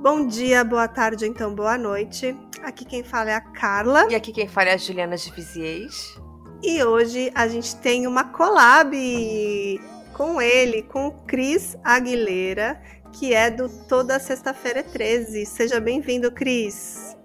Bom 0.00 0.24
dia, 0.28 0.62
boa 0.62 0.86
tarde, 0.86 1.26
então 1.26 1.52
boa 1.52 1.76
noite. 1.76 2.36
Aqui 2.62 2.84
quem 2.84 3.02
fala 3.02 3.30
é 3.30 3.34
a 3.34 3.40
Carla. 3.40 4.06
E 4.08 4.14
aqui 4.14 4.30
quem 4.30 4.46
fala 4.46 4.68
é 4.68 4.74
a 4.74 4.76
Juliana 4.76 5.16
de 5.16 5.28
Viziers. 5.32 6.16
E 6.62 6.80
hoje 6.84 7.32
a 7.34 7.48
gente 7.48 7.74
tem 7.76 8.06
uma 8.06 8.22
collab 8.22 8.96
com 10.12 10.40
ele, 10.40 10.82
com 10.84 11.08
o 11.08 11.12
Cris 11.26 11.76
Aguilera, 11.82 12.80
que 13.12 13.34
é 13.34 13.50
do 13.50 13.68
Toda 13.88 14.20
Sexta-feira 14.20 14.84
13. 14.84 15.44
Seja 15.44 15.80
bem-vindo, 15.80 16.30
Cris. 16.30 17.16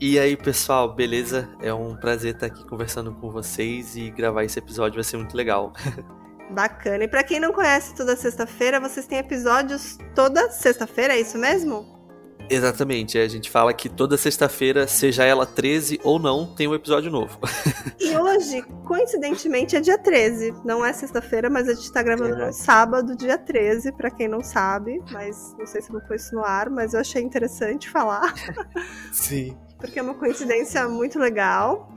E 0.00 0.16
aí, 0.16 0.36
pessoal, 0.36 0.94
beleza? 0.94 1.48
É 1.60 1.74
um 1.74 1.96
prazer 1.96 2.34
estar 2.34 2.46
aqui 2.46 2.64
conversando 2.68 3.12
com 3.14 3.32
vocês 3.32 3.96
e 3.96 4.10
gravar 4.10 4.44
esse 4.44 4.60
episódio 4.60 4.94
vai 4.94 5.04
ser 5.04 5.16
muito 5.16 5.36
legal. 5.36 5.72
Bacana. 6.52 7.02
E 7.02 7.08
para 7.08 7.24
quem 7.24 7.40
não 7.40 7.52
conhece 7.52 7.96
Toda 7.96 8.14
Sexta-feira, 8.14 8.78
vocês 8.78 9.08
têm 9.08 9.18
episódios 9.18 9.98
toda 10.14 10.50
sexta-feira, 10.50 11.14
é 11.14 11.20
isso 11.20 11.36
mesmo? 11.36 12.01
Exatamente, 12.50 13.18
a 13.18 13.28
gente 13.28 13.50
fala 13.50 13.72
que 13.72 13.88
toda 13.88 14.16
sexta-feira, 14.16 14.86
seja 14.86 15.24
ela 15.24 15.46
13 15.46 16.00
ou 16.04 16.18
não, 16.18 16.46
tem 16.46 16.68
um 16.68 16.74
episódio 16.74 17.10
novo. 17.10 17.38
E 17.98 18.16
hoje, 18.16 18.62
coincidentemente, 18.84 19.74
é 19.74 19.80
dia 19.80 19.96
13. 19.96 20.54
Não 20.64 20.84
é 20.84 20.92
sexta-feira, 20.92 21.48
mas 21.48 21.68
a 21.68 21.72
gente 21.72 21.90
tá 21.90 22.02
gravando 22.02 22.36
no 22.36 22.52
sábado, 22.52 23.16
dia 23.16 23.38
13, 23.38 23.92
para 23.92 24.10
quem 24.10 24.28
não 24.28 24.42
sabe. 24.42 25.00
Mas 25.10 25.54
não 25.58 25.66
sei 25.66 25.80
se 25.80 25.90
não 25.92 26.00
foi 26.02 26.16
isso 26.16 26.34
no 26.34 26.44
ar, 26.44 26.68
mas 26.68 26.92
eu 26.92 27.00
achei 27.00 27.22
interessante 27.22 27.88
falar. 27.88 28.34
Sim. 29.12 29.56
Porque 29.78 29.98
é 29.98 30.02
uma 30.02 30.14
coincidência 30.14 30.86
muito 30.88 31.18
legal. 31.18 31.90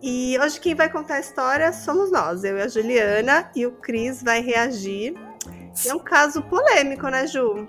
E 0.00 0.38
hoje 0.38 0.60
quem 0.60 0.74
vai 0.74 0.90
contar 0.90 1.16
a 1.16 1.20
história 1.20 1.72
somos 1.72 2.10
nós, 2.10 2.44
eu 2.44 2.56
e 2.56 2.62
a 2.62 2.68
Juliana, 2.68 3.50
e 3.54 3.66
o 3.66 3.72
Cris 3.72 4.22
vai 4.22 4.40
reagir. 4.40 5.14
É 5.86 5.94
um 5.94 5.98
caso 5.98 6.40
polêmico, 6.42 7.08
né, 7.08 7.26
Ju? 7.26 7.68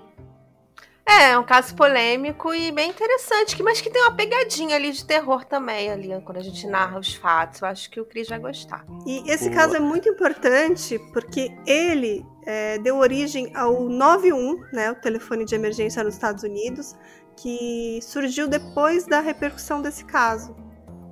É, 1.06 1.30
é 1.30 1.38
um 1.38 1.44
caso 1.44 1.74
polêmico 1.74 2.54
e 2.54 2.70
bem 2.70 2.90
interessante, 2.90 3.60
mas 3.62 3.80
que 3.80 3.90
tem 3.90 4.00
uma 4.02 4.14
pegadinha 4.14 4.76
ali 4.76 4.92
de 4.92 5.04
terror 5.04 5.44
também, 5.44 5.90
ali, 5.90 6.08
quando 6.24 6.38
a 6.38 6.42
gente 6.42 6.66
narra 6.66 6.98
os 6.98 7.14
fatos. 7.14 7.60
Eu 7.62 7.68
acho 7.68 7.90
que 7.90 8.00
o 8.00 8.04
Cris 8.04 8.28
vai 8.28 8.38
gostar. 8.38 8.84
E 9.06 9.28
esse 9.30 9.48
Boa. 9.50 9.56
caso 9.56 9.76
é 9.76 9.80
muito 9.80 10.08
importante 10.08 10.98
porque 11.12 11.50
ele 11.66 12.24
é, 12.46 12.78
deu 12.78 12.96
origem 12.98 13.50
ao 13.54 13.88
91, 13.88 14.60
né, 14.72 14.90
o 14.92 14.94
telefone 14.94 15.44
de 15.44 15.54
emergência 15.54 16.04
nos 16.04 16.14
Estados 16.14 16.44
Unidos, 16.44 16.94
que 17.36 17.98
surgiu 18.02 18.46
depois 18.46 19.06
da 19.06 19.20
repercussão 19.20 19.82
desse 19.82 20.04
caso. 20.04 20.54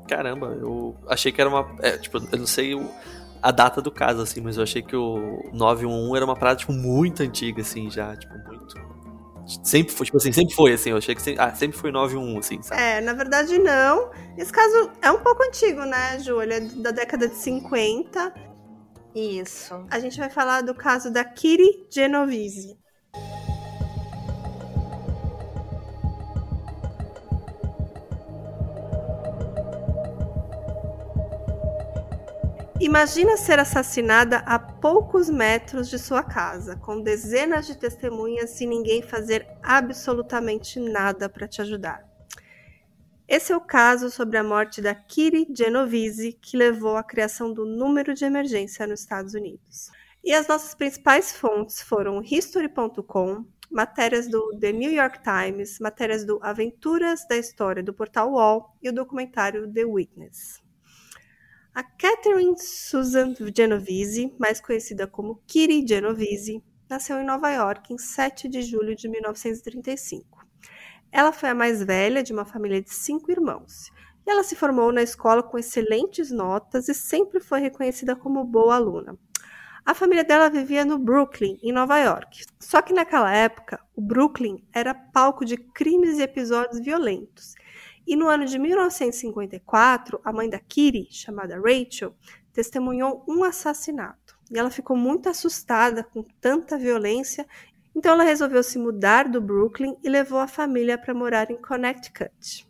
Caramba, 0.09 0.57
eu 0.61 0.97
achei 1.07 1.31
que 1.33 1.41
era 1.41 1.51
uma. 1.51 1.77
É, 1.81 1.99
tipo, 1.99 2.19
eu 2.19 2.39
não 2.39 2.47
sei 2.47 2.75
o, 2.75 2.89
a 3.43 3.51
data 3.51 3.81
do 3.81 3.91
caso, 3.91 4.23
assim, 4.23 4.41
mas 4.41 4.57
eu 4.57 4.62
achei 4.62 4.83
que 4.83 4.97
o 4.97 5.51
911 5.53 6.17
era 6.17 6.25
uma 6.25 6.34
parada, 6.34 6.59
tipo, 6.59 6.73
muito 6.73 7.23
antiga, 7.23 7.61
assim, 7.62 7.91
já, 7.91 8.17
tipo, 8.17 8.33
muito 8.47 8.75
Sempre 9.63 9.95
foi, 9.95 10.07
tipo 10.07 10.19
assim, 10.19 10.33
sempre 10.33 10.55
foi 10.55 10.73
assim, 10.73 10.91
eu 10.91 10.99
achei 10.99 11.15
que 11.15 11.23
sempre, 11.23 11.41
ah, 11.41 11.55
sempre 11.55 11.79
foi 11.79 11.91
9-1, 11.91 12.39
assim, 12.39 12.63
sabe? 12.63 12.81
É, 12.81 13.01
na 13.01 13.15
verdade 13.15 13.59
não. 13.59 14.11
Esse 14.37 14.53
caso 14.53 14.91
é 15.01 15.11
um 15.11 15.21
pouco 15.21 15.43
antigo, 15.43 15.85
né, 15.85 16.19
Júlia? 16.21 16.57
É 16.57 16.61
da 16.61 16.91
década 16.91 17.29
de 17.29 17.35
50. 17.35 18.33
Isso. 19.15 19.87
A 19.91 19.99
gente 19.99 20.19
vai 20.19 20.29
falar 20.29 20.61
do 20.61 20.75
caso 20.75 21.11
da 21.11 21.25
Kiri 21.25 21.87
Genovese. 21.91 22.77
Imagina 32.81 33.37
ser 33.37 33.59
assassinada 33.59 34.39
a 34.47 34.57
poucos 34.57 35.29
metros 35.29 35.91
de 35.91 35.98
sua 35.98 36.23
casa, 36.23 36.77
com 36.77 37.01
dezenas 37.01 37.67
de 37.67 37.77
testemunhas 37.77 38.61
e 38.61 38.67
ninguém 38.67 39.03
fazer 39.03 39.48
absolutamente 39.65 40.79
nada 40.79 41.29
para 41.29 41.49
te 41.49 41.61
ajudar. 41.61 42.09
Esse 43.27 43.53
é 43.53 43.56
o 43.56 43.61
caso 43.61 44.12
sobre 44.12 44.39
a 44.39 44.45
morte 44.45 44.81
da 44.81 44.95
Kiri 44.95 45.49
Genovese, 45.53 46.39
que 46.41 46.56
levou 46.56 46.97
à 46.97 47.03
criação 47.03 47.53
do 47.53 47.67
número 47.67 48.15
de 48.15 48.25
emergência 48.25 48.87
nos 48.87 49.00
Estados 49.00 49.34
Unidos. 49.34 49.91
E 50.22 50.33
as 50.33 50.47
nossas 50.47 50.72
principais 50.72 51.33
fontes 51.33 51.83
foram 51.83 52.22
History.com, 52.22 53.45
matérias 53.69 54.28
do 54.28 54.56
The 54.56 54.71
New 54.71 54.93
York 54.93 55.19
Times, 55.25 55.81
matérias 55.81 56.25
do 56.25 56.39
Aventuras 56.45 57.27
da 57.27 57.37
História 57.37 57.83
do 57.83 57.93
Portal 57.93 58.31
Wall 58.31 58.72
e 58.81 58.89
o 58.89 58.95
documentário 58.95 59.69
The 59.72 59.84
Witness. 59.84 60.68
A 61.78 61.84
Catherine 61.84 62.59
Susan 62.59 63.37
Genovese, 63.56 64.34
mais 64.37 64.61
conhecida 64.61 65.06
como 65.06 65.41
Kiri 65.47 65.87
Genovese, 65.87 66.61
nasceu 66.91 67.21
em 67.21 67.25
Nova 67.25 67.53
York 67.53 67.94
em 67.94 67.97
7 67.97 68.49
de 68.49 68.62
julho 68.62 68.97
de 68.97 69.09
1935. 69.09 70.44
Ela 71.12 71.31
foi 71.31 71.50
a 71.50 71.55
mais 71.55 71.81
velha 71.81 72.21
de 72.21 72.33
uma 72.33 72.44
família 72.44 72.83
de 72.83 72.93
cinco 72.93 73.31
irmãos. 73.31 73.93
E 74.27 74.31
ela 74.33 74.43
se 74.43 74.56
formou 74.56 74.91
na 74.91 75.03
escola 75.03 75.41
com 75.41 75.56
excelentes 75.56 76.33
notas 76.33 76.89
e 76.89 76.94
sempre 76.94 77.39
foi 77.39 77.61
reconhecida 77.61 78.16
como 78.16 78.43
boa 78.43 78.75
aluna. 78.75 79.16
A 79.87 79.95
família 79.95 80.25
dela 80.25 80.50
vivia 80.50 80.84
no 80.84 80.99
Brooklyn, 80.99 81.60
em 81.62 81.71
Nova 81.71 81.97
York. 82.00 82.45
Só 82.59 82.83
que 82.83 82.93
naquela 82.93 83.33
época, 83.33 83.78
o 83.95 84.03
Brooklyn 84.03 84.66
era 84.72 84.93
palco 84.93 85.45
de 85.45 85.56
crimes 85.56 86.19
e 86.19 86.22
episódios 86.22 86.81
violentos. 86.81 87.55
E 88.09 88.17
no 88.17 88.27
ano 88.27 88.47
de 88.47 88.59
1954, 88.59 90.19
a 90.25 90.33
mãe 90.33 90.49
da 90.49 90.59
Kitty, 90.59 91.09
chamada 91.11 91.61
Rachel, 91.61 92.15
testemunhou 92.55 93.23
um 93.29 93.45
assassinato. 93.45 94.35
E 94.51 94.59
ela 94.59 94.71
ficou 94.71 94.97
muito 94.97 95.29
assustada 95.29 96.03
com 96.03 96.25
tanta 96.41 96.79
violência, 96.79 97.47
então 97.95 98.13
ela 98.13 98.25
resolveu 98.25 98.63
se 98.63 98.79
mudar 98.79 99.29
do 99.29 99.43
Brooklyn 99.43 99.95
e 100.03 100.09
levou 100.09 100.39
a 100.39 100.49
família 100.49 100.97
para 100.97 101.13
morar 101.13 101.51
em 101.51 101.61
Connecticut. 101.61 102.67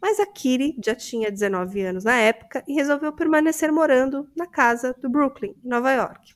Mas 0.00 0.20
a 0.20 0.26
Kitty 0.26 0.76
já 0.84 0.94
tinha 0.94 1.32
19 1.32 1.80
anos 1.82 2.04
na 2.04 2.14
época 2.14 2.62
e 2.68 2.74
resolveu 2.74 3.12
permanecer 3.12 3.72
morando 3.72 4.30
na 4.36 4.46
casa 4.46 4.94
do 5.00 5.10
Brooklyn, 5.10 5.52
em 5.64 5.68
Nova 5.68 5.90
York. 5.90 6.32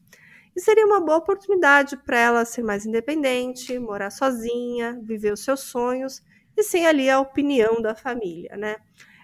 E 0.56 0.60
seria 0.60 0.84
uma 0.84 1.00
boa 1.00 1.18
oportunidade 1.18 1.96
para 1.98 2.18
ela 2.18 2.44
ser 2.44 2.64
mais 2.64 2.84
independente, 2.84 3.78
morar 3.78 4.10
sozinha, 4.10 4.98
viver 5.04 5.32
os 5.32 5.44
seus 5.44 5.60
sonhos 5.60 6.20
e 6.56 6.62
sem 6.62 6.86
ali 6.86 7.08
a 7.10 7.20
opinião 7.20 7.80
da 7.80 7.94
família, 7.94 8.56
né? 8.56 8.76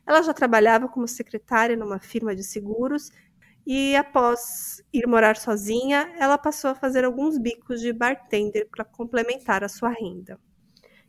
Ela 0.06 0.22
já 0.22 0.34
trabalhava 0.34 0.88
como 0.88 1.06
secretária 1.06 1.76
numa 1.76 1.98
firma 1.98 2.34
de 2.34 2.42
seguros 2.42 3.10
e 3.66 3.94
após 3.94 4.82
ir 4.92 5.06
morar 5.06 5.36
sozinha, 5.36 6.12
ela 6.18 6.38
passou 6.38 6.70
a 6.70 6.74
fazer 6.74 7.04
alguns 7.04 7.38
bicos 7.38 7.80
de 7.80 7.92
bartender 7.92 8.68
para 8.68 8.84
complementar 8.84 9.62
a 9.62 9.68
sua 9.68 9.90
renda. 9.90 10.40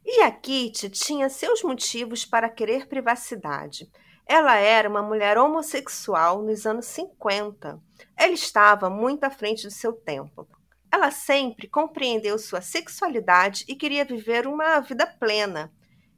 E 0.06 0.22
a 0.22 0.32
Kitty 0.32 0.90
tinha 0.90 1.30
seus 1.30 1.64
motivos 1.64 2.26
para 2.26 2.50
querer 2.50 2.88
privacidade. 2.88 3.90
Ela 4.28 4.56
era 4.56 4.90
uma 4.90 5.02
mulher 5.02 5.38
homossexual 5.38 6.42
nos 6.42 6.66
anos 6.66 6.86
50. 6.86 7.80
Ela 8.16 8.34
estava 8.34 8.90
muito 8.90 9.24
à 9.24 9.30
frente 9.30 9.64
do 9.64 9.72
seu 9.72 9.94
tempo. 9.94 10.48
Ela 10.92 11.12
sempre 11.12 11.68
compreendeu 11.68 12.38
sua 12.38 12.62
sexualidade 12.62 13.64
e 13.68 13.76
queria 13.76 14.03
viver 14.03 14.48
uma 14.48 14.80
vida 14.80 15.08
plena. 15.08 15.72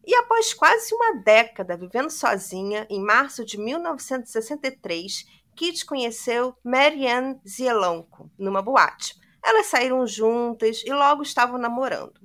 E 0.06 0.14
após 0.16 0.54
quase 0.54 0.94
uma 0.94 1.16
década 1.22 1.78
vivendo 1.78 2.10
sozinha, 2.10 2.86
em 2.90 3.02
março 3.02 3.46
de 3.46 3.58
1963, 3.58 5.26
Kit 5.56 5.86
conheceu 5.86 6.56
Marianne 6.64 7.40
Zielonko 7.48 8.30
numa 8.38 8.62
boate. 8.62 9.16
Elas 9.44 9.68
saíram 9.68 10.06
juntas 10.06 10.84
e 10.86 10.92
logo 10.92 11.22
estavam 11.22 11.58
namorando. 11.58 12.20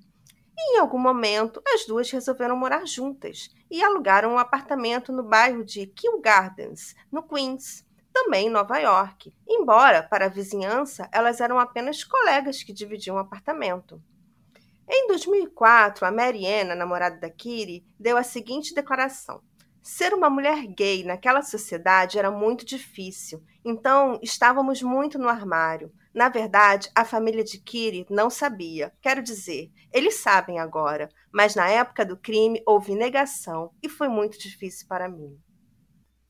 E 0.56 0.76
em 0.76 0.78
algum 0.80 0.98
momento, 0.98 1.62
as 1.72 1.86
duas 1.86 2.10
resolveram 2.10 2.56
morar 2.56 2.84
juntas 2.84 3.48
e 3.70 3.82
alugaram 3.82 4.32
um 4.32 4.38
apartamento 4.38 5.12
no 5.12 5.22
bairro 5.22 5.64
de 5.64 5.86
Kew 5.86 6.20
Gardens, 6.20 6.96
no 7.12 7.22
Queens, 7.22 7.86
também 8.12 8.48
em 8.48 8.50
Nova 8.50 8.78
York. 8.78 9.32
Embora, 9.46 10.02
para 10.02 10.26
a 10.26 10.28
vizinhança, 10.28 11.08
elas 11.12 11.40
eram 11.40 11.60
apenas 11.60 12.02
colegas 12.02 12.62
que 12.62 12.72
dividiam 12.72 13.16
um 13.16 13.20
apartamento. 13.20 14.02
Em 14.90 15.06
2004, 15.06 16.06
a 16.06 16.10
Mariana, 16.10 16.74
namorada 16.74 17.18
da 17.18 17.28
Kiri, 17.28 17.84
deu 18.00 18.16
a 18.16 18.22
seguinte 18.22 18.74
declaração: 18.74 19.42
Ser 19.82 20.14
uma 20.14 20.30
mulher 20.30 20.66
gay 20.66 21.04
naquela 21.04 21.42
sociedade 21.42 22.18
era 22.18 22.30
muito 22.30 22.64
difícil, 22.64 23.42
então 23.62 24.18
estávamos 24.22 24.82
muito 24.82 25.18
no 25.18 25.28
armário. 25.28 25.92
Na 26.14 26.30
verdade, 26.30 26.90
a 26.94 27.04
família 27.04 27.44
de 27.44 27.58
Kiri 27.58 28.06
não 28.08 28.30
sabia. 28.30 28.90
Quero 29.02 29.22
dizer, 29.22 29.70
eles 29.92 30.20
sabem 30.20 30.58
agora, 30.58 31.10
mas 31.30 31.54
na 31.54 31.68
época 31.68 32.04
do 32.04 32.16
crime 32.16 32.62
houve 32.66 32.94
negação 32.94 33.70
e 33.82 33.90
foi 33.90 34.08
muito 34.08 34.38
difícil 34.38 34.88
para 34.88 35.06
mim. 35.06 35.38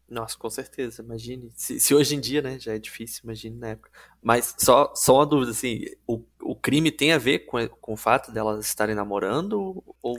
Nossa, 0.09 0.39
com 0.39 0.49
certeza, 0.49 1.03
imagine. 1.03 1.53
Se, 1.55 1.79
se, 1.79 1.95
hoje 1.95 2.17
em 2.17 2.21
dia, 2.21 2.41
né, 2.41 2.59
já 2.59 2.75
é 2.75 2.79
difícil, 2.79 3.21
imagine 3.25 3.59
na 3.59 3.69
época. 3.69 3.91
Mas 4.23 4.55
só, 4.59 4.93
só 4.95 5.17
uma 5.17 5.27
dúvida, 5.27 5.51
assim, 5.51 5.85
o, 6.07 6.23
o 6.41 6.57
crime 6.57 6.91
tem 6.91 7.13
a 7.13 7.19
ver 7.19 7.41
com, 7.41 7.69
com 7.69 7.93
o 7.93 7.97
fato 7.97 8.33
delas 8.33 8.65
estarem 8.65 8.95
namorando? 8.95 9.85
Ou... 10.01 10.19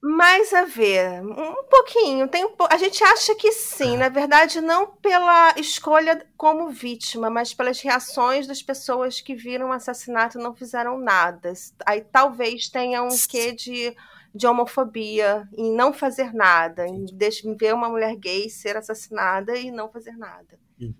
Mais 0.00 0.54
a 0.54 0.64
ver, 0.64 1.22
um 1.22 1.64
pouquinho. 1.64 2.28
Tem 2.28 2.46
um, 2.46 2.54
a 2.70 2.78
gente 2.78 3.04
acha 3.04 3.34
que 3.34 3.52
sim, 3.52 3.96
na 3.98 4.08
verdade, 4.08 4.62
não 4.62 4.86
pela 4.86 5.54
escolha 5.58 6.26
como 6.36 6.70
vítima, 6.70 7.28
mas 7.28 7.52
pelas 7.52 7.80
reações 7.80 8.46
das 8.46 8.62
pessoas 8.62 9.20
que 9.20 9.34
viram 9.34 9.68
o 9.68 9.72
assassinato 9.72 10.38
e 10.38 10.42
não 10.42 10.54
fizeram 10.54 10.98
nada. 10.98 11.52
Aí 11.84 12.00
talvez 12.00 12.68
tenha 12.68 13.02
um 13.02 13.16
quê 13.28 13.52
de 13.52 13.94
de 14.34 14.46
homofobia, 14.46 15.48
em 15.56 15.72
não 15.74 15.92
fazer 15.92 16.34
nada, 16.34 16.86
em, 16.86 17.06
em 17.06 17.56
ver 17.56 17.72
uma 17.72 17.88
mulher 17.88 18.16
gay 18.16 18.50
ser 18.50 18.76
assassinada 18.76 19.56
e 19.56 19.70
não 19.70 19.88
fazer 19.90 20.16
nada. 20.16 20.58
Uhum. 20.80 20.94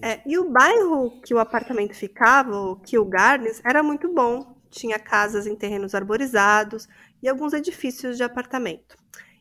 É, 0.00 0.22
e 0.24 0.38
o 0.38 0.48
bairro 0.50 1.20
que 1.22 1.34
o 1.34 1.38
apartamento 1.38 1.94
ficava, 1.94 2.56
o 2.56 2.76
Kew 2.76 3.04
Gardens, 3.04 3.60
era 3.64 3.82
muito 3.82 4.12
bom. 4.12 4.54
Tinha 4.70 4.98
casas 4.98 5.46
em 5.46 5.56
terrenos 5.56 5.94
arborizados 5.94 6.88
e 7.20 7.28
alguns 7.28 7.52
edifícios 7.52 8.16
de 8.16 8.22
apartamento. 8.22 8.96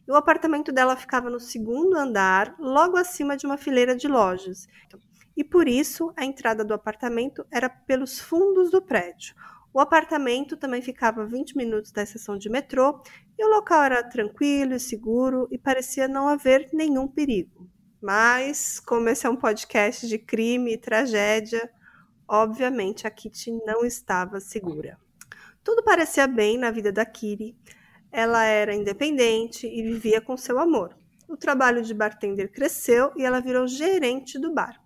E 0.07 0.12
o 0.12 0.15
apartamento 0.15 0.71
dela 0.71 0.95
ficava 0.95 1.30
no 1.30 1.39
segundo 1.39 1.95
andar, 1.95 2.56
logo 2.60 2.98
acima 2.98 3.38
de 3.38 3.45
uma 3.45 3.57
fileira 3.57 3.95
de 3.95 4.07
lojas. 4.07 4.68
E 5.38 5.44
por 5.44 5.68
isso 5.68 6.12
a 6.18 6.25
entrada 6.25 6.63
do 6.63 6.74
apartamento 6.74 7.45
era 7.51 7.69
pelos 7.69 8.19
fundos 8.19 8.71
do 8.71 8.81
prédio. 8.81 9.36
O 9.74 9.80
apartamento 9.80 10.56
também 10.56 10.84
ficava 10.84 11.24
a 11.24 11.25
20 11.25 11.58
minutos 11.58 11.92
da 11.92 12.04
estação 12.04 12.38
de 12.38 12.48
metrô 12.48 13.02
e 13.38 13.44
o 13.44 13.50
local 13.50 13.81
era 13.81 14.04
tranquilo 14.04 14.75
e 14.75 14.80
seguro 14.80 15.48
e 15.50 15.58
parecia 15.58 16.08
não 16.08 16.28
haver 16.28 16.70
nenhum 16.72 17.08
perigo. 17.08 17.68
Mas, 18.00 18.80
como 18.80 19.10
esse 19.10 19.25
é 19.25 19.30
um 19.30 19.36
podcast 19.36 20.08
de 20.08 20.20
crime 20.20 20.74
e 20.74 20.78
tragédia, 20.78 21.72
obviamente 22.28 23.08
a 23.08 23.10
Kitty 23.10 23.52
não 23.66 23.84
estava 23.84 24.40
segura. 24.40 25.00
Tudo 25.64 25.81
parecia 25.84 26.28
bem 26.28 26.58
na 26.58 26.70
vida 26.70 26.92
da 26.92 27.06
Kiri. 27.06 27.58
Ela 28.12 28.44
era 28.44 28.75
independente 28.75 29.66
e 29.66 29.81
vivia 29.81 30.22
com 30.22 30.38
seu 30.38 30.60
amor. 30.60 30.96
O 31.28 31.36
trabalho 31.36 31.81
de 31.81 31.94
bartender 31.96 32.52
cresceu 32.52 33.12
e 33.16 33.24
ela 33.24 33.40
virou 33.40 33.66
gerente 33.66 34.38
do 34.38 34.54
bar. 34.54 34.83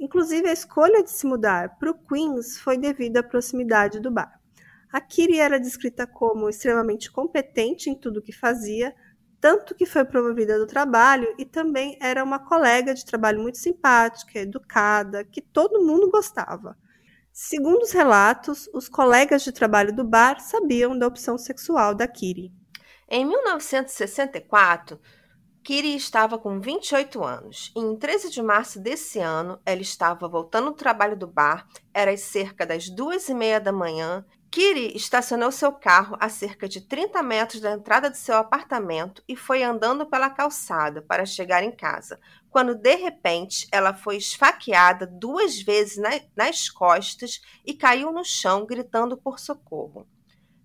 Inclusive, 0.00 0.48
a 0.48 0.52
escolha 0.52 1.04
de 1.04 1.10
se 1.10 1.26
mudar 1.26 1.76
para 1.78 1.90
o 1.90 1.94
Queens 1.94 2.58
foi 2.58 2.78
devido 2.78 3.18
à 3.18 3.22
proximidade 3.22 4.00
do 4.00 4.10
bar. 4.10 4.40
A 4.90 4.98
Kiri 4.98 5.38
era 5.38 5.60
descrita 5.60 6.06
como 6.06 6.48
extremamente 6.48 7.12
competente 7.12 7.90
em 7.90 7.94
tudo 7.94 8.18
o 8.18 8.22
que 8.22 8.32
fazia, 8.32 8.94
tanto 9.38 9.74
que 9.74 9.84
foi 9.84 10.04
promovida 10.06 10.58
do 10.58 10.66
trabalho 10.66 11.34
e 11.38 11.44
também 11.44 11.98
era 12.00 12.24
uma 12.24 12.38
colega 12.38 12.94
de 12.94 13.04
trabalho 13.04 13.42
muito 13.42 13.58
simpática, 13.58 14.38
educada, 14.38 15.22
que 15.22 15.42
todo 15.42 15.84
mundo 15.84 16.10
gostava. 16.10 16.78
Segundo 17.30 17.82
os 17.82 17.92
relatos, 17.92 18.70
os 18.72 18.88
colegas 18.88 19.42
de 19.42 19.52
trabalho 19.52 19.94
do 19.94 20.02
bar 20.02 20.40
sabiam 20.40 20.98
da 20.98 21.06
opção 21.06 21.36
sexual 21.36 21.94
da 21.94 22.08
Kiri. 22.08 22.50
Em 23.08 23.24
1964, 23.24 24.98
Kiri 25.62 25.94
estava 25.94 26.38
com 26.38 26.58
28 26.58 27.22
anos. 27.22 27.70
E 27.76 27.80
em 27.80 27.94
13 27.94 28.30
de 28.30 28.42
março 28.42 28.80
desse 28.80 29.18
ano 29.18 29.60
ela 29.64 29.82
estava 29.82 30.26
voltando 30.26 30.70
do 30.70 30.76
trabalho 30.76 31.16
do 31.16 31.26
bar, 31.26 31.66
era 31.92 32.16
cerca 32.16 32.64
das 32.64 32.88
duas 32.88 33.28
e 33.28 33.34
meia 33.34 33.60
da 33.60 33.70
manhã. 33.70 34.24
Kiri 34.50 34.96
estacionou 34.96 35.52
seu 35.52 35.70
carro 35.70 36.16
a 36.18 36.28
cerca 36.28 36.66
de 36.66 36.80
30 36.80 37.22
metros 37.22 37.60
da 37.60 37.72
entrada 37.72 38.10
de 38.10 38.18
seu 38.18 38.36
apartamento 38.36 39.22
e 39.28 39.36
foi 39.36 39.62
andando 39.62 40.06
pela 40.06 40.30
calçada 40.30 41.02
para 41.02 41.24
chegar 41.24 41.62
em 41.62 41.70
casa, 41.70 42.18
quando 42.50 42.74
de 42.74 42.96
repente 42.96 43.68
ela 43.70 43.94
foi 43.94 44.16
esfaqueada 44.16 45.06
duas 45.06 45.60
vezes 45.60 45.98
na, 45.98 46.10
nas 46.34 46.68
costas 46.68 47.40
e 47.64 47.74
caiu 47.74 48.10
no 48.10 48.24
chão 48.24 48.66
gritando 48.66 49.16
por 49.16 49.38
socorro. 49.38 50.08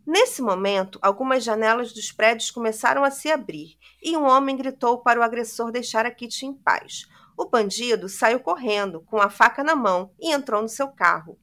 Nesse 0.06 0.40
momento, 0.40 1.00
algumas 1.02 1.44
janelas 1.44 1.92
dos 1.92 2.12
prédios 2.12 2.52
começaram 2.52 3.04
a 3.04 3.10
se 3.10 3.32
abrir 3.32 3.76
e 4.04 4.16
um 4.16 4.26
homem 4.26 4.56
gritou 4.56 5.00
para 5.00 5.20
o 5.20 5.24
agressor 5.24 5.72
deixar 5.72 6.06
a 6.06 6.12
Kitty 6.12 6.46
em 6.46 6.54
paz. 6.54 7.08
O 7.36 7.50
bandido 7.50 8.08
saiu 8.08 8.40
correndo, 8.40 9.02
com 9.02 9.20
a 9.20 9.32
faca 9.32 9.64
na 9.64 9.76
mão, 9.76 10.12
e 10.20 10.32
entrou 10.32 10.62
no 10.62 10.70
seu 10.70 10.90
carro. 10.90 11.40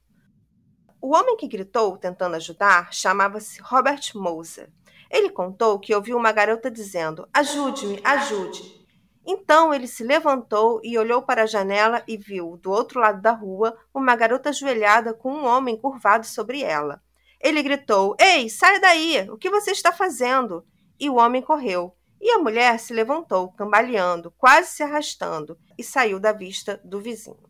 O 1.01 1.13
homem 1.13 1.35
que 1.35 1.47
gritou, 1.47 1.97
tentando 1.97 2.37
ajudar, 2.37 2.93
chamava-se 2.93 3.61
Robert 3.61 4.01
Moser. 4.15 4.71
Ele 5.11 5.29
contou 5.29 5.77
que 5.77 5.93
ouviu 5.93 6.17
uma 6.17 6.31
garota 6.31 6.71
dizendo: 6.71 7.27
Ajude-me, 7.33 7.99
ajude. 8.01 8.81
Então 9.25 9.73
ele 9.73 9.87
se 9.87 10.05
levantou 10.05 10.79
e 10.83 10.97
olhou 10.97 11.21
para 11.21 11.43
a 11.43 11.45
janela 11.45 12.01
e 12.07 12.17
viu, 12.17 12.57
do 12.57 12.71
outro 12.71 13.01
lado 13.01 13.21
da 13.21 13.31
rua, 13.31 13.77
uma 13.93 14.15
garota 14.15 14.49
ajoelhada 14.49 15.13
com 15.13 15.33
um 15.33 15.45
homem 15.45 15.77
curvado 15.77 16.25
sobre 16.25 16.63
ela. 16.63 17.01
Ele 17.43 17.61
gritou: 17.61 18.15
Ei, 18.17 18.49
saia 18.49 18.79
daí! 18.79 19.29
O 19.29 19.37
que 19.37 19.49
você 19.49 19.71
está 19.71 19.91
fazendo? 19.91 20.65
E 20.97 21.09
o 21.09 21.15
homem 21.15 21.41
correu. 21.41 21.93
E 22.21 22.31
a 22.31 22.39
mulher 22.39 22.79
se 22.79 22.93
levantou, 22.93 23.51
cambaleando, 23.51 24.31
quase 24.37 24.69
se 24.71 24.81
arrastando, 24.81 25.57
e 25.77 25.83
saiu 25.83 26.21
da 26.21 26.31
vista 26.31 26.79
do 26.85 27.01
vizinho. 27.01 27.43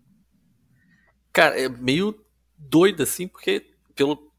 Cara, 1.32 1.60
é 1.60 1.70
meio 1.70 2.20
doida, 2.58 3.04
assim, 3.04 3.28
porque 3.28 3.72
pelo. 3.94 4.32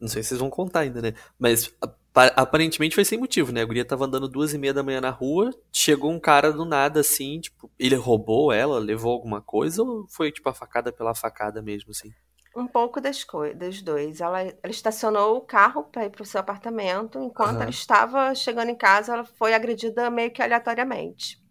Não 0.00 0.06
sei 0.06 0.22
se 0.22 0.28
vocês 0.28 0.40
vão 0.40 0.50
contar 0.50 0.80
ainda, 0.80 1.02
né? 1.02 1.14
Mas 1.36 1.74
aparentemente 2.14 2.94
foi 2.94 3.04
sem 3.04 3.18
motivo, 3.18 3.50
né? 3.50 3.62
A 3.62 3.64
guria 3.64 3.84
tava 3.84 4.04
andando 4.04 4.28
duas 4.28 4.52
e 4.52 4.58
meia 4.58 4.74
da 4.74 4.82
manhã 4.82 5.00
na 5.00 5.10
rua, 5.10 5.50
chegou 5.72 6.12
um 6.12 6.20
cara 6.20 6.52
do 6.52 6.64
nada, 6.64 7.00
assim, 7.00 7.40
tipo, 7.40 7.70
ele 7.78 7.94
roubou 7.94 8.52
ela, 8.52 8.78
levou 8.78 9.12
alguma 9.12 9.40
coisa, 9.40 9.82
ou 9.82 10.06
foi, 10.08 10.30
tipo, 10.30 10.48
a 10.48 10.54
facada 10.54 10.92
pela 10.92 11.14
facada 11.14 11.62
mesmo, 11.62 11.90
assim? 11.90 12.12
Um 12.54 12.66
pouco 12.66 13.00
das, 13.00 13.24
das 13.56 13.80
dois. 13.80 14.20
Ela, 14.20 14.42
ela 14.42 14.56
estacionou 14.70 15.36
o 15.36 15.40
carro 15.40 15.84
para 15.84 16.04
ir 16.04 16.10
pro 16.10 16.24
seu 16.24 16.40
apartamento, 16.40 17.18
enquanto 17.18 17.56
uhum. 17.56 17.62
ela 17.62 17.70
estava 17.70 18.34
chegando 18.34 18.68
em 18.68 18.76
casa, 18.76 19.14
ela 19.14 19.24
foi 19.24 19.54
agredida 19.54 20.10
meio 20.10 20.30
que 20.30 20.42
aleatoriamente. 20.42 21.42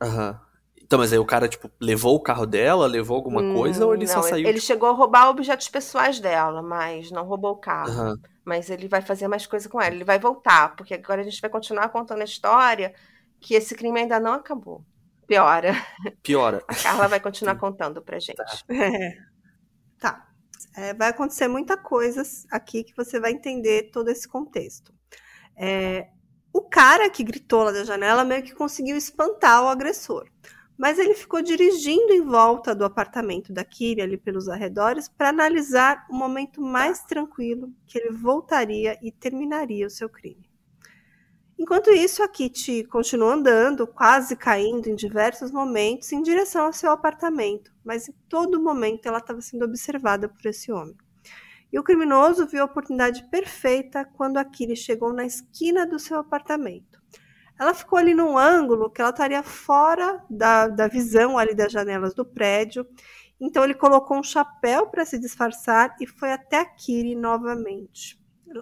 Aham. 0.00 0.30
Uhum. 0.32 0.48
Então, 0.88 0.98
mas 0.98 1.12
aí 1.12 1.18
o 1.18 1.24
cara, 1.26 1.46
tipo, 1.46 1.70
levou 1.78 2.14
o 2.14 2.20
carro 2.20 2.46
dela, 2.46 2.86
levou 2.86 3.16
alguma 3.16 3.42
hum, 3.42 3.54
coisa, 3.54 3.84
ou 3.84 3.94
ele 3.94 4.06
não, 4.06 4.12
só 4.14 4.22
saiu? 4.22 4.48
Ele 4.48 4.58
chegou 4.58 4.88
a 4.88 4.92
roubar 4.92 5.28
objetos 5.28 5.68
pessoais 5.68 6.18
dela, 6.18 6.62
mas 6.62 7.10
não 7.10 7.26
roubou 7.26 7.50
o 7.52 7.56
carro. 7.56 8.12
Uhum. 8.12 8.16
Mas 8.42 8.70
ele 8.70 8.88
vai 8.88 9.02
fazer 9.02 9.28
mais 9.28 9.46
coisa 9.46 9.68
com 9.68 9.78
ela. 9.78 9.94
Ele 9.94 10.04
vai 10.04 10.18
voltar, 10.18 10.74
porque 10.76 10.94
agora 10.94 11.20
a 11.20 11.24
gente 11.24 11.42
vai 11.42 11.50
continuar 11.50 11.90
contando 11.90 12.22
a 12.22 12.24
história 12.24 12.94
que 13.38 13.52
esse 13.52 13.74
crime 13.74 14.00
ainda 14.00 14.18
não 14.18 14.32
acabou. 14.32 14.82
Piora. 15.26 15.74
Piora. 16.22 16.64
A 16.66 16.74
Carla 16.74 17.06
vai 17.06 17.20
continuar 17.20 17.56
contando 17.56 18.00
pra 18.00 18.18
gente. 18.18 18.36
Tá. 18.36 18.46
É. 18.70 19.28
tá. 19.98 20.28
É, 20.76 20.94
vai 20.94 21.08
acontecer 21.08 21.48
muita 21.48 21.76
coisa 21.76 22.22
aqui 22.50 22.84
que 22.84 22.96
você 22.96 23.18
vai 23.18 23.32
entender 23.32 23.90
todo 23.90 24.08
esse 24.08 24.28
contexto. 24.28 24.94
É, 25.56 26.08
o 26.52 26.62
cara 26.62 27.10
que 27.10 27.24
gritou 27.24 27.64
lá 27.64 27.72
da 27.72 27.84
janela 27.84 28.24
meio 28.24 28.42
que 28.42 28.54
conseguiu 28.54 28.96
espantar 28.96 29.62
o 29.64 29.68
agressor 29.68 30.28
mas 30.78 30.96
ele 30.96 31.12
ficou 31.12 31.42
dirigindo 31.42 32.12
em 32.12 32.22
volta 32.22 32.72
do 32.72 32.84
apartamento 32.84 33.52
da 33.52 33.64
Kiri, 33.64 34.00
ali 34.00 34.16
pelos 34.16 34.48
arredores, 34.48 35.08
para 35.08 35.30
analisar 35.30 36.06
o 36.08 36.14
momento 36.14 36.62
mais 36.62 37.02
tranquilo 37.02 37.74
que 37.84 37.98
ele 37.98 38.12
voltaria 38.12 38.96
e 39.02 39.10
terminaria 39.10 39.84
o 39.84 39.90
seu 39.90 40.08
crime. 40.08 40.47
Enquanto 41.58 41.90
isso, 41.90 42.22
a 42.22 42.28
Kitty 42.28 42.84
continuou 42.84 43.32
andando, 43.32 43.86
quase 43.86 44.36
caindo 44.36 44.88
em 44.88 44.94
diversos 44.94 45.50
momentos 45.50 46.12
em 46.12 46.22
direção 46.22 46.66
ao 46.66 46.72
seu 46.72 46.90
apartamento, 46.90 47.72
mas 47.84 48.08
em 48.08 48.14
todo 48.28 48.62
momento 48.62 49.06
ela 49.06 49.18
estava 49.18 49.40
sendo 49.40 49.64
observada 49.64 50.28
por 50.28 50.46
esse 50.46 50.70
homem. 50.70 50.96
E 51.72 51.78
o 51.78 51.82
criminoso 51.82 52.46
viu 52.46 52.62
a 52.62 52.66
oportunidade 52.66 53.28
perfeita 53.30 54.04
quando 54.04 54.38
a 54.38 54.44
Kiri 54.44 54.76
chegou 54.76 55.12
na 55.12 55.26
esquina 55.26 55.84
do 55.84 55.98
seu 55.98 56.18
apartamento 56.18 56.98
ela 57.58 57.74
ficou 57.74 57.98
ali 57.98 58.14
num 58.14 58.38
ângulo 58.38 58.88
que 58.88 59.00
ela 59.00 59.10
estaria 59.10 59.42
fora 59.42 60.24
da, 60.30 60.68
da 60.68 60.86
visão 60.86 61.36
ali 61.36 61.54
das 61.54 61.72
janelas 61.72 62.14
do 62.14 62.24
prédio. 62.24 62.86
Então 63.40 63.64
ele 63.64 63.74
colocou 63.74 64.16
um 64.16 64.22
chapéu 64.22 64.86
para 64.86 65.04
se 65.04 65.18
disfarçar 65.18 65.96
e 66.00 66.06
foi 66.06 66.32
até 66.32 66.60
a 66.60 66.64
Kiri 66.64 67.16
novamente. 67.16 68.18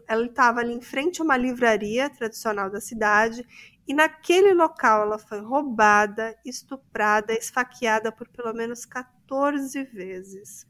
Ela 0.06 0.26
estava 0.26 0.60
ali 0.60 0.72
em 0.72 0.80
frente 0.80 1.20
a 1.20 1.24
uma 1.24 1.36
livraria 1.36 2.10
tradicional 2.10 2.70
da 2.70 2.80
cidade 2.80 3.46
e 3.86 3.94
naquele 3.94 4.52
local 4.52 5.02
ela 5.02 5.18
foi 5.18 5.40
roubada, 5.40 6.36
estuprada, 6.44 7.32
esfaqueada 7.32 8.10
por 8.10 8.28
pelo 8.28 8.52
menos 8.52 8.84
14 8.84 9.84
vezes. 9.84 10.66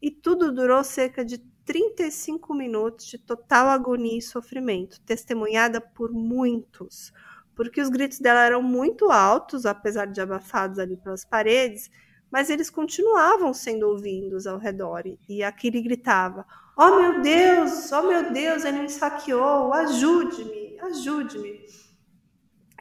E 0.00 0.10
tudo 0.10 0.52
durou 0.52 0.82
cerca 0.84 1.24
de 1.24 1.38
35 1.64 2.54
minutos 2.54 3.06
de 3.06 3.18
total 3.18 3.68
agonia 3.68 4.18
e 4.18 4.22
sofrimento, 4.22 5.00
testemunhada 5.00 5.80
por 5.80 6.12
muitos 6.12 7.12
porque 7.58 7.80
os 7.80 7.88
gritos 7.88 8.20
dela 8.20 8.44
eram 8.44 8.62
muito 8.62 9.10
altos, 9.10 9.66
apesar 9.66 10.06
de 10.06 10.20
abafados 10.20 10.78
ali 10.78 10.96
pelas 10.96 11.24
paredes, 11.24 11.90
mas 12.30 12.50
eles 12.50 12.70
continuavam 12.70 13.52
sendo 13.52 13.88
ouvidos 13.88 14.46
ao 14.46 14.58
redor. 14.58 15.02
E 15.28 15.42
a 15.42 15.50
Kiri 15.50 15.82
gritava: 15.82 16.46
Oh 16.80 16.94
meu 16.94 17.20
Deus, 17.22 17.90
oh 17.90 18.02
meu 18.04 18.32
Deus, 18.32 18.64
ele 18.64 18.78
me 18.78 18.86
esfaqueou, 18.86 19.72
ajude-me, 19.74 20.78
ajude-me. 20.80 21.66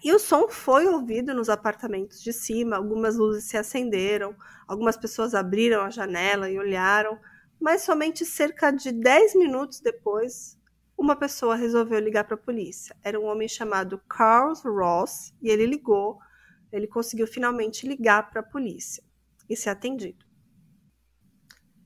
E 0.04 0.13
o 0.13 0.20
som 0.20 0.48
foi 0.48 0.86
ouvido 0.86 1.34
nos 1.34 1.50
apartamentos 1.50 2.22
de 2.22 2.32
cima, 2.32 2.75
algumas 2.75 3.18
luzes 3.18 3.46
se 3.46 3.58
acenderam, 3.58 4.36
algumas 4.68 4.96
pessoas 4.96 5.34
abriram 5.34 5.82
a 5.82 5.89
janela 5.89 6.48
e 6.48 6.60
olharam, 6.60 7.18
mas 7.60 7.82
somente 7.82 8.24
cerca 8.24 8.70
de 8.70 8.92
10 8.92 9.34
minutos 9.34 9.80
depois 9.80 10.60
uma 10.96 11.16
pessoa 11.16 11.56
resolveu 11.56 12.00
ligar 12.00 12.25
para 12.25 12.36
a 12.36 12.39
polícia. 12.39 12.96
Era 13.04 13.20
um 13.20 13.25
homem 13.25 13.48
chamado 13.48 14.00
Carl 14.08 14.54
Ross 14.63 15.34
e 15.42 15.50
ele 15.50 15.66
ligou. 15.66 16.20
Ele 16.72 16.86
conseguiu 16.86 17.25
finalmente 17.25 17.88
ligar 17.88 18.30
para 18.30 18.42
a 18.42 18.44
polícia 18.46 19.04
e 19.50 19.58
ser 19.58 19.72
atendido. 19.72 20.26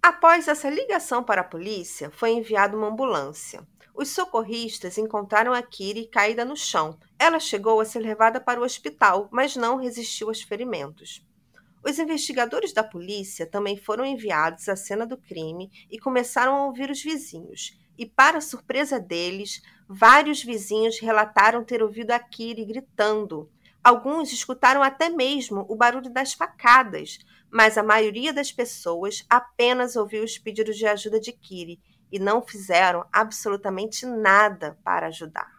Após 0.04 0.48
essa 0.48 0.68
ligação 0.68 1.24
para 1.24 1.42
a 1.42 1.44
polícia, 1.44 2.10
foi 2.10 2.32
enviada 2.32 2.76
uma 2.76 2.88
ambulância. 2.88 3.62
Os 3.94 4.10
socorristas 4.10 4.98
encontraram 4.98 5.54
a 5.54 5.62
Kiri 5.62 6.08
caída 6.08 6.44
no 6.44 6.58
chão. 6.58 6.98
Ela 7.20 7.40
chegou 7.40 7.80
a 7.80 7.86
ser 7.86 8.00
levada 8.00 8.42
para 8.42 8.60
o 8.60 8.64
hospital, 8.64 9.30
mas 9.32 9.56
não 9.56 9.78
resistiu 9.78 10.30
aos 10.30 10.42
ferimentos. 10.42 11.24
Os 11.84 12.00
investigadores 12.00 12.74
da 12.74 12.84
polícia 12.84 13.46
também 13.46 13.78
foram 13.78 14.04
enviados 14.04 14.68
à 14.68 14.76
cena 14.76 15.06
do 15.06 15.18
crime 15.18 15.70
e 15.90 16.00
começaram 16.00 16.56
a 16.56 16.66
ouvir 16.66 16.90
os 16.90 17.04
vizinhos. 17.04 17.78
E, 17.96 18.04
para 18.04 18.42
surpresa 18.42 19.00
deles, 19.00 19.62
vários 19.88 20.44
vizinhos 20.44 21.00
relataram 21.00 21.64
ter 21.64 21.84
ouvido 21.84 22.10
a 22.10 22.18
Kiri 22.18 22.66
gritando. 22.66 23.52
Alguns 23.84 24.32
escutaram 24.34 24.82
até 24.82 25.10
mesmo 25.10 25.64
o 25.70 25.76
barulho 25.76 26.10
das 26.10 26.34
facadas, 26.34 27.20
mas 27.52 27.78
a 27.78 27.84
maioria 27.84 28.32
das 28.34 28.52
pessoas 28.52 29.26
apenas 29.30 29.96
ouviu 29.96 30.24
os 30.24 30.38
pedidos 30.38 30.78
de 30.78 30.86
ajuda 30.86 31.20
de 31.20 31.32
Kiri 31.32 31.80
e 32.12 32.18
não 32.18 32.42
fizeram 32.42 33.06
absolutamente 33.12 34.06
nada 34.06 34.78
para 34.84 35.08
ajudar. 35.08 35.50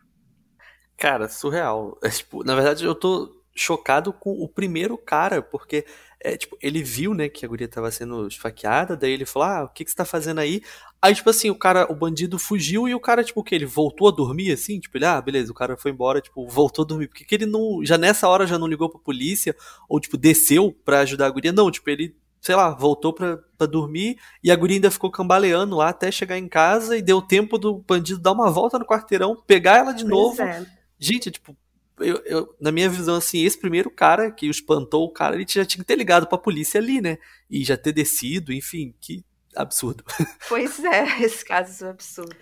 Cara, 0.96 1.28
surreal. 1.28 1.98
É, 2.02 2.08
tipo, 2.08 2.44
na 2.44 2.54
verdade, 2.54 2.84
eu 2.84 2.94
tô 2.94 3.42
chocado 3.54 4.12
com 4.12 4.32
o 4.32 4.48
primeiro 4.48 4.96
cara, 4.96 5.42
porque 5.42 5.84
é, 6.24 6.36
tipo, 6.36 6.56
ele 6.62 6.82
viu, 6.82 7.14
né, 7.14 7.28
que 7.28 7.44
a 7.44 7.48
guria 7.48 7.66
tava 7.66 7.90
sendo 7.90 8.28
esfaqueada, 8.28 8.96
daí 8.96 9.10
ele 9.10 9.26
falou, 9.26 9.48
ah, 9.48 9.64
o 9.64 9.68
que 9.68 9.84
que 9.84 9.90
você 9.90 9.96
tá 9.96 10.04
fazendo 10.04 10.38
aí? 10.38 10.62
Aí, 11.00 11.14
tipo 11.14 11.28
assim, 11.28 11.50
o 11.50 11.54
cara, 11.54 11.90
o 11.90 11.96
bandido 11.96 12.38
fugiu 12.38 12.88
e 12.88 12.94
o 12.94 13.00
cara, 13.00 13.24
tipo, 13.24 13.40
o 13.40 13.42
que? 13.42 13.56
Ele 13.56 13.66
voltou 13.66 14.06
a 14.06 14.12
dormir, 14.12 14.52
assim? 14.52 14.78
Tipo, 14.78 14.98
ele, 14.98 15.04
ah, 15.04 15.20
beleza, 15.20 15.50
o 15.50 15.54
cara 15.54 15.76
foi 15.76 15.90
embora, 15.90 16.20
tipo, 16.20 16.46
voltou 16.46 16.84
a 16.84 16.86
dormir. 16.86 17.08
Por 17.08 17.16
que, 17.16 17.24
que 17.24 17.34
ele 17.34 17.46
não, 17.46 17.84
já 17.84 17.98
nessa 17.98 18.28
hora 18.28 18.46
já 18.46 18.56
não 18.56 18.68
ligou 18.68 18.88
pra 18.88 19.00
polícia? 19.00 19.56
Ou, 19.88 19.98
tipo, 19.98 20.16
desceu 20.16 20.72
pra 20.84 21.00
ajudar 21.00 21.26
a 21.26 21.30
guria? 21.30 21.50
Não, 21.50 21.72
tipo, 21.72 21.90
ele, 21.90 22.14
sei 22.40 22.54
lá, 22.54 22.70
voltou 22.70 23.12
pra, 23.12 23.38
pra 23.58 23.66
dormir 23.66 24.16
e 24.44 24.52
a 24.52 24.54
guria 24.54 24.76
ainda 24.76 24.92
ficou 24.92 25.10
cambaleando 25.10 25.74
lá 25.74 25.88
até 25.88 26.12
chegar 26.12 26.38
em 26.38 26.46
casa 26.46 26.96
e 26.96 27.02
deu 27.02 27.20
tempo 27.20 27.58
do 27.58 27.78
bandido 27.78 28.20
dar 28.20 28.30
uma 28.30 28.48
volta 28.48 28.78
no 28.78 28.86
quarteirão, 28.86 29.34
pegar 29.44 29.78
ela 29.78 29.92
de 29.92 30.04
pois 30.04 30.10
novo. 30.10 30.40
É. 30.40 30.64
Gente, 31.00 31.32
tipo, 31.32 31.56
eu, 31.98 32.22
eu, 32.24 32.56
na 32.60 32.72
minha 32.72 32.88
visão, 32.88 33.16
assim, 33.16 33.44
esse 33.44 33.58
primeiro 33.58 33.90
cara 33.90 34.30
que 34.30 34.46
espantou 34.46 35.04
o 35.04 35.12
cara, 35.12 35.34
ele 35.34 35.46
já 35.48 35.64
tinha 35.64 35.82
que 35.82 35.86
ter 35.86 35.96
ligado 35.96 36.26
pra 36.26 36.38
polícia 36.38 36.80
ali, 36.80 37.00
né? 37.00 37.18
E 37.50 37.64
já 37.64 37.76
ter 37.76 37.92
descido, 37.92 38.52
enfim, 38.52 38.94
que 39.00 39.24
absurdo. 39.54 40.04
Pois 40.48 40.82
é, 40.84 41.04
esse 41.22 41.44
caso 41.44 41.84
é 41.84 41.90
absurdo. 41.90 42.36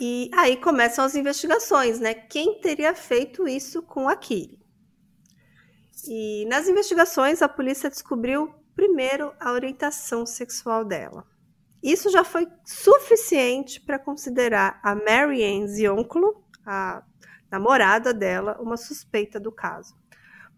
E 0.00 0.30
aí 0.34 0.56
começam 0.56 1.04
as 1.04 1.14
investigações, 1.14 2.00
né? 2.00 2.14
Quem 2.14 2.60
teria 2.60 2.94
feito 2.94 3.46
isso 3.46 3.82
com 3.82 4.08
a 4.08 4.16
Kiri? 4.16 4.60
E 6.08 6.44
nas 6.46 6.68
investigações, 6.68 7.40
a 7.42 7.48
polícia 7.48 7.88
descobriu 7.88 8.52
primeiro 8.74 9.32
a 9.38 9.52
orientação 9.52 10.26
sexual 10.26 10.84
dela. 10.84 11.24
Isso 11.82 12.10
já 12.10 12.24
foi 12.24 12.46
suficiente 12.64 13.80
para 13.80 13.98
considerar 13.98 14.80
a 14.82 14.94
Mary 14.94 15.44
Ann 15.44 15.66
Zioncolo, 15.66 16.44
a 16.66 17.02
namorada 17.52 18.14
dela, 18.14 18.58
uma 18.60 18.76
suspeita 18.76 19.38
do 19.38 19.52
caso. 19.52 19.94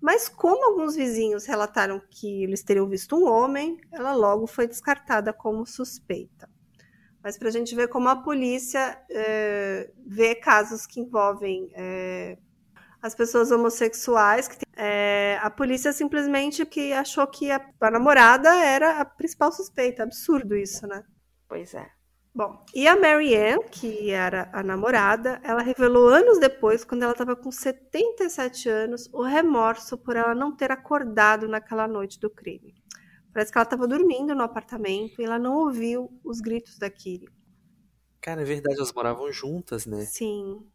Mas 0.00 0.28
como 0.28 0.64
alguns 0.64 0.94
vizinhos 0.94 1.46
relataram 1.46 2.00
que 2.10 2.44
eles 2.44 2.62
teriam 2.62 2.88
visto 2.88 3.16
um 3.16 3.28
homem, 3.28 3.80
ela 3.90 4.14
logo 4.14 4.46
foi 4.46 4.66
descartada 4.66 5.32
como 5.32 5.66
suspeita. 5.66 6.48
Mas 7.22 7.38
para 7.38 7.48
a 7.48 7.50
gente 7.50 7.74
ver 7.74 7.88
como 7.88 8.08
a 8.08 8.16
polícia 8.16 9.02
é, 9.10 9.90
vê 10.06 10.34
casos 10.34 10.86
que 10.86 11.00
envolvem 11.00 11.70
é, 11.74 12.36
as 13.00 13.14
pessoas 13.14 13.50
homossexuais, 13.50 14.46
que, 14.46 14.58
é, 14.76 15.38
a 15.42 15.48
polícia 15.50 15.92
simplesmente 15.92 16.66
que 16.66 16.92
achou 16.92 17.26
que 17.26 17.50
a, 17.50 17.66
a 17.80 17.90
namorada 17.90 18.54
era 18.62 19.00
a 19.00 19.04
principal 19.06 19.50
suspeita. 19.52 20.02
Absurdo 20.02 20.54
isso, 20.54 20.86
né? 20.86 21.02
Pois 21.48 21.72
é. 21.72 21.93
Bom, 22.36 22.64
e 22.74 22.88
a 22.88 22.98
Marianne, 22.98 23.62
que 23.70 24.10
era 24.10 24.50
a 24.52 24.60
namorada, 24.60 25.40
ela 25.44 25.62
revelou 25.62 26.08
anos 26.08 26.40
depois, 26.40 26.84
quando 26.84 27.04
ela 27.04 27.12
estava 27.12 27.36
com 27.36 27.52
77 27.52 28.68
anos, 28.68 29.08
o 29.12 29.22
remorso 29.22 29.96
por 29.96 30.16
ela 30.16 30.34
não 30.34 30.50
ter 30.50 30.72
acordado 30.72 31.46
naquela 31.46 31.86
noite 31.86 32.18
do 32.18 32.28
crime. 32.28 32.74
Parece 33.32 33.52
que 33.52 33.58
ela 33.58 33.62
estava 33.64 33.86
dormindo 33.86 34.34
no 34.34 34.42
apartamento 34.42 35.22
e 35.22 35.24
ela 35.24 35.38
não 35.38 35.58
ouviu 35.58 36.10
os 36.24 36.40
gritos 36.40 36.76
da 36.76 36.90
Kiri. 36.90 37.28
Cara, 38.20 38.42
é 38.42 38.44
verdade, 38.44 38.78
elas 38.78 38.92
moravam 38.92 39.30
juntas, 39.30 39.86
né? 39.86 40.04
Sim. 40.04 40.66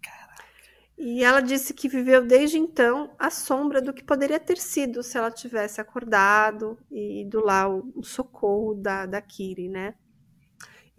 Caraca. 0.00 0.44
E 0.96 1.22
ela 1.22 1.42
disse 1.42 1.74
que 1.74 1.90
viveu 1.90 2.24
desde 2.24 2.58
então 2.58 3.14
à 3.18 3.28
sombra 3.28 3.82
do 3.82 3.92
que 3.92 4.02
poderia 4.02 4.40
ter 4.40 4.56
sido 4.56 5.02
se 5.02 5.18
ela 5.18 5.30
tivesse 5.30 5.78
acordado 5.78 6.78
e 6.90 7.20
ido 7.20 7.44
lá 7.44 7.68
o, 7.68 7.92
o 7.94 8.02
socorro 8.02 8.72
da, 8.72 9.04
da 9.04 9.20
Kiri, 9.20 9.68
né? 9.68 9.94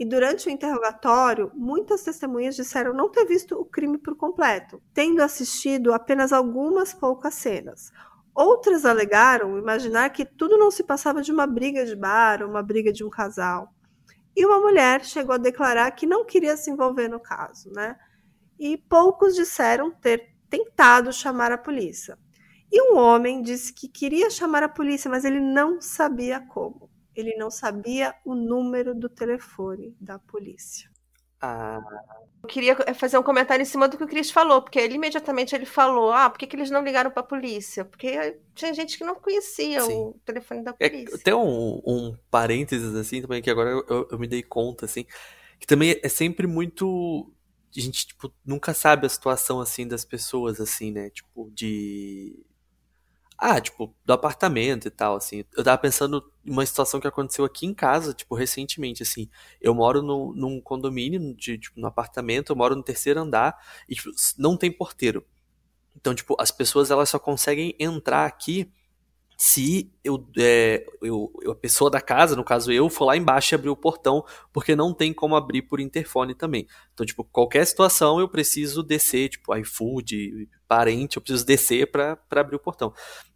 E 0.01 0.05
durante 0.05 0.47
o 0.47 0.49
interrogatório, 0.49 1.51
muitas 1.53 2.01
testemunhas 2.01 2.55
disseram 2.55 2.91
não 2.91 3.07
ter 3.07 3.23
visto 3.23 3.53
o 3.53 3.63
crime 3.63 3.99
por 3.99 4.15
completo, 4.15 4.81
tendo 4.95 5.21
assistido 5.21 5.93
apenas 5.93 6.33
algumas 6.33 6.91
poucas 6.91 7.35
cenas. 7.35 7.91
Outras 8.33 8.83
alegaram 8.83 9.59
imaginar 9.59 10.09
que 10.09 10.25
tudo 10.25 10.57
não 10.57 10.71
se 10.71 10.83
passava 10.83 11.21
de 11.21 11.31
uma 11.31 11.45
briga 11.45 11.85
de 11.85 11.95
bar 11.95 12.41
ou 12.41 12.49
uma 12.49 12.63
briga 12.63 12.91
de 12.91 13.03
um 13.03 13.11
casal. 13.11 13.75
E 14.35 14.43
uma 14.43 14.59
mulher 14.59 15.05
chegou 15.05 15.35
a 15.35 15.37
declarar 15.37 15.91
que 15.91 16.07
não 16.07 16.25
queria 16.25 16.57
se 16.57 16.71
envolver 16.71 17.07
no 17.07 17.19
caso, 17.19 17.71
né? 17.71 17.95
E 18.57 18.79
poucos 18.79 19.35
disseram 19.35 19.91
ter 19.91 20.33
tentado 20.49 21.13
chamar 21.13 21.51
a 21.51 21.59
polícia. 21.59 22.17
E 22.71 22.91
um 22.91 22.97
homem 22.97 23.43
disse 23.43 23.71
que 23.71 23.87
queria 23.87 24.31
chamar 24.31 24.63
a 24.63 24.69
polícia, 24.69 25.11
mas 25.11 25.25
ele 25.25 25.39
não 25.39 25.79
sabia 25.79 26.39
como 26.39 26.90
ele 27.15 27.35
não 27.35 27.49
sabia 27.49 28.13
o 28.25 28.35
número 28.35 28.95
do 28.95 29.09
telefone 29.09 29.95
da 29.99 30.17
polícia. 30.19 30.89
Ah. 31.41 31.81
Eu 32.43 32.47
queria 32.47 32.77
eh, 32.85 32.93
fazer 32.93 33.17
um 33.17 33.23
comentário 33.23 33.63
em 33.63 33.65
cima 33.65 33.87
do 33.87 33.97
que 33.97 34.03
o 34.03 34.07
Cris 34.07 34.29
falou, 34.29 34.61
porque 34.61 34.79
ele 34.79 34.95
imediatamente 34.95 35.55
ele 35.55 35.65
falou: 35.65 36.11
ah, 36.11 36.29
por 36.29 36.37
que, 36.37 36.45
que 36.45 36.55
eles 36.55 36.69
não 36.69 36.83
ligaram 36.83 37.09
para 37.09 37.21
a 37.21 37.25
polícia? 37.25 37.83
Porque 37.83 38.37
tinha 38.53 38.73
gente 38.73 38.97
que 38.97 39.03
não 39.03 39.15
conhecia 39.15 39.81
Sim. 39.81 39.93
o 39.93 40.19
telefone 40.23 40.63
da 40.63 40.75
é, 40.79 40.89
polícia. 40.89 41.15
É, 41.15 41.17
tem 41.17 41.33
um, 41.33 41.81
um 41.85 42.15
parênteses 42.29 42.95
assim 42.95 43.21
também, 43.21 43.41
que 43.41 43.49
agora 43.49 43.71
eu, 43.71 43.85
eu, 43.89 44.07
eu 44.11 44.19
me 44.19 44.27
dei 44.27 44.43
conta, 44.43 44.85
assim, 44.85 45.05
que 45.59 45.65
também 45.65 45.99
é 46.01 46.09
sempre 46.09 46.45
muito 46.45 47.31
a 47.75 47.79
gente, 47.79 48.07
tipo, 48.07 48.31
nunca 48.45 48.73
sabe 48.73 49.05
a 49.05 49.09
situação, 49.09 49.59
assim, 49.61 49.87
das 49.87 50.03
pessoas, 50.03 50.59
assim, 50.59 50.91
né? 50.91 51.09
Tipo, 51.09 51.49
de 51.51 52.37
ah, 53.43 53.59
tipo, 53.59 53.91
do 54.05 54.13
apartamento 54.13 54.87
e 54.87 54.91
tal, 54.91 55.15
assim. 55.15 55.43
Eu 55.57 55.63
tava 55.63 55.75
pensando 55.79 56.23
em 56.45 56.51
uma 56.51 56.63
situação 56.63 56.99
que 56.99 57.07
aconteceu 57.07 57.43
aqui 57.43 57.65
em 57.65 57.73
casa, 57.73 58.13
tipo, 58.13 58.35
recentemente, 58.35 59.01
assim. 59.01 59.27
Eu 59.59 59.73
moro 59.73 60.03
no, 60.03 60.31
num 60.35 60.61
condomínio, 60.61 61.35
de, 61.35 61.57
tipo, 61.57 61.79
no 61.79 61.87
apartamento, 61.87 62.51
eu 62.51 62.55
moro 62.55 62.75
no 62.75 62.83
terceiro 62.83 63.19
andar 63.19 63.57
e, 63.89 63.95
tipo, 63.95 64.11
não 64.37 64.55
tem 64.55 64.71
porteiro. 64.71 65.25
Então, 65.95 66.13
tipo, 66.13 66.35
as 66.39 66.51
pessoas, 66.51 66.91
elas 66.91 67.09
só 67.09 67.17
conseguem 67.17 67.75
entrar 67.79 68.27
aqui 68.27 68.71
se 69.35 69.91
eu, 70.03 70.23
é, 70.37 70.85
eu, 71.01 71.33
a 71.49 71.55
pessoa 71.55 71.89
da 71.89 71.99
casa, 71.99 72.35
no 72.35 72.43
caso 72.43 72.71
eu, 72.71 72.87
for 72.91 73.05
lá 73.05 73.17
embaixo 73.17 73.53
e 73.53 73.55
abrir 73.55 73.69
o 73.69 73.75
portão, 73.75 74.23
porque 74.53 74.75
não 74.75 74.93
tem 74.93 75.11
como 75.11 75.35
abrir 75.35 75.63
por 75.63 75.79
interfone 75.79 76.35
também. 76.35 76.67
Então, 76.93 77.03
tipo, 77.03 77.23
qualquer 77.23 77.65
situação 77.65 78.19
eu 78.19 78.29
preciso 78.29 78.83
descer, 78.83 79.29
tipo, 79.29 79.55
iFood, 79.55 80.47
parente, 80.67 81.17
eu 81.17 81.23
preciso 81.23 81.43
descer 81.43 81.89
para 81.89 82.19
abrir 82.29 82.55
o 82.55 82.59
portão. 82.59 82.93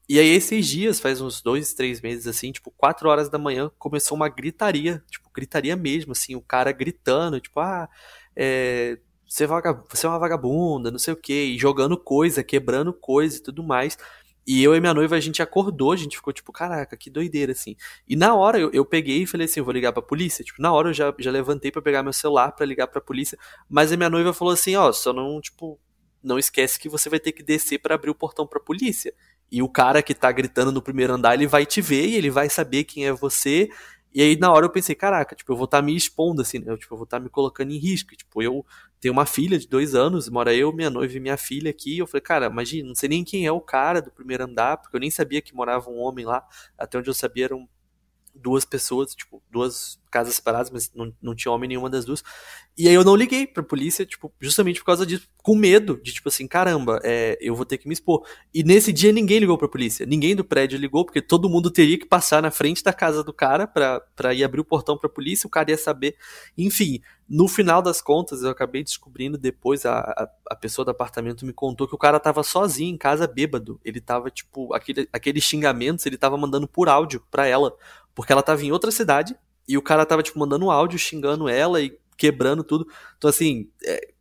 E 0.07 0.19
aí, 0.19 0.27
esses 0.27 0.67
dias, 0.67 0.99
faz 0.99 1.19
uns 1.19 1.41
dois, 1.41 1.73
três 1.73 1.99
meses, 1.99 2.27
assim, 2.27 2.51
tipo, 2.51 2.71
quatro 2.71 3.09
horas 3.09 3.27
da 3.27 3.39
manhã, 3.39 3.71
começou 3.79 4.15
uma 4.15 4.29
gritaria, 4.29 5.03
tipo, 5.09 5.29
gritaria 5.33 5.75
mesmo, 5.75 6.11
assim, 6.11 6.35
o 6.35 6.41
cara 6.41 6.71
gritando, 6.71 7.39
tipo, 7.39 7.59
ah, 7.59 7.89
é, 8.35 8.99
você, 9.27 9.45
é 9.45 9.47
vaga, 9.47 9.83
você 9.89 10.05
é 10.05 10.09
uma 10.09 10.19
vagabunda, 10.19 10.91
não 10.91 10.99
sei 10.99 11.13
o 11.13 11.17
quê, 11.17 11.45
e 11.45 11.57
jogando 11.57 11.97
coisa, 11.97 12.43
quebrando 12.43 12.93
coisa 12.93 13.37
e 13.37 13.41
tudo 13.41 13.63
mais. 13.63 13.97
E 14.47 14.63
eu 14.63 14.75
e 14.75 14.79
minha 14.79 14.93
noiva, 14.93 15.15
a 15.15 15.19
gente 15.19 15.41
acordou, 15.41 15.91
a 15.91 15.95
gente 15.95 16.17
ficou 16.17 16.31
tipo, 16.31 16.51
caraca, 16.51 16.95
que 16.95 17.09
doideira, 17.09 17.51
assim. 17.51 17.75
E 18.07 18.15
na 18.15 18.35
hora 18.35 18.59
eu, 18.59 18.69
eu 18.71 18.85
peguei 18.85 19.23
e 19.23 19.27
falei 19.27 19.45
assim, 19.45 19.59
vou 19.61 19.73
ligar 19.73 19.91
pra 19.91 20.03
polícia. 20.03 20.43
Tipo, 20.45 20.61
na 20.61 20.71
hora 20.71 20.89
eu 20.89 20.93
já, 20.93 21.11
já 21.17 21.31
levantei 21.31 21.71
para 21.71 21.81
pegar 21.81 22.03
meu 22.03 22.13
celular 22.13 22.51
para 22.51 22.63
ligar 22.65 22.85
pra 22.87 23.01
polícia. 23.01 23.39
Mas 23.67 23.91
a 23.91 23.97
minha 23.97 24.09
noiva 24.09 24.33
falou 24.33 24.53
assim, 24.53 24.75
ó, 24.75 24.91
só 24.93 25.11
não, 25.11 25.41
tipo, 25.41 25.79
não 26.23 26.37
esquece 26.37 26.79
que 26.79 26.87
você 26.87 27.09
vai 27.09 27.19
ter 27.19 27.31
que 27.31 27.41
descer 27.41 27.79
para 27.79 27.95
abrir 27.95 28.11
o 28.11 28.15
portão 28.15 28.45
pra 28.45 28.59
polícia. 28.59 29.13
E 29.51 29.61
o 29.61 29.69
cara 29.69 30.01
que 30.01 30.13
tá 30.13 30.31
gritando 30.31 30.71
no 30.71 30.81
primeiro 30.81 31.13
andar, 31.13 31.33
ele 31.35 31.47
vai 31.47 31.65
te 31.65 31.81
ver 31.81 32.07
e 32.07 32.15
ele 32.15 32.29
vai 32.29 32.49
saber 32.49 32.83
quem 32.83 33.05
é 33.05 33.13
você. 33.13 33.69
E 34.13 34.21
aí 34.21 34.37
na 34.37 34.51
hora 34.51 34.65
eu 34.65 34.69
pensei, 34.69 34.95
caraca, 34.95 35.35
tipo, 35.35 35.51
eu 35.51 35.57
vou 35.57 35.65
estar 35.65 35.79
tá 35.79 35.83
me 35.83 35.95
expondo 35.95 36.41
assim, 36.41 36.59
né? 36.59 36.71
Eu, 36.71 36.77
tipo, 36.77 36.93
eu 36.93 36.97
vou 36.97 37.03
estar 37.03 37.17
tá 37.17 37.23
me 37.23 37.29
colocando 37.29 37.71
em 37.71 37.77
risco. 37.77 38.15
Tipo, 38.15 38.41
eu 38.41 38.65
tenho 38.99 39.13
uma 39.13 39.25
filha 39.25 39.59
de 39.59 39.67
dois 39.67 39.93
anos, 39.93 40.29
mora 40.29 40.53
eu, 40.53 40.71
minha 40.71 40.89
noiva 40.89 41.15
e 41.15 41.19
minha 41.19 41.37
filha 41.37 41.69
aqui. 41.69 41.97
Eu 41.97 42.07
falei, 42.07 42.21
cara, 42.21 42.45
imagina, 42.47 42.87
não 42.87 42.95
sei 42.95 43.09
nem 43.09 43.23
quem 43.23 43.45
é 43.45 43.51
o 43.51 43.61
cara 43.61 44.01
do 44.01 44.11
primeiro 44.11 44.45
andar, 44.45 44.77
porque 44.77 44.95
eu 44.95 44.99
nem 45.01 45.11
sabia 45.11 45.41
que 45.41 45.53
morava 45.53 45.89
um 45.89 45.97
homem 45.99 46.25
lá. 46.25 46.47
Até 46.77 46.97
onde 46.97 47.09
eu 47.09 47.13
sabia 47.13 47.45
era 47.45 47.55
um, 47.55 47.67
duas 48.35 48.65
pessoas, 48.65 49.15
tipo, 49.15 49.41
duas 49.49 49.99
casas 50.15 50.35
separadas, 50.35 50.71
mas 50.71 50.89
não, 50.95 51.13
não 51.21 51.35
tinha 51.35 51.51
homem 51.51 51.67
nenhuma 51.67 51.89
das 51.89 52.05
duas. 52.05 52.23
E 52.77 52.87
aí 52.87 52.93
eu 52.93 53.03
não 53.03 53.15
liguei 53.15 53.45
pra 53.45 53.61
polícia, 53.61 54.05
tipo, 54.05 54.33
justamente 54.39 54.79
por 54.79 54.85
causa 54.85 55.05
disso, 55.05 55.27
com 55.43 55.55
medo 55.55 55.99
de, 56.01 56.13
tipo 56.13 56.29
assim, 56.29 56.47
caramba, 56.47 56.99
é, 57.03 57.37
eu 57.41 57.53
vou 57.53 57.65
ter 57.65 57.77
que 57.77 57.87
me 57.87 57.93
expor. 57.93 58.25
E 58.53 58.63
nesse 58.63 58.93
dia 58.93 59.11
ninguém 59.11 59.39
ligou 59.39 59.57
pra 59.57 59.67
polícia, 59.67 60.05
ninguém 60.05 60.35
do 60.35 60.43
prédio 60.43 60.79
ligou, 60.79 61.05
porque 61.05 61.21
todo 61.21 61.49
mundo 61.49 61.69
teria 61.69 61.97
que 61.97 62.05
passar 62.05 62.41
na 62.41 62.49
frente 62.49 62.83
da 62.83 62.93
casa 62.93 63.23
do 63.23 63.33
cara 63.33 63.67
pra, 63.67 63.99
pra 64.15 64.33
ir 64.33 64.43
abrir 64.43 64.61
o 64.61 64.65
portão 64.65 64.97
pra 64.97 65.09
polícia, 65.09 65.47
o 65.47 65.49
cara 65.49 65.71
ia 65.71 65.77
saber. 65.77 66.15
Enfim, 66.57 67.01
no 67.27 67.47
final 67.47 67.81
das 67.81 68.01
contas, 68.01 68.43
eu 68.43 68.49
acabei 68.49 68.83
descobrindo 68.83 69.37
depois, 69.37 69.85
a, 69.85 69.99
a, 69.99 70.29
a 70.51 70.55
pessoa 70.55 70.85
do 70.85 70.91
apartamento 70.91 71.45
me 71.45 71.51
contou 71.53 71.87
que 71.87 71.95
o 71.95 71.97
cara 71.97 72.19
tava 72.19 72.43
sozinho 72.43 72.93
em 72.93 72.97
casa, 72.97 73.27
bêbado. 73.27 73.79
Ele 73.83 73.99
tava, 73.99 74.29
tipo, 74.29 74.73
aquele, 74.73 75.09
aqueles 75.11 75.43
xingamentos, 75.43 76.05
ele 76.05 76.17
tava 76.17 76.37
mandando 76.37 76.67
por 76.67 76.87
áudio 76.87 77.23
pra 77.31 77.47
ela, 77.47 77.75
porque 78.15 78.31
ela 78.31 78.41
tava 78.41 78.63
em 78.63 78.71
outra 78.71 78.89
cidade, 78.89 79.35
e 79.67 79.77
o 79.77 79.81
cara 79.81 80.05
tava, 80.05 80.23
tipo, 80.23 80.39
mandando 80.39 80.71
áudio 80.71 80.97
xingando 80.97 81.49
ela 81.49 81.81
e 81.81 81.99
quebrando 82.17 82.63
tudo. 82.63 82.87
Então, 83.17 83.29
assim, 83.29 83.69
é, 83.83 84.13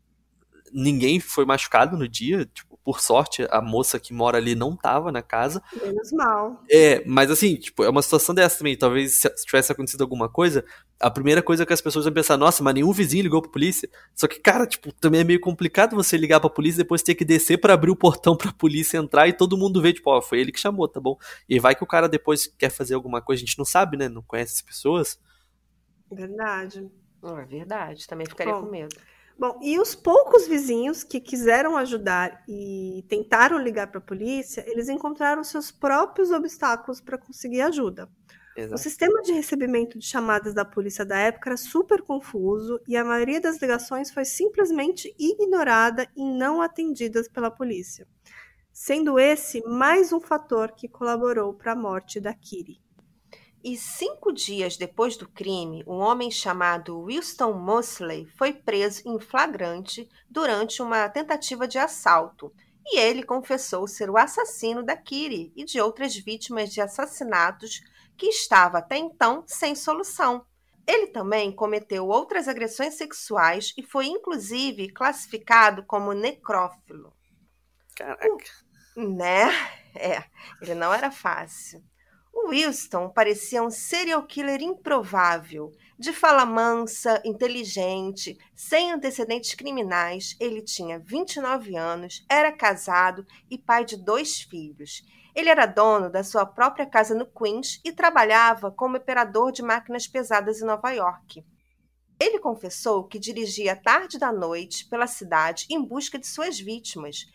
ninguém 0.75 1.21
foi 1.21 1.45
machucado 1.45 1.97
no 1.97 2.09
dia. 2.09 2.45
Tipo, 2.47 2.77
por 2.83 3.01
sorte, 3.01 3.47
a 3.51 3.63
moça 3.63 3.99
que 3.99 4.13
mora 4.13 4.37
ali 4.37 4.55
não 4.55 4.77
tava 4.77 5.13
na 5.13 5.23
casa. 5.23 5.63
Menos 5.81 6.13
mal. 6.13 6.63
É, 6.71 7.03
mas 7.07 7.31
assim, 7.31 7.55
tipo, 7.55 7.85
é 7.85 7.89
uma 7.89 8.03
situação 8.03 8.35
dessa 8.35 8.59
também. 8.59 8.77
Talvez 8.77 9.21
se 9.21 9.47
tivesse 9.47 9.71
acontecido 9.71 10.03
alguma 10.03 10.29
coisa, 10.29 10.65
a 11.01 11.11
primeira 11.11 11.41
coisa 11.43 11.65
que 11.65 11.73
as 11.73 11.81
pessoas 11.81 12.05
iam 12.05 12.13
pensar, 12.13 12.37
nossa, 12.37 12.63
mas 12.63 12.75
nenhum 12.75 12.93
vizinho 12.93 13.23
ligou 13.23 13.41
pra 13.41 13.51
polícia. 13.51 13.89
Só 14.15 14.27
que, 14.27 14.41
cara, 14.41 14.67
tipo, 14.67 14.93
também 14.93 15.21
é 15.21 15.25
meio 15.25 15.41
complicado 15.41 15.95
você 15.95 16.17
ligar 16.17 16.41
pra 16.41 16.51
polícia 16.51 16.81
e 16.81 16.83
depois 16.83 17.03
ter 17.03 17.15
que 17.15 17.25
descer 17.25 17.59
para 17.59 17.73
abrir 17.73 17.91
o 17.91 17.97
portão 17.97 18.37
pra 18.37 18.53
polícia 18.53 18.99
entrar 18.99 19.29
e 19.29 19.33
todo 19.33 19.57
mundo 19.57 19.81
ver, 19.81 19.95
tipo, 19.95 20.11
ó, 20.11 20.21
foi 20.21 20.41
ele 20.41 20.53
que 20.53 20.61
chamou, 20.61 20.89
tá 20.89 21.01
bom? 21.01 21.17
E 21.49 21.59
vai 21.61 21.75
que 21.75 21.85
o 21.85 21.87
cara 21.87 22.09
depois 22.09 22.47
quer 22.47 22.71
fazer 22.71 22.95
alguma 22.95 23.23
coisa, 23.23 23.43
a 23.43 23.47
gente 23.47 23.59
não 23.59 23.65
sabe, 23.65 23.97
né? 23.97 24.09
Não 24.09 24.23
conhece 24.23 24.55
as 24.57 24.63
pessoas. 24.63 25.19
Verdade. 26.11 26.91
É 27.27 27.45
verdade, 27.47 28.07
também 28.07 28.27
ficaria 28.27 28.53
Bom, 28.53 28.65
com 28.65 28.71
medo. 28.71 28.95
Bom, 29.37 29.59
e 29.61 29.79
os 29.81 29.95
poucos 29.95 30.47
vizinhos 30.47 31.03
que 31.03 31.21
quiseram 31.21 31.77
ajudar 31.77 32.45
e 32.49 33.05
tentaram 33.09 33.59
ligar 33.59 33.89
para 33.89 33.99
a 33.99 34.03
polícia, 34.03 34.65
eles 34.67 34.89
encontraram 34.89 35.43
seus 35.43 35.73
próprios 35.73 36.31
obstáculos 36.31 37.01
para 37.01 37.19
conseguir 37.19 37.61
ajuda. 37.63 38.09
O 38.57 38.61
Exato. 38.61 38.81
sistema 38.81 39.21
de 39.23 39.33
recebimento 39.33 39.99
de 39.99 40.07
chamadas 40.07 40.55
da 40.55 40.65
polícia 40.65 41.05
da 41.05 41.19
época 41.19 41.51
era 41.51 41.57
super 41.57 42.03
confuso 42.03 42.81
e 42.87 42.97
a 42.97 43.05
maioria 43.05 43.41
das 43.41 43.61
ligações 43.61 44.13
foi 44.13 44.25
simplesmente 44.25 45.13
ignorada 45.19 46.09
e 46.17 46.25
não 46.25 46.63
atendidas 46.63 47.27
pela 47.27 47.51
polícia, 47.51 48.07
sendo 48.73 49.19
esse 49.19 49.61
mais 49.67 50.13
um 50.13 50.21
fator 50.21 50.71
que 50.71 50.89
colaborou 50.89 51.53
para 51.53 51.73
a 51.73 51.77
morte 51.77 52.21
da 52.21 52.33
Kiri. 52.33 52.84
E 53.67 53.79
cinco 53.79 54.31
dias 54.31 54.77
depois 54.77 55.17
do 55.17 55.27
crime, 55.27 55.83
um 55.87 55.95
homem 56.01 56.31
chamado 56.31 57.07
Winston 57.07 57.55
Mosley 57.55 58.27
foi 58.37 58.53
preso 58.53 59.01
em 59.09 59.19
flagrante 59.19 60.07
durante 60.29 60.83
uma 60.83 61.09
tentativa 61.09 61.67
de 61.67 61.79
assalto. 61.79 62.53
E 62.85 62.99
ele 62.99 63.23
confessou 63.23 63.89
ser 63.89 64.11
o 64.11 64.19
assassino 64.19 64.83
da 64.83 64.95
Kiri 64.95 65.51
e 65.57 65.65
de 65.65 65.81
outras 65.81 66.15
vítimas 66.15 66.75
de 66.75 66.83
assassinatos 66.83 67.83
que 68.19 68.27
estava 68.27 68.79
até 68.79 68.99
então 68.99 69.43
sem 69.47 69.75
solução. 69.75 70.45
Ele 70.87 71.07
também 71.07 71.51
cometeu 71.51 72.07
outras 72.07 72.49
agressões 72.49 72.93
sexuais 72.99 73.73
e 73.79 73.83
foi 73.83 74.09
inclusive 74.09 74.91
classificado 74.91 75.83
como 75.85 76.13
necrófilo. 76.13 77.15
Caraca. 77.97 78.45
Né? 78.95 79.49
É, 79.95 80.23
ele 80.61 80.75
não 80.75 80.93
era 80.93 81.11
fácil. 81.11 81.83
Wilson 82.37 83.09
parecia 83.09 83.63
um 83.63 83.71
serial 83.71 84.27
killer 84.27 84.61
improvável. 84.61 85.73
De 85.99 86.13
fala 86.13 86.45
mansa, 86.45 87.23
inteligente, 87.25 88.37
sem 88.55 88.93
antecedentes 88.93 89.55
criminais, 89.55 90.37
ele 90.41 90.61
tinha 90.61 90.99
29 90.99 91.77
anos, 91.77 92.25
era 92.29 92.53
casado 92.53 93.25
e 93.51 93.57
pai 93.57 93.85
de 93.85 93.97
dois 93.97 94.41
filhos. 94.41 95.03
Ele 95.35 95.49
era 95.49 95.67
dono 95.67 96.11
da 96.11 96.23
sua 96.23 96.47
própria 96.47 96.87
casa 96.87 97.15
no 97.15 97.27
Queens 97.27 97.81
e 97.85 97.93
trabalhava 97.93 98.71
como 98.71 98.97
operador 98.97 99.51
de 99.51 99.63
máquinas 99.63 100.07
pesadas 100.07 100.61
em 100.61 100.65
Nova 100.65 100.91
York. 100.91 101.45
Ele 102.21 102.39
confessou 102.39 103.05
que 103.05 103.19
dirigia 103.19 103.75
tarde 103.75 104.19
da 104.19 104.33
noite 104.33 104.89
pela 104.89 105.07
cidade 105.07 105.67
em 105.69 105.83
busca 105.83 106.19
de 106.19 106.27
suas 106.27 106.59
vítimas. 106.59 107.27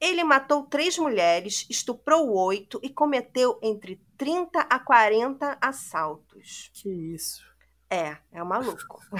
Ele 0.00 0.24
matou 0.24 0.66
três 0.66 0.98
mulheres, 0.98 1.66
estuprou 1.68 2.34
oito 2.34 2.80
e 2.82 2.88
cometeu 2.88 3.58
entre 3.62 4.00
30 4.16 4.60
a 4.60 4.78
40 4.78 5.58
assaltos. 5.60 6.70
Que 6.74 6.88
isso. 6.88 7.42
É, 7.90 8.16
é 8.32 8.42
um 8.42 8.46
maluco. 8.46 9.00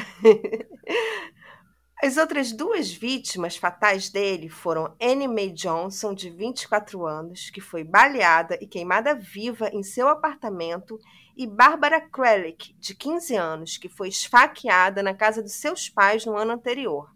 As 2.02 2.16
outras 2.16 2.52
duas 2.52 2.92
vítimas 2.92 3.56
fatais 3.56 4.10
dele 4.10 4.48
foram 4.48 4.94
Annie 5.00 5.28
Mae 5.28 5.50
Johnson, 5.50 6.12
de 6.12 6.28
24 6.28 7.06
anos, 7.06 7.50
que 7.50 7.60
foi 7.60 7.82
baleada 7.82 8.58
e 8.60 8.66
queimada 8.66 9.14
viva 9.14 9.70
em 9.72 9.82
seu 9.82 10.08
apartamento, 10.08 10.98
e 11.36 11.46
Barbara 11.46 12.00
Krelick, 12.00 12.74
de 12.74 12.94
15 12.94 13.36
anos, 13.36 13.76
que 13.78 13.88
foi 13.88 14.08
esfaqueada 14.08 15.02
na 15.02 15.14
casa 15.14 15.42
dos 15.42 15.54
seus 15.54 15.88
pais 15.88 16.26
no 16.26 16.36
ano 16.36 16.52
anterior. 16.52 17.10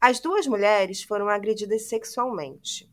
As 0.00 0.18
duas 0.18 0.46
mulheres 0.46 1.02
foram 1.04 1.28
agredidas 1.28 1.88
sexualmente. 1.88 2.91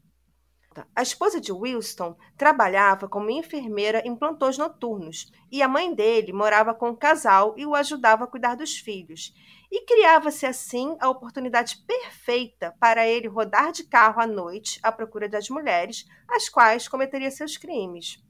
A 0.96 1.02
esposa 1.02 1.40
de 1.42 1.52
Wilson 1.52 2.16
trabalhava 2.38 3.08
como 3.08 3.30
enfermeira 3.30 4.02
em 4.06 4.16
plantões 4.16 4.58
noturnos 4.58 5.32
e 5.52 5.62
a 5.62 5.68
mãe 5.68 5.94
dele 5.94 6.34
morava 6.34 6.74
com 6.74 6.90
o 6.90 6.98
casal 6.98 7.54
e 7.58 7.66
o 7.66 7.76
ajudava 7.76 8.24
a 8.24 8.28
cuidar 8.28 8.56
dos 8.56 8.78
filhos. 8.78 9.34
E 9.72 9.86
criava-se 9.86 10.46
assim 10.46 10.96
a 11.00 11.10
oportunidade 11.10 11.78
perfeita 11.88 12.76
para 12.80 13.08
ele 13.08 13.28
rodar 13.28 13.72
de 13.72 13.84
carro 13.84 14.22
à 14.22 14.28
noite 14.28 14.80
à 14.84 14.92
procura 14.92 15.30
das 15.30 15.50
mulheres, 15.50 16.06
as 16.28 16.50
quais 16.50 16.88
cometeria 16.88 17.32
seus 17.32 17.58
crimes. 17.58 18.22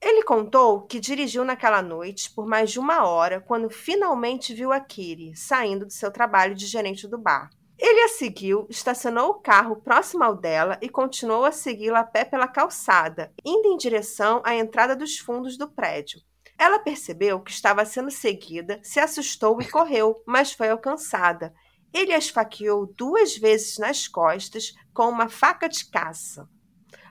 Ele 0.00 0.22
contou 0.22 0.82
que 0.82 1.00
dirigiu 1.00 1.44
naquela 1.44 1.82
noite 1.82 2.32
por 2.32 2.46
mais 2.46 2.70
de 2.70 2.78
uma 2.78 3.04
hora 3.04 3.40
quando 3.40 3.68
finalmente 3.68 4.54
viu 4.54 4.72
a 4.72 4.78
Kiri 4.78 5.34
saindo 5.36 5.86
do 5.86 5.92
seu 5.92 6.10
trabalho 6.12 6.54
de 6.54 6.66
gerente 6.66 7.08
do 7.08 7.18
bar. 7.18 7.50
Ele 7.78 8.00
a 8.00 8.08
seguiu, 8.08 8.66
estacionou 8.68 9.30
o 9.30 9.40
carro 9.40 9.76
próximo 9.76 10.24
ao 10.24 10.34
dela 10.34 10.76
e 10.82 10.88
continuou 10.88 11.44
a 11.44 11.52
segui-la 11.52 12.00
a 12.00 12.04
pé 12.04 12.24
pela 12.24 12.48
calçada, 12.48 13.32
indo 13.44 13.68
em 13.68 13.76
direção 13.76 14.42
à 14.44 14.56
entrada 14.56 14.96
dos 14.96 15.18
fundos 15.18 15.56
do 15.56 15.70
prédio. 15.70 16.20
Ela 16.58 16.80
percebeu 16.80 17.40
que 17.40 17.52
estava 17.52 17.84
sendo 17.84 18.10
seguida, 18.10 18.80
se 18.82 18.98
assustou 18.98 19.62
e 19.62 19.70
correu, 19.70 20.20
mas 20.26 20.52
foi 20.52 20.70
alcançada. 20.70 21.54
Ele 21.94 22.12
a 22.12 22.18
esfaqueou 22.18 22.84
duas 22.84 23.36
vezes 23.36 23.78
nas 23.78 24.08
costas 24.08 24.74
com 24.92 25.08
uma 25.08 25.28
faca 25.28 25.68
de 25.68 25.88
caça. 25.88 26.48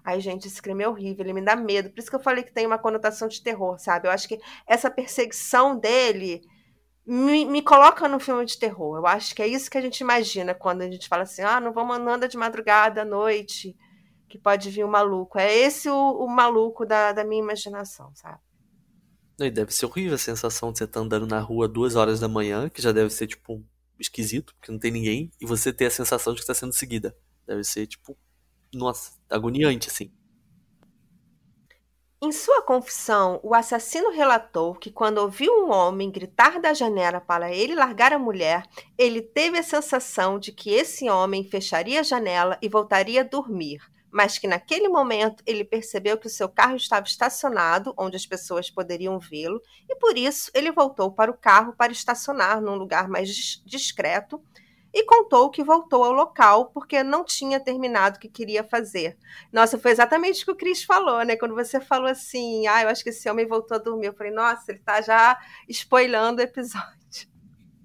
Ai, 0.03 0.19
gente, 0.19 0.47
esse 0.47 0.61
crime 0.61 0.83
é 0.83 0.89
horrível, 0.89 1.25
ele 1.25 1.33
me 1.33 1.41
dá 1.41 1.55
medo. 1.55 1.89
Por 1.89 1.99
isso 1.99 2.09
que 2.09 2.15
eu 2.15 2.21
falei 2.21 2.43
que 2.43 2.53
tem 2.53 2.65
uma 2.65 2.77
conotação 2.77 3.29
de 3.29 3.41
terror, 3.41 3.79
sabe? 3.79 4.07
Eu 4.07 4.11
acho 4.11 4.27
que 4.27 4.39
essa 4.65 4.91
perseguição 4.91 5.77
dele 5.77 6.41
me, 7.07 7.45
me 7.45 7.61
coloca 7.61 8.05
no 8.09 8.19
filme 8.19 8.45
de 8.45 8.59
terror. 8.59 8.97
Eu 8.97 9.07
acho 9.07 9.33
que 9.33 9.41
é 9.41 9.47
isso 9.47 9.71
que 9.71 9.77
a 9.77 9.81
gente 9.81 10.01
imagina 10.01 10.53
quando 10.53 10.81
a 10.81 10.91
gente 10.91 11.07
fala 11.07 11.23
assim: 11.23 11.41
ah, 11.41 11.61
não 11.61 11.71
vamos 11.71 11.95
andar 11.97 12.27
de 12.27 12.35
madrugada 12.35 13.03
à 13.03 13.05
noite, 13.05 13.75
que 14.27 14.37
pode 14.37 14.69
vir 14.69 14.83
um 14.83 14.89
maluco. 14.89 15.39
É 15.39 15.55
esse 15.55 15.89
o, 15.89 15.95
o 15.95 16.27
maluco 16.27 16.85
da, 16.85 17.13
da 17.13 17.23
minha 17.23 17.41
imaginação, 17.41 18.13
sabe? 18.13 18.39
E 19.39 19.49
deve 19.49 19.71
ser 19.71 19.85
horrível 19.85 20.15
a 20.15 20.17
sensação 20.17 20.71
de 20.71 20.79
você 20.79 20.83
estar 20.83 20.99
andando 20.99 21.27
na 21.27 21.39
rua 21.39 21.67
duas 21.67 21.95
horas 21.95 22.19
da 22.19 22.27
manhã, 22.27 22.69
que 22.69 22.81
já 22.81 22.91
deve 22.91 23.11
ser, 23.11 23.27
tipo, 23.27 23.63
esquisito, 23.99 24.53
porque 24.55 24.71
não 24.71 24.79
tem 24.79 24.91
ninguém, 24.91 25.31
e 25.39 25.45
você 25.45 25.71
ter 25.71 25.85
a 25.85 25.91
sensação 25.91 26.33
de 26.33 26.37
que 26.37 26.43
está 26.43 26.55
sendo 26.55 26.73
seguida. 26.73 27.15
Deve 27.45 27.63
ser, 27.63 27.87
tipo, 27.87 28.17
nossa, 28.73 29.11
agoniante, 29.29 29.89
assim. 29.89 30.11
Em 32.19 32.31
sua 32.31 32.63
confissão, 32.63 33.39
o 33.43 33.53
assassino 33.53 34.09
relatou 34.09 34.73
que 34.73 34.89
quando 34.89 35.19
ouviu 35.19 35.53
um 35.53 35.71
homem 35.71 36.09
gritar 36.09 36.59
da 36.59 36.73
janela 36.73 37.21
para 37.21 37.53
ele 37.53 37.75
largar 37.75 38.11
a 38.11 38.17
mulher, 38.17 38.63
ele 38.97 39.21
teve 39.21 39.59
a 39.59 39.63
sensação 39.63 40.39
de 40.39 40.51
que 40.51 40.71
esse 40.71 41.07
homem 41.09 41.43
fecharia 41.43 41.99
a 41.99 42.03
janela 42.03 42.57
e 42.59 42.67
voltaria 42.67 43.21
a 43.21 43.23
dormir, 43.23 43.79
mas 44.09 44.39
que 44.39 44.47
naquele 44.47 44.87
momento 44.87 45.43
ele 45.45 45.63
percebeu 45.63 46.17
que 46.17 46.25
o 46.25 46.29
seu 46.29 46.49
carro 46.49 46.75
estava 46.75 47.05
estacionado 47.05 47.93
onde 47.95 48.15
as 48.15 48.25
pessoas 48.25 48.67
poderiam 48.67 49.19
vê-lo 49.19 49.61
e 49.87 49.95
por 49.95 50.17
isso 50.17 50.49
ele 50.55 50.71
voltou 50.71 51.11
para 51.11 51.29
o 51.29 51.37
carro 51.37 51.75
para 51.77 51.91
estacionar 51.91 52.59
num 52.59 52.75
lugar 52.75 53.07
mais 53.07 53.29
dis- 53.29 53.61
discreto 53.63 54.41
e 54.99 55.05
contou 55.05 55.51
que 55.51 55.63
voltou 55.63 56.03
ao 56.03 56.11
local 56.11 56.71
porque 56.73 57.03
não 57.03 57.23
tinha 57.23 57.59
terminado 57.59 58.17
o 58.17 58.19
que 58.19 58.27
queria 58.27 58.63
fazer. 58.63 59.15
Nossa, 59.53 59.77
foi 59.77 59.91
exatamente 59.91 60.41
o 60.41 60.45
que 60.45 60.51
o 60.51 60.55
Cris 60.55 60.83
falou, 60.83 61.23
né? 61.23 61.35
Quando 61.35 61.53
você 61.53 61.79
falou 61.79 62.09
assim, 62.09 62.65
ah, 62.65 62.81
eu 62.81 62.89
acho 62.89 63.03
que 63.03 63.11
esse 63.11 63.29
homem 63.29 63.45
voltou 63.45 63.75
a 63.75 63.79
dormir. 63.79 64.07
Eu 64.07 64.15
falei, 64.15 64.33
nossa, 64.33 64.71
ele 64.71 64.79
tá 64.79 64.99
já 64.99 65.39
spoilando 65.69 66.41
o 66.41 66.43
episódio. 66.43 67.29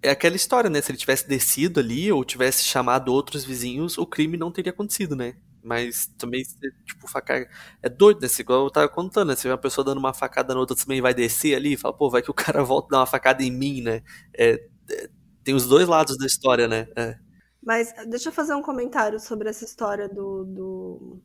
É 0.03 0.09
aquela 0.09 0.37
história, 0.37 0.71
né? 0.71 0.81
Se 0.81 0.91
ele 0.91 0.97
tivesse 0.97 1.29
descido 1.29 1.81
ali 1.81 2.11
ou 2.11 2.25
tivesse 2.25 2.65
chamado 2.65 3.13
outros 3.13 3.45
vizinhos, 3.45 3.99
o 3.99 4.07
crime 4.07 4.39
não 4.39 4.51
teria 4.51 4.73
acontecido, 4.73 5.15
né? 5.15 5.35
Mas 5.63 6.07
também, 6.17 6.43
tipo, 6.87 7.07
facada. 7.07 7.47
É 7.83 7.91
doido, 7.91 8.23
né? 8.23 8.29
Igual 8.39 8.65
eu 8.65 8.71
tava 8.71 8.89
contando, 8.89 9.29
né? 9.29 9.37
Se 9.37 9.47
uma 9.47 9.59
pessoa 9.59 9.85
dando 9.85 9.99
uma 9.99 10.15
facada 10.15 10.55
na 10.55 10.61
outra, 10.61 10.75
também 10.75 11.03
vai 11.03 11.13
descer 11.13 11.55
ali 11.55 11.75
e 11.75 11.77
fala, 11.77 11.93
pô, 11.93 12.09
vai 12.09 12.23
que 12.23 12.31
o 12.31 12.35
cara 12.35 12.65
volta 12.65 12.89
e 12.89 12.91
dá 12.93 13.01
uma 13.01 13.07
facada 13.07 13.43
em 13.43 13.51
mim, 13.51 13.83
né? 13.83 14.03
É, 14.33 14.65
é, 14.91 15.11
tem 15.45 15.55
os 15.55 15.67
dois 15.67 15.89
lados 15.89 16.17
da 16.17 16.27
história, 16.27 16.69
né? 16.69 16.89
É. 16.97 17.17
Mas 17.63 17.93
deixa 18.09 18.29
eu 18.29 18.33
fazer 18.33 18.55
um 18.55 18.63
comentário 18.63 19.21
sobre 19.21 19.49
essa 19.49 19.65
história 19.65 20.09
do, 20.09 20.45
do 20.45 21.23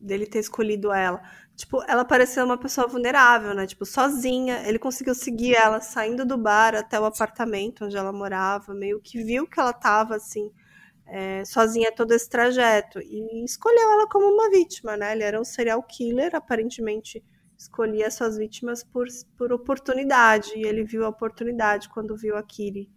dele 0.00 0.26
ter 0.26 0.40
escolhido 0.40 0.92
ela. 0.92 1.22
Tipo, 1.56 1.82
ela 1.88 2.04
parecia 2.04 2.44
uma 2.44 2.58
pessoa 2.58 2.86
vulnerável, 2.86 3.54
né? 3.54 3.66
Tipo, 3.66 3.84
sozinha. 3.84 4.66
Ele 4.66 4.78
conseguiu 4.78 5.14
seguir 5.14 5.54
ela 5.54 5.80
saindo 5.80 6.24
do 6.24 6.36
bar 6.36 6.74
até 6.74 6.98
o 6.98 7.04
apartamento 7.04 7.84
onde 7.84 7.96
ela 7.96 8.12
morava, 8.12 8.74
meio 8.74 9.00
que 9.00 9.22
viu 9.22 9.46
que 9.46 9.60
ela 9.60 9.72
tava 9.72 10.16
assim, 10.16 10.50
é, 11.06 11.44
sozinha 11.44 11.92
todo 11.92 12.12
esse 12.12 12.28
trajeto 12.28 13.00
e 13.00 13.44
escolheu 13.44 13.92
ela 13.92 14.08
como 14.08 14.26
uma 14.26 14.50
vítima, 14.50 14.96
né? 14.96 15.12
Ele 15.12 15.22
era 15.22 15.40
um 15.40 15.44
serial 15.44 15.82
killer, 15.82 16.34
aparentemente 16.34 17.22
escolhia 17.56 18.10
suas 18.10 18.36
vítimas 18.36 18.82
por, 18.82 19.06
por 19.36 19.52
oportunidade 19.52 20.52
e 20.56 20.66
ele 20.66 20.84
viu 20.84 21.04
a 21.04 21.08
oportunidade 21.08 21.88
quando 21.88 22.16
viu 22.16 22.36
a 22.36 22.42
Kiri 22.42 22.90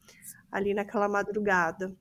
ali 0.55 0.73
naquela 0.73 1.09
madrugada. 1.09 1.93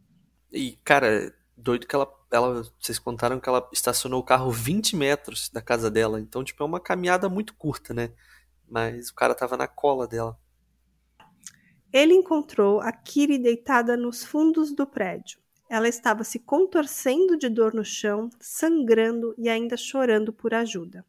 E, 0.52 0.78
cara, 0.84 1.34
doido 1.56 1.86
que 1.86 1.94
ela, 1.94 2.08
ela. 2.30 2.62
Vocês 2.80 2.98
contaram 2.98 3.40
que 3.40 3.48
ela 3.48 3.68
estacionou 3.72 4.20
o 4.20 4.24
carro 4.24 4.50
20 4.50 4.94
metros 4.96 5.48
da 5.48 5.60
casa 5.60 5.90
dela. 5.90 6.20
Então, 6.20 6.44
tipo, 6.44 6.62
é 6.62 6.66
uma 6.66 6.78
caminhada 6.78 7.28
muito 7.28 7.54
curta, 7.54 7.92
né? 7.92 8.12
Mas 8.68 9.10
o 9.10 9.14
cara 9.14 9.34
tava 9.34 9.56
na 9.56 9.66
cola 9.66 10.06
dela. 10.06 10.38
Ele 11.92 12.14
encontrou 12.14 12.80
a 12.80 12.92
Kiri 12.92 13.38
deitada 13.38 13.96
nos 13.96 14.24
fundos 14.24 14.72
do 14.72 14.86
prédio. 14.86 15.38
Ela 15.68 15.88
estava 15.88 16.22
se 16.22 16.38
contorcendo 16.38 17.36
de 17.36 17.48
dor 17.48 17.74
no 17.74 17.84
chão, 17.84 18.30
sangrando 18.40 19.34
e 19.36 19.48
ainda 19.48 19.76
chorando 19.76 20.32
por 20.32 20.54
ajuda. 20.54 21.04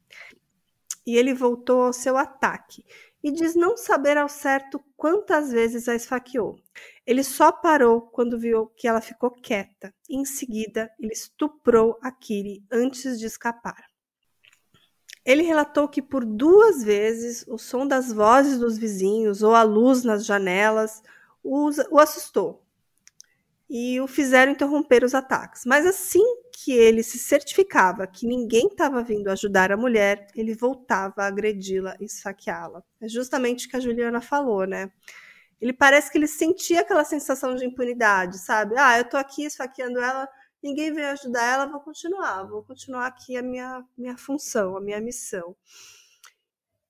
E 1.05 1.15
ele 1.15 1.33
voltou 1.33 1.83
ao 1.83 1.93
seu 1.93 2.17
ataque 2.17 2.83
e 3.25 3.31
diz 3.31 3.55
não 3.55 3.75
saber 3.75 4.19
ao 4.19 4.29
certo 4.29 4.79
quantas 4.95 5.51
vezes 5.51 5.89
a 5.89 5.95
esfaqueou. 5.95 6.59
Ele 7.07 7.23
só 7.23 7.51
parou 7.51 8.01
quando 8.01 8.37
viu 8.37 8.67
que 8.77 8.87
ela 8.87 9.01
ficou 9.01 9.31
quieta. 9.31 9.91
Em 10.07 10.23
seguida, 10.23 10.91
ele 10.99 11.11
estuprou 11.11 11.97
a 12.03 12.11
Kiri 12.11 12.63
antes 12.71 13.19
de 13.19 13.25
escapar. 13.25 13.83
Ele 15.25 15.41
relatou 15.41 15.87
que 15.87 16.03
por 16.03 16.23
duas 16.23 16.83
vezes 16.83 17.43
o 17.47 17.57
som 17.57 17.87
das 17.87 18.13
vozes 18.13 18.59
dos 18.59 18.77
vizinhos 18.77 19.41
ou 19.41 19.55
a 19.55 19.63
luz 19.63 20.03
nas 20.03 20.23
janelas 20.23 21.01
o 21.43 21.97
assustou 21.97 22.64
e 23.69 23.99
o 23.99 24.07
fizeram 24.07 24.51
interromper 24.51 25.03
os 25.03 25.13
ataques. 25.13 25.63
Mas 25.65 25.85
assim 25.85 26.23
que 26.51 26.71
ele 26.71 27.03
se 27.03 27.19
certificava 27.19 28.07
que 28.07 28.25
ninguém 28.25 28.67
estava 28.67 29.03
vindo 29.03 29.27
ajudar 29.29 29.71
a 29.71 29.77
mulher, 29.77 30.27
ele 30.35 30.53
voltava 30.55 31.23
a 31.23 31.27
agredi-la 31.27 31.95
e 31.99 32.07
saqueá-la. 32.07 32.83
É 33.01 33.07
justamente 33.07 33.67
o 33.67 33.69
que 33.69 33.77
a 33.77 33.79
Juliana 33.79 34.21
falou, 34.21 34.65
né? 34.65 34.91
Ele 35.59 35.73
parece 35.73 36.11
que 36.11 36.17
ele 36.17 36.27
sentia 36.27 36.81
aquela 36.81 37.03
sensação 37.03 37.55
de 37.55 37.65
impunidade, 37.65 38.37
sabe? 38.39 38.75
Ah, 38.77 38.97
eu 38.97 39.05
tô 39.05 39.17
aqui 39.17 39.45
esfaqueando 39.45 39.99
ela, 39.99 40.27
ninguém 40.61 40.93
veio 40.93 41.07
ajudar 41.09 41.43
ela, 41.43 41.65
vou 41.67 41.79
continuar, 41.79 42.43
vou 42.43 42.63
continuar 42.63 43.07
aqui 43.07 43.37
a 43.37 43.41
minha, 43.41 43.83
minha 43.97 44.17
função, 44.17 44.75
a 44.77 44.81
minha 44.81 44.99
missão. 44.99 45.55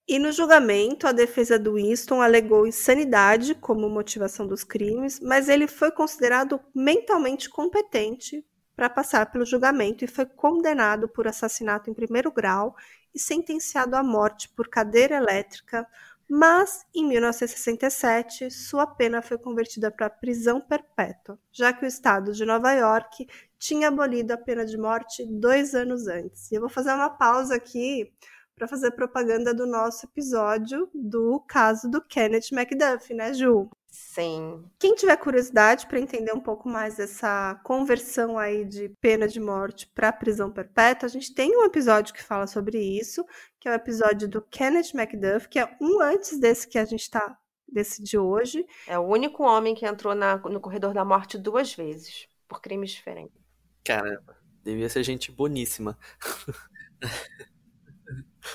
E 0.07 0.19
no 0.19 0.31
julgamento, 0.31 1.07
a 1.07 1.11
defesa 1.11 1.57
do 1.57 1.73
Winston 1.73 2.21
alegou 2.21 2.67
insanidade 2.67 3.55
como 3.55 3.89
motivação 3.89 4.45
dos 4.45 4.63
crimes, 4.63 5.19
mas 5.19 5.49
ele 5.49 5.65
foi 5.65 5.89
considerado 5.91 6.59
mentalmente 6.75 7.49
competente 7.49 8.45
para 8.75 8.87
passar 8.87 9.31
pelo 9.31 9.45
julgamento 9.45 10.05
e 10.05 10.07
foi 10.07 10.27
condenado 10.27 11.09
por 11.09 11.27
assassinato 11.27 11.89
em 11.89 11.93
primeiro 11.93 12.31
grau 12.31 12.75
e 13.15 13.19
sentenciado 13.19 13.95
à 13.95 14.03
morte 14.03 14.47
por 14.49 14.67
cadeira 14.67 15.15
elétrica, 15.15 15.87
mas 16.29 16.85
em 16.93 17.07
1967 17.07 18.51
sua 18.51 18.85
pena 18.85 19.23
foi 19.23 19.39
convertida 19.39 19.89
para 19.89 20.09
prisão 20.09 20.61
perpétua, 20.61 21.39
já 21.51 21.73
que 21.73 21.83
o 21.83 21.87
estado 21.87 22.31
de 22.31 22.45
Nova 22.45 22.73
York 22.73 23.27
tinha 23.57 23.87
abolido 23.87 24.33
a 24.33 24.37
pena 24.37 24.65
de 24.65 24.77
morte 24.77 25.25
dois 25.25 25.73
anos 25.73 26.07
antes. 26.07 26.51
E 26.51 26.55
eu 26.55 26.61
vou 26.61 26.69
fazer 26.69 26.93
uma 26.93 27.09
pausa 27.09 27.55
aqui 27.55 28.13
para 28.55 28.67
fazer 28.67 28.91
propaganda 28.91 29.53
do 29.53 29.67
nosso 29.67 30.05
episódio 30.05 30.89
do 30.93 31.39
caso 31.41 31.89
do 31.89 32.01
Kenneth 32.01 32.51
Macduff, 32.53 33.13
né, 33.13 33.33
Ju? 33.33 33.69
Sim. 33.91 34.65
Quem 34.77 34.95
tiver 34.95 35.15
curiosidade 35.17 35.87
para 35.87 35.99
entender 35.99 36.33
um 36.33 36.39
pouco 36.39 36.67
mais 36.67 36.97
dessa 36.97 37.59
conversão 37.63 38.37
aí 38.37 38.65
de 38.65 38.89
pena 38.99 39.27
de 39.27 39.39
morte 39.39 39.87
para 39.93 40.11
prisão 40.11 40.51
perpétua, 40.51 41.07
a 41.07 41.09
gente 41.09 41.33
tem 41.33 41.55
um 41.57 41.63
episódio 41.63 42.13
que 42.13 42.23
fala 42.23 42.45
sobre 42.45 42.77
isso, 42.77 43.25
que 43.59 43.67
é 43.67 43.71
o 43.71 43.75
episódio 43.75 44.27
do 44.27 44.41
Kenneth 44.41 44.93
Macduff, 44.93 45.47
que 45.47 45.59
é 45.59 45.77
um 45.81 46.01
antes 46.01 46.37
desse 46.39 46.67
que 46.67 46.77
a 46.77 46.85
gente 46.85 47.01
está 47.01 47.37
desse 47.67 48.03
de 48.03 48.17
hoje. 48.17 48.65
É 48.87 48.99
o 48.99 49.03
único 49.03 49.43
homem 49.43 49.73
que 49.73 49.85
entrou 49.85 50.13
na, 50.13 50.37
no 50.37 50.59
corredor 50.59 50.93
da 50.93 51.05
morte 51.05 51.37
duas 51.37 51.73
vezes, 51.73 52.27
por 52.47 52.61
crimes 52.61 52.91
diferentes. 52.91 53.41
Caramba, 53.83 54.35
devia 54.61 54.89
ser 54.89 55.03
gente 55.03 55.31
boníssima. 55.31 55.97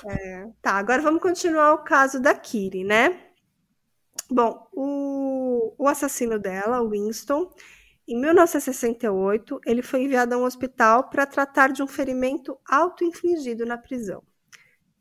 É, 0.05 0.47
tá, 0.61 0.73
agora 0.73 1.01
vamos 1.01 1.21
continuar 1.21 1.73
o 1.73 1.83
caso 1.83 2.19
da 2.19 2.33
Kiri, 2.33 2.83
né? 2.83 3.31
Bom, 4.29 4.67
o, 4.71 5.73
o 5.77 5.87
assassino 5.87 6.39
dela, 6.39 6.87
Winston, 6.87 7.51
em 8.07 8.19
1968, 8.19 9.59
ele 9.65 9.81
foi 9.81 10.03
enviado 10.03 10.33
a 10.33 10.37
um 10.37 10.43
hospital 10.43 11.09
para 11.09 11.25
tratar 11.25 11.71
de 11.71 11.83
um 11.83 11.87
ferimento 11.87 12.57
auto-infligido 12.67 13.65
na 13.65 13.77
prisão. 13.77 14.23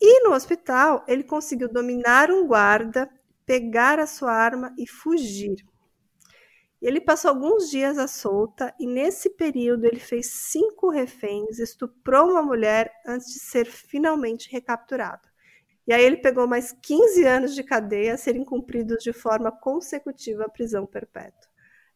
E 0.01 0.23
no 0.25 0.35
hospital, 0.35 1.05
ele 1.07 1.23
conseguiu 1.23 1.69
dominar 1.69 2.31
um 2.31 2.47
guarda, 2.47 3.11
pegar 3.45 3.99
a 3.99 4.07
sua 4.07 4.33
arma 4.33 4.75
e 4.79 4.87
fugir. 4.87 5.57
Ele 6.81 7.01
passou 7.01 7.31
alguns 7.31 7.69
dias 7.71 7.99
à 7.99 8.09
solta 8.09 8.75
e, 8.79 8.87
nesse 8.87 9.31
período, 9.31 9.85
ele 9.85 10.01
fez 10.01 10.27
cinco 10.27 10.89
reféns, 10.89 11.59
estuprou 11.59 12.31
uma 12.31 12.43
mulher 12.43 12.91
antes 13.07 13.33
de 13.35 13.39
ser 13.39 13.67
finalmente 13.67 14.51
recapturado. 14.51 15.29
E 15.87 15.93
aí 15.93 16.05
ele 16.05 16.19
pegou 16.19 16.47
mais 16.47 16.73
15 16.73 17.25
anos 17.27 17.55
de 17.55 17.63
cadeia 17.63 18.15
a 18.15 18.17
serem 18.17 18.45
cumpridos 18.45 19.03
de 19.03 19.13
forma 19.13 19.51
consecutiva 19.51 20.45
à 20.45 20.49
prisão 20.49 20.87
perpétua. 20.87 21.51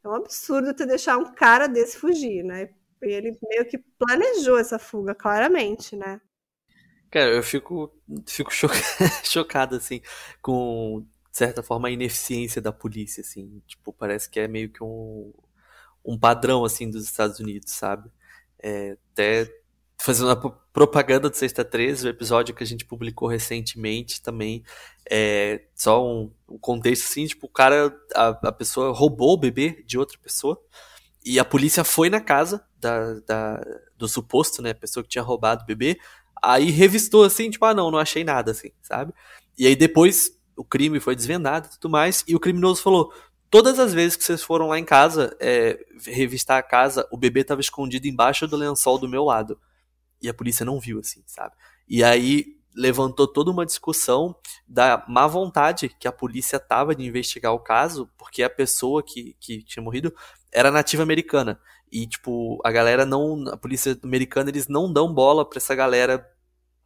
É 0.05 0.09
um 0.09 0.15
absurdo 0.15 0.75
ter 0.75 0.87
deixar 0.87 1.17
um 1.17 1.33
cara 1.33 1.67
desse 1.67 1.97
fugir, 1.97 2.43
né? 2.43 2.69
E 3.03 3.09
ele 3.11 3.39
meio 3.43 3.67
que 3.67 3.79
planejou 3.79 4.59
essa 4.59 4.79
fuga, 4.79 5.15
claramente, 5.15 5.97
né? 5.97 6.21
Cara, 7.11 7.31
eu 7.31 7.43
fico, 7.43 7.91
fico 8.27 8.51
chocado, 9.23 9.77
assim, 9.77 10.03
com 10.43 11.07
de 11.35 11.39
certa 11.39 11.65
forma, 11.65 11.89
a 11.89 11.91
ineficiência 11.91 12.63
da 12.63 12.73
polícia, 12.73 13.21
assim. 13.21 13.61
Tipo, 13.67 13.93
parece 13.93 14.31
que 14.31 14.39
é 14.39 14.47
meio 14.47 14.71
que 14.71 14.85
um, 14.85 15.33
um 16.05 16.17
padrão, 16.17 16.65
assim, 16.65 16.89
dos 16.89 17.03
Estados 17.03 17.41
Unidos, 17.41 17.73
sabe? 17.73 18.09
É, 18.63 18.97
até 19.13 19.53
fazendo 20.01 20.29
uma 20.29 20.51
propaganda 20.73 21.29
do 21.29 21.35
Sexta 21.35 21.65
13, 21.65 22.07
o 22.07 22.11
episódio 22.11 22.55
que 22.55 22.63
a 22.63 22.67
gente 22.67 22.85
publicou 22.85 23.27
recentemente 23.27 24.23
também, 24.23 24.63
é 25.11 25.65
só 25.75 26.07
um, 26.07 26.31
um 26.49 26.57
contexto, 26.57 27.07
assim, 27.07 27.27
tipo, 27.27 27.47
o 27.47 27.51
cara, 27.51 27.93
a, 28.15 28.29
a 28.29 28.53
pessoa 28.53 28.93
roubou 28.93 29.33
o 29.33 29.37
bebê 29.37 29.83
de 29.85 29.99
outra 29.99 30.17
pessoa, 30.23 30.63
e 31.25 31.41
a 31.41 31.45
polícia 31.45 31.83
foi 31.83 32.09
na 32.09 32.21
casa 32.21 32.65
da, 32.79 33.15
da, 33.27 33.61
do 33.99 34.07
suposto, 34.07 34.63
né, 34.63 34.73
pessoa 34.73 35.03
que 35.03 35.09
tinha 35.09 35.23
roubado 35.23 35.65
o 35.65 35.67
bebê, 35.67 35.99
aí 36.41 36.71
revistou 36.71 37.25
assim, 37.25 37.51
tipo, 37.51 37.65
ah, 37.65 37.75
não, 37.75 37.91
não 37.91 37.99
achei 37.99 38.23
nada, 38.23 38.53
assim, 38.53 38.71
sabe? 38.83 39.13
E 39.59 39.67
aí 39.67 39.75
depois 39.75 40.31
o 40.57 40.65
crime 40.65 41.01
foi 41.01 41.15
desvendado 41.17 41.69
e 41.69 41.79
tudo 41.79 41.91
mais, 41.91 42.25
e 42.27 42.35
o 42.35 42.41
criminoso 42.41 42.83
falou: 42.83 43.13
todas 43.51 43.79
as 43.79 43.93
vezes 43.95 44.17
que 44.17 44.25
vocês 44.25 44.43
foram 44.43 44.69
lá 44.69 44.79
em 44.79 44.85
casa 44.85 45.37
é, 45.41 45.79
revistar 46.07 46.59
a 46.59 46.63
casa, 46.63 47.07
o 47.11 47.17
bebê 47.17 47.41
estava 47.41 47.61
escondido 47.61 48.07
embaixo 48.07 48.47
do 48.49 48.57
lençol 48.57 48.99
do 48.99 49.09
meu 49.09 49.25
lado. 49.25 49.59
E 50.21 50.29
a 50.29 50.35
polícia 50.35 50.65
não 50.65 50.81
viu, 50.81 51.01
assim, 51.01 51.23
sabe? 51.27 51.55
E 51.89 52.03
aí 52.03 52.57
levantou 52.75 53.29
toda 53.29 53.51
uma 53.51 53.65
discussão 53.65 54.35
da 54.67 55.05
má 55.09 55.27
vontade 55.27 55.89
que 56.01 56.09
a 56.09 56.13
polícia 56.13 56.59
tava 56.59 56.95
de 56.95 57.05
investigar 57.05 57.53
o 57.53 57.61
caso, 57.61 58.11
porque 58.19 58.43
a 58.43 58.51
pessoa 58.51 59.03
que, 59.03 59.37
que 59.39 59.63
tinha 59.63 59.83
morrido 59.83 60.13
era 60.53 60.71
nativa 60.71 61.03
americana. 61.03 61.61
E, 61.93 62.07
tipo, 62.07 62.61
a 62.65 62.73
galera 62.73 63.07
não. 63.07 63.45
A 63.53 63.57
polícia 63.57 63.97
americana, 64.03 64.51
eles 64.51 64.67
não 64.67 64.93
dão 64.93 65.13
bola 65.13 65.49
pra 65.49 65.59
essa 65.59 65.75
galera 65.75 66.29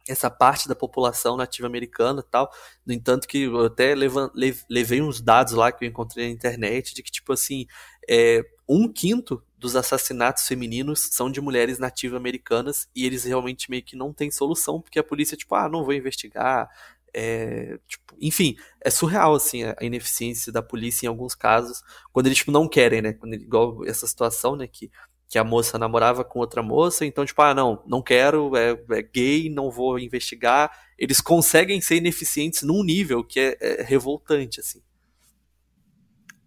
essa 0.09 0.29
parte 0.29 0.67
da 0.67 0.75
população 0.75 1.37
nativa 1.37 1.67
americana 1.67 2.23
tal. 2.23 2.51
No 2.85 2.93
entanto, 2.93 3.27
que 3.27 3.43
eu 3.43 3.65
até 3.65 3.93
levei 3.95 5.01
uns 5.01 5.21
dados 5.21 5.53
lá 5.53 5.71
que 5.71 5.85
eu 5.85 5.89
encontrei 5.89 6.27
na 6.27 6.33
internet 6.33 6.93
de 6.95 7.03
que, 7.03 7.11
tipo 7.11 7.31
assim, 7.33 7.65
é, 8.09 8.43
um 8.67 8.91
quinto 8.91 9.43
dos 9.57 9.75
assassinatos 9.75 10.47
femininos 10.47 11.09
são 11.11 11.29
de 11.29 11.41
mulheres 11.41 11.79
nativas 11.79 12.17
americanas 12.17 12.87
e 12.95 13.05
eles 13.05 13.23
realmente 13.23 13.69
meio 13.69 13.83
que 13.83 13.95
não 13.95 14.13
têm 14.13 14.31
solução, 14.31 14.81
porque 14.81 14.99
a 14.99 15.03
polícia, 15.03 15.37
tipo, 15.37 15.53
ah, 15.55 15.69
não 15.69 15.83
vou 15.83 15.93
investigar. 15.93 16.69
É, 17.13 17.79
tipo, 17.87 18.15
enfim, 18.21 18.55
é 18.81 18.89
surreal 18.91 19.33
assim 19.33 19.63
a 19.63 19.75
ineficiência 19.81 20.51
da 20.51 20.61
polícia 20.61 21.07
em 21.07 21.09
alguns 21.09 21.33
casos, 21.33 21.81
quando 22.13 22.27
eles 22.27 22.37
tipo, 22.37 22.51
não 22.51 22.67
querem, 22.67 23.01
né? 23.01 23.13
Quando, 23.13 23.33
igual 23.33 23.85
essa 23.85 24.05
situação, 24.07 24.55
né? 24.55 24.67
Que 24.67 24.91
que 25.29 25.37
a 25.37 25.43
moça 25.43 25.77
namorava 25.77 26.25
com 26.25 26.39
outra 26.39 26.63
moça, 26.63 27.05
então, 27.05 27.23
tipo, 27.23 27.39
ah, 27.43 27.53
não, 27.53 27.83
não 27.85 28.01
quero, 28.01 28.57
é, 28.57 28.71
é 28.89 29.01
gay, 29.03 29.47
não 29.47 29.69
vou 29.69 29.99
investigar. 29.99 30.71
Eles 30.97 31.21
conseguem 31.21 31.79
ser 31.79 31.97
ineficientes 31.97 32.63
num 32.63 32.83
nível 32.83 33.23
que 33.23 33.39
é, 33.39 33.57
é 33.61 33.83
revoltante, 33.83 34.59
assim. 34.59 34.81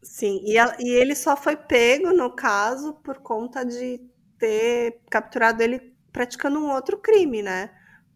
Sim, 0.03 0.43
e, 0.45 0.59
a, 0.59 0.77
e 0.81 0.89
ele 0.91 1.15
só 1.15 1.37
foi 1.37 1.57
pego, 1.57 2.13
no 2.13 2.35
caso, 2.35 2.95
por 3.05 3.19
conta 3.19 3.65
de 3.65 4.01
ter 4.37 5.01
capturado 5.09 5.63
ele 5.63 5.95
praticando 6.13 6.59
um 6.59 6.73
outro 6.73 6.99
crime, 6.99 7.41
né? 7.41 7.71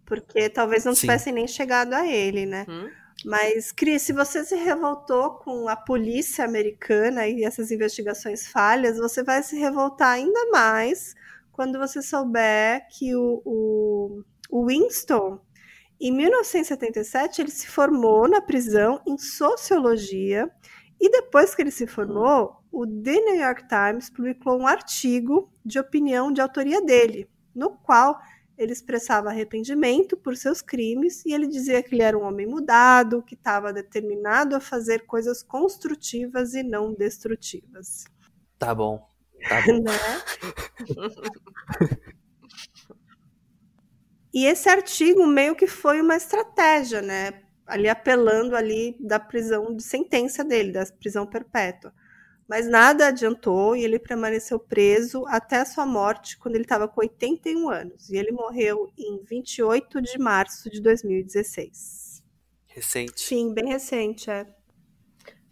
Porque 0.05 0.48
talvez 0.48 0.85
não 0.85 0.94
Sim. 0.94 1.02
tivessem 1.02 1.33
nem 1.33 1.46
chegado 1.46 1.94
a 1.94 2.05
ele, 2.05 2.44
né? 2.44 2.66
Hum. 2.68 2.90
Mas, 3.24 3.72
Cris, 3.72 4.02
se 4.02 4.12
você 4.12 4.44
se 4.44 4.55
revoltou 4.55 5.31
com 5.37 5.68
a 5.68 5.76
polícia 5.76 6.44
americana 6.44 7.26
e 7.26 7.44
essas 7.44 7.70
investigações 7.70 8.46
falhas, 8.46 8.98
você 8.98 9.22
vai 9.22 9.42
se 9.42 9.57
revoltar 9.57 10.11
ainda 10.11 10.50
mais 10.50 11.14
quando 11.50 11.79
você 11.79 12.02
souber 12.02 12.87
que 12.90 13.16
o, 13.16 13.40
o, 13.44 14.22
o 14.50 14.66
Winston, 14.66 15.40
em 15.98 16.12
1977, 16.12 17.40
ele 17.40 17.50
se 17.50 17.66
formou 17.66 18.29
na 18.29 18.42
prisão 18.42 19.00
em 19.07 19.16
sociologia 19.16 20.50
e 21.00 21.11
depois 21.11 21.55
que 21.55 21.62
ele 21.62 21.70
se 21.70 21.87
formou, 21.87 22.57
o 22.70 22.87
The 22.87 23.12
New 23.12 23.37
York 23.37 23.64
Times 23.66 24.11
publicou 24.11 24.59
um 24.59 24.66
artigo 24.66 25.50
de 25.64 25.79
opinião 25.79 26.31
de 26.31 26.42
autoria 26.42 26.83
dele, 26.83 27.29
no 27.55 27.70
qual 27.70 28.20
ele 28.58 28.72
expressava 28.72 29.28
arrependimento 29.28 30.16
por 30.16 30.36
seus 30.36 30.62
crimes 30.62 31.24
e 31.26 31.32
ele 31.32 31.46
dizia 31.46 31.82
que 31.82 31.94
ele 31.94 32.02
era 32.02 32.18
um 32.18 32.24
homem 32.24 32.46
mudado, 32.46 33.22
que 33.22 33.34
estava 33.34 33.72
determinado 33.72 34.56
a 34.56 34.60
fazer 34.60 35.04
coisas 35.06 35.42
construtivas 35.42 36.54
e 36.54 36.62
não 36.62 36.94
destrutivas. 36.94 38.04
Tá 38.58 38.74
bom. 38.74 39.06
Tá 39.48 39.60
bom. 39.66 39.82
né? 39.82 39.92
e 44.32 44.46
esse 44.46 44.68
artigo 44.68 45.26
meio 45.26 45.54
que 45.54 45.66
foi 45.66 46.00
uma 46.00 46.16
estratégia, 46.16 47.02
né? 47.02 47.42
Ali 47.66 47.88
apelando 47.88 48.56
ali 48.56 48.96
da 49.00 49.18
prisão 49.18 49.74
de 49.74 49.82
sentença 49.82 50.42
dele, 50.42 50.72
da 50.72 50.86
prisão 50.86 51.26
perpétua. 51.26 51.92
Mas 52.48 52.68
nada 52.68 53.09
adiantou 53.09 53.74
e 53.74 53.85
ele 53.85 53.98
permaneceu 53.98 54.59
preso 54.59 55.24
até 55.26 55.56
a 55.56 55.64
sua 55.64 55.85
morte, 55.85 56.38
quando 56.38 56.54
ele 56.54 56.64
estava 56.64 56.87
com 56.87 57.00
81 57.00 57.68
anos. 57.68 58.09
E 58.09 58.16
ele 58.16 58.30
morreu 58.30 58.90
em 58.96 59.22
28 59.24 60.00
de 60.00 60.18
março 60.18 60.70
de 60.70 60.80
2016. 60.80 62.22
Recente. 62.68 63.20
Sim, 63.20 63.52
bem 63.52 63.66
recente, 63.66 64.30
é. 64.30 64.46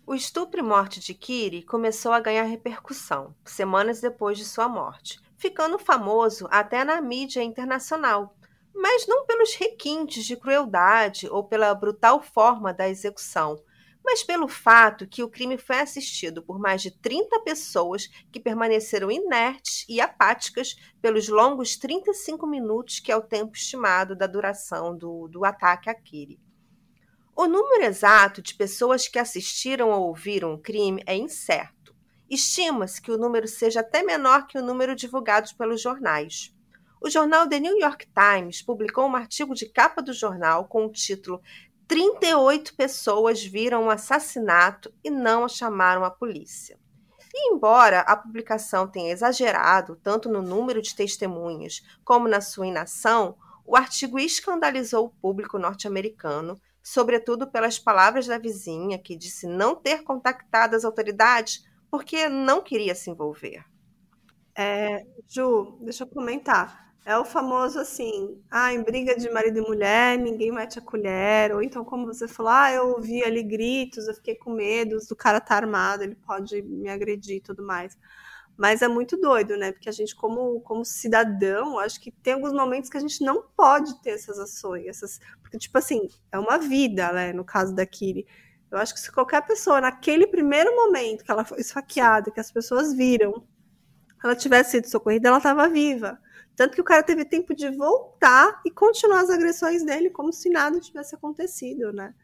O 0.06 0.14
estupro 0.14 0.60
e 0.60 0.62
morte 0.62 1.00
de 1.00 1.14
Kiri 1.14 1.62
começou 1.62 2.12
a 2.12 2.20
ganhar 2.20 2.42
repercussão 2.42 3.34
semanas 3.44 4.02
depois 4.02 4.36
de 4.36 4.44
sua 4.44 4.68
morte, 4.68 5.18
ficando 5.38 5.78
famoso 5.78 6.46
até 6.50 6.84
na 6.84 7.00
mídia 7.00 7.42
internacional, 7.42 8.36
mas 8.74 9.06
não 9.06 9.24
pelos 9.24 9.54
requintes 9.54 10.26
de 10.26 10.36
crueldade 10.36 11.26
ou 11.30 11.44
pela 11.44 11.74
brutal 11.74 12.22
forma 12.22 12.74
da 12.74 12.86
execução, 12.86 13.56
mas 14.04 14.22
pelo 14.22 14.46
fato 14.46 15.06
que 15.06 15.22
o 15.22 15.30
crime 15.30 15.56
foi 15.56 15.80
assistido 15.80 16.42
por 16.42 16.58
mais 16.58 16.82
de 16.82 16.90
30 16.90 17.40
pessoas 17.40 18.08
que 18.30 18.38
permaneceram 18.38 19.10
inertes 19.10 19.86
e 19.88 20.00
apáticas 20.00 20.76
pelos 21.00 21.28
longos 21.28 21.76
35 21.76 22.46
minutos, 22.46 23.00
que 23.00 23.10
é 23.10 23.16
o 23.16 23.22
tempo 23.22 23.56
estimado 23.56 24.14
da 24.14 24.26
duração 24.26 24.96
do, 24.96 25.26
do 25.28 25.44
ataque 25.44 25.88
a 25.88 25.94
Kiri. 25.94 26.38
O 27.34 27.46
número 27.46 27.84
exato 27.84 28.42
de 28.42 28.54
pessoas 28.54 29.08
que 29.08 29.18
assistiram 29.18 29.90
ou 29.90 30.08
ouviram 30.08 30.54
o 30.54 30.58
crime 30.58 31.02
é 31.06 31.16
incerto. 31.16 31.96
Estima-se 32.30 33.00
que 33.00 33.10
o 33.10 33.18
número 33.18 33.48
seja 33.48 33.80
até 33.80 34.02
menor 34.02 34.46
que 34.46 34.58
o 34.58 34.62
número 34.62 34.94
divulgado 34.94 35.48
pelos 35.56 35.80
jornais. 35.80 36.54
O 37.00 37.10
jornal 37.10 37.48
The 37.48 37.58
New 37.58 37.78
York 37.78 38.06
Times 38.14 38.62
publicou 38.62 39.06
um 39.06 39.16
artigo 39.16 39.54
de 39.54 39.66
capa 39.66 40.00
do 40.00 40.12
jornal 40.12 40.66
com 40.66 40.86
o 40.86 40.92
título 40.92 41.42
38 41.86 42.74
pessoas 42.74 43.44
viram 43.44 43.86
o 43.86 43.90
assassinato 43.90 44.92
e 45.02 45.10
não 45.10 45.48
chamaram 45.48 46.04
a 46.04 46.10
polícia. 46.10 46.78
E 47.32 47.52
embora 47.52 48.00
a 48.00 48.16
publicação 48.16 48.86
tenha 48.86 49.12
exagerado 49.12 49.96
tanto 50.02 50.28
no 50.28 50.40
número 50.40 50.80
de 50.80 50.94
testemunhas 50.94 51.82
como 52.04 52.28
na 52.28 52.40
sua 52.40 52.66
inação, 52.66 53.36
o 53.66 53.76
artigo 53.76 54.18
escandalizou 54.18 55.06
o 55.06 55.10
público 55.10 55.58
norte-americano, 55.58 56.60
sobretudo 56.82 57.50
pelas 57.50 57.78
palavras 57.78 58.26
da 58.26 58.38
vizinha, 58.38 58.98
que 58.98 59.16
disse 59.16 59.46
não 59.46 59.74
ter 59.74 60.04
contactado 60.04 60.76
as 60.76 60.84
autoridades 60.84 61.64
porque 61.90 62.28
não 62.28 62.62
queria 62.62 62.94
se 62.94 63.10
envolver. 63.10 63.64
É, 64.56 65.04
Ju, 65.26 65.78
deixa 65.80 66.04
eu 66.04 66.08
comentar. 66.08 66.93
É 67.06 67.18
o 67.18 67.24
famoso 67.24 67.78
assim, 67.78 68.40
ah, 68.50 68.72
em 68.72 68.82
briga 68.82 69.14
de 69.14 69.30
marido 69.30 69.58
e 69.58 69.60
mulher, 69.60 70.16
ninguém 70.16 70.50
mete 70.50 70.78
a 70.78 70.82
colher. 70.82 71.52
Ou 71.52 71.62
então, 71.62 71.84
como 71.84 72.06
você 72.06 72.26
falou, 72.26 72.50
ah, 72.52 72.72
eu 72.72 72.88
ouvi 72.88 73.22
ali 73.22 73.42
gritos, 73.42 74.08
eu 74.08 74.14
fiquei 74.14 74.34
com 74.34 74.50
medo 74.50 74.96
do 75.06 75.14
cara 75.14 75.38
tá 75.38 75.54
armado, 75.54 76.02
ele 76.02 76.14
pode 76.14 76.62
me 76.62 76.88
agredir 76.88 77.36
e 77.36 77.40
tudo 77.40 77.62
mais. 77.62 77.98
Mas 78.56 78.80
é 78.80 78.88
muito 78.88 79.18
doido, 79.18 79.56
né? 79.56 79.72
Porque 79.72 79.88
a 79.88 79.92
gente, 79.92 80.14
como, 80.16 80.60
como 80.62 80.84
cidadão, 80.84 81.78
acho 81.78 82.00
que 82.00 82.10
tem 82.10 82.34
alguns 82.34 82.52
momentos 82.54 82.88
que 82.88 82.96
a 82.96 83.00
gente 83.00 83.22
não 83.22 83.42
pode 83.54 84.00
ter 84.00 84.10
essas 84.10 84.38
ações. 84.38 84.86
Essas... 84.86 85.20
Porque, 85.42 85.58
tipo 85.58 85.76
assim, 85.76 86.08
é 86.32 86.38
uma 86.38 86.56
vida, 86.56 87.12
né? 87.12 87.32
No 87.34 87.44
caso 87.44 87.74
da 87.74 87.84
Kiri. 87.84 88.26
Eu 88.70 88.78
acho 88.78 88.94
que 88.94 89.00
se 89.00 89.12
qualquer 89.12 89.42
pessoa, 89.46 89.80
naquele 89.80 90.26
primeiro 90.26 90.74
momento 90.74 91.24
que 91.24 91.30
ela 91.30 91.44
foi 91.44 91.60
esfaqueada, 91.60 92.30
que 92.30 92.40
as 92.40 92.50
pessoas 92.50 92.94
viram, 92.94 93.46
ela 94.22 94.34
tivesse 94.34 94.72
sido 94.72 94.88
socorrida, 94.88 95.28
ela 95.28 95.38
estava 95.38 95.68
viva. 95.68 96.18
Tanto 96.56 96.74
que 96.74 96.80
o 96.80 96.84
cara 96.84 97.02
teve 97.02 97.24
tempo 97.24 97.54
de 97.54 97.68
voltar 97.70 98.60
e 98.64 98.70
continuar 98.70 99.20
as 99.22 99.30
agressões 99.30 99.84
dele 99.84 100.10
como 100.10 100.32
se 100.32 100.48
nada 100.48 100.78
tivesse 100.80 101.14
acontecido, 101.14 101.92
né? 101.92 102.14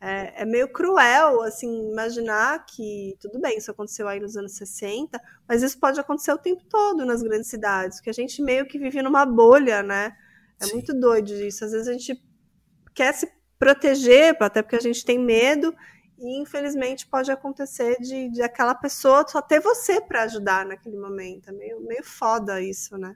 É, 0.00 0.42
é, 0.42 0.44
meio 0.44 0.68
cruel, 0.68 1.42
assim, 1.42 1.90
imaginar 1.90 2.66
que, 2.66 3.16
tudo 3.20 3.40
bem, 3.40 3.56
isso 3.56 3.70
aconteceu 3.70 4.08
aí 4.08 4.18
nos 4.18 4.36
anos 4.36 4.52
60, 4.56 5.20
mas 5.48 5.62
isso 5.62 5.78
pode 5.78 6.00
acontecer 6.00 6.32
o 6.32 6.38
tempo 6.38 6.64
todo 6.68 7.04
nas 7.06 7.22
grandes 7.22 7.48
cidades, 7.48 8.00
que 8.00 8.10
a 8.10 8.12
gente 8.12 8.42
meio 8.42 8.66
que 8.66 8.80
vive 8.80 9.00
numa 9.00 9.24
bolha, 9.24 9.80
né? 9.80 10.12
É 10.60 10.66
Sim. 10.66 10.74
muito 10.74 10.92
doido 10.92 11.32
isso. 11.34 11.64
Às 11.64 11.70
vezes 11.70 11.86
a 11.86 11.92
gente 11.92 12.20
quer 12.92 13.14
se 13.14 13.30
proteger, 13.60 14.36
até 14.40 14.60
porque 14.60 14.74
a 14.74 14.80
gente 14.80 15.04
tem 15.04 15.20
medo, 15.20 15.72
e 16.18 16.40
infelizmente 16.40 17.06
pode 17.06 17.30
acontecer 17.30 17.96
de, 18.00 18.28
de 18.28 18.42
aquela 18.42 18.74
pessoa 18.74 19.24
só 19.26 19.40
ter 19.40 19.60
você 19.60 20.00
para 20.00 20.22
ajudar 20.22 20.66
naquele 20.66 20.96
momento. 20.96 21.48
É 21.48 21.52
meio, 21.52 21.80
meio 21.80 22.02
foda 22.02 22.60
isso, 22.60 22.98
né? 22.98 23.14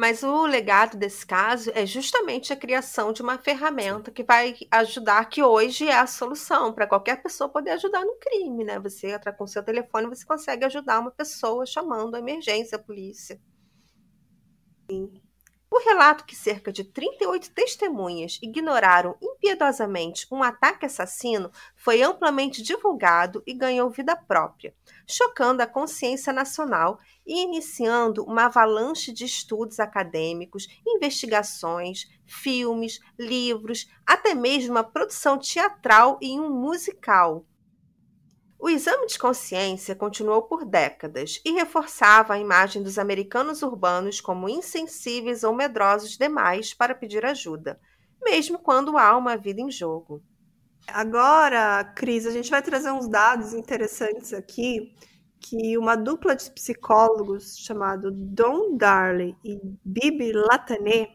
Mas 0.00 0.22
o 0.22 0.46
legado 0.46 0.96
desse 0.96 1.26
caso 1.26 1.70
é 1.74 1.84
justamente 1.84 2.54
a 2.54 2.56
criação 2.56 3.12
de 3.12 3.20
uma 3.20 3.36
ferramenta 3.36 4.10
que 4.10 4.24
vai 4.24 4.56
ajudar, 4.70 5.26
que 5.26 5.42
hoje 5.42 5.86
é 5.88 5.94
a 5.94 6.06
solução 6.06 6.72
para 6.72 6.86
qualquer 6.86 7.22
pessoa 7.22 7.50
poder 7.50 7.72
ajudar 7.72 8.02
no 8.02 8.16
crime, 8.16 8.64
né? 8.64 8.78
Você 8.78 9.08
entra 9.08 9.30
com 9.30 9.46
seu 9.46 9.62
telefone, 9.62 10.08
você 10.08 10.24
consegue 10.24 10.64
ajudar 10.64 11.00
uma 11.00 11.10
pessoa 11.10 11.66
chamando 11.66 12.14
a 12.14 12.18
emergência, 12.18 12.76
a 12.76 12.82
polícia. 12.82 13.38
Sim. 14.90 15.29
O 15.72 15.78
relato 15.78 16.24
que 16.24 16.34
cerca 16.34 16.72
de 16.72 16.82
38 16.82 17.52
testemunhas 17.52 18.40
ignoraram 18.42 19.16
impiedosamente 19.22 20.26
um 20.28 20.42
ataque 20.42 20.84
assassino 20.84 21.52
foi 21.76 22.02
amplamente 22.02 22.60
divulgado 22.60 23.40
e 23.46 23.54
ganhou 23.54 23.88
vida 23.88 24.16
própria, 24.16 24.74
chocando 25.06 25.60
a 25.60 25.68
consciência 25.68 26.32
nacional 26.32 26.98
e 27.24 27.44
iniciando 27.44 28.24
uma 28.24 28.46
avalanche 28.46 29.12
de 29.12 29.24
estudos 29.24 29.78
acadêmicos, 29.78 30.66
investigações, 30.84 32.08
filmes, 32.26 32.98
livros, 33.16 33.88
até 34.04 34.34
mesmo 34.34 34.72
uma 34.72 34.82
produção 34.82 35.38
teatral 35.38 36.18
e 36.20 36.32
um 36.32 36.50
musical 36.50 37.46
o 38.60 38.68
exame 38.68 39.06
de 39.06 39.18
consciência 39.18 39.96
continuou 39.96 40.42
por 40.42 40.66
décadas 40.66 41.40
e 41.44 41.52
reforçava 41.52 42.34
a 42.34 42.38
imagem 42.38 42.82
dos 42.82 42.98
americanos 42.98 43.62
urbanos 43.62 44.20
como 44.20 44.50
insensíveis 44.50 45.42
ou 45.42 45.54
medrosos 45.54 46.18
demais 46.18 46.74
para 46.74 46.94
pedir 46.94 47.24
ajuda, 47.24 47.80
mesmo 48.22 48.58
quando 48.58 48.98
há 48.98 49.16
uma 49.16 49.34
vida 49.36 49.62
em 49.62 49.70
jogo. 49.70 50.22
Agora, 50.86 51.84
Cris, 51.96 52.26
a 52.26 52.30
gente 52.30 52.50
vai 52.50 52.60
trazer 52.60 52.90
uns 52.90 53.08
dados 53.08 53.54
interessantes 53.54 54.34
aqui 54.34 54.94
que 55.40 55.78
uma 55.78 55.96
dupla 55.96 56.36
de 56.36 56.50
psicólogos 56.50 57.56
chamado 57.56 58.10
Don 58.10 58.76
Darley 58.76 59.34
e 59.42 59.58
Bibi 59.82 60.32
Latané 60.32 61.08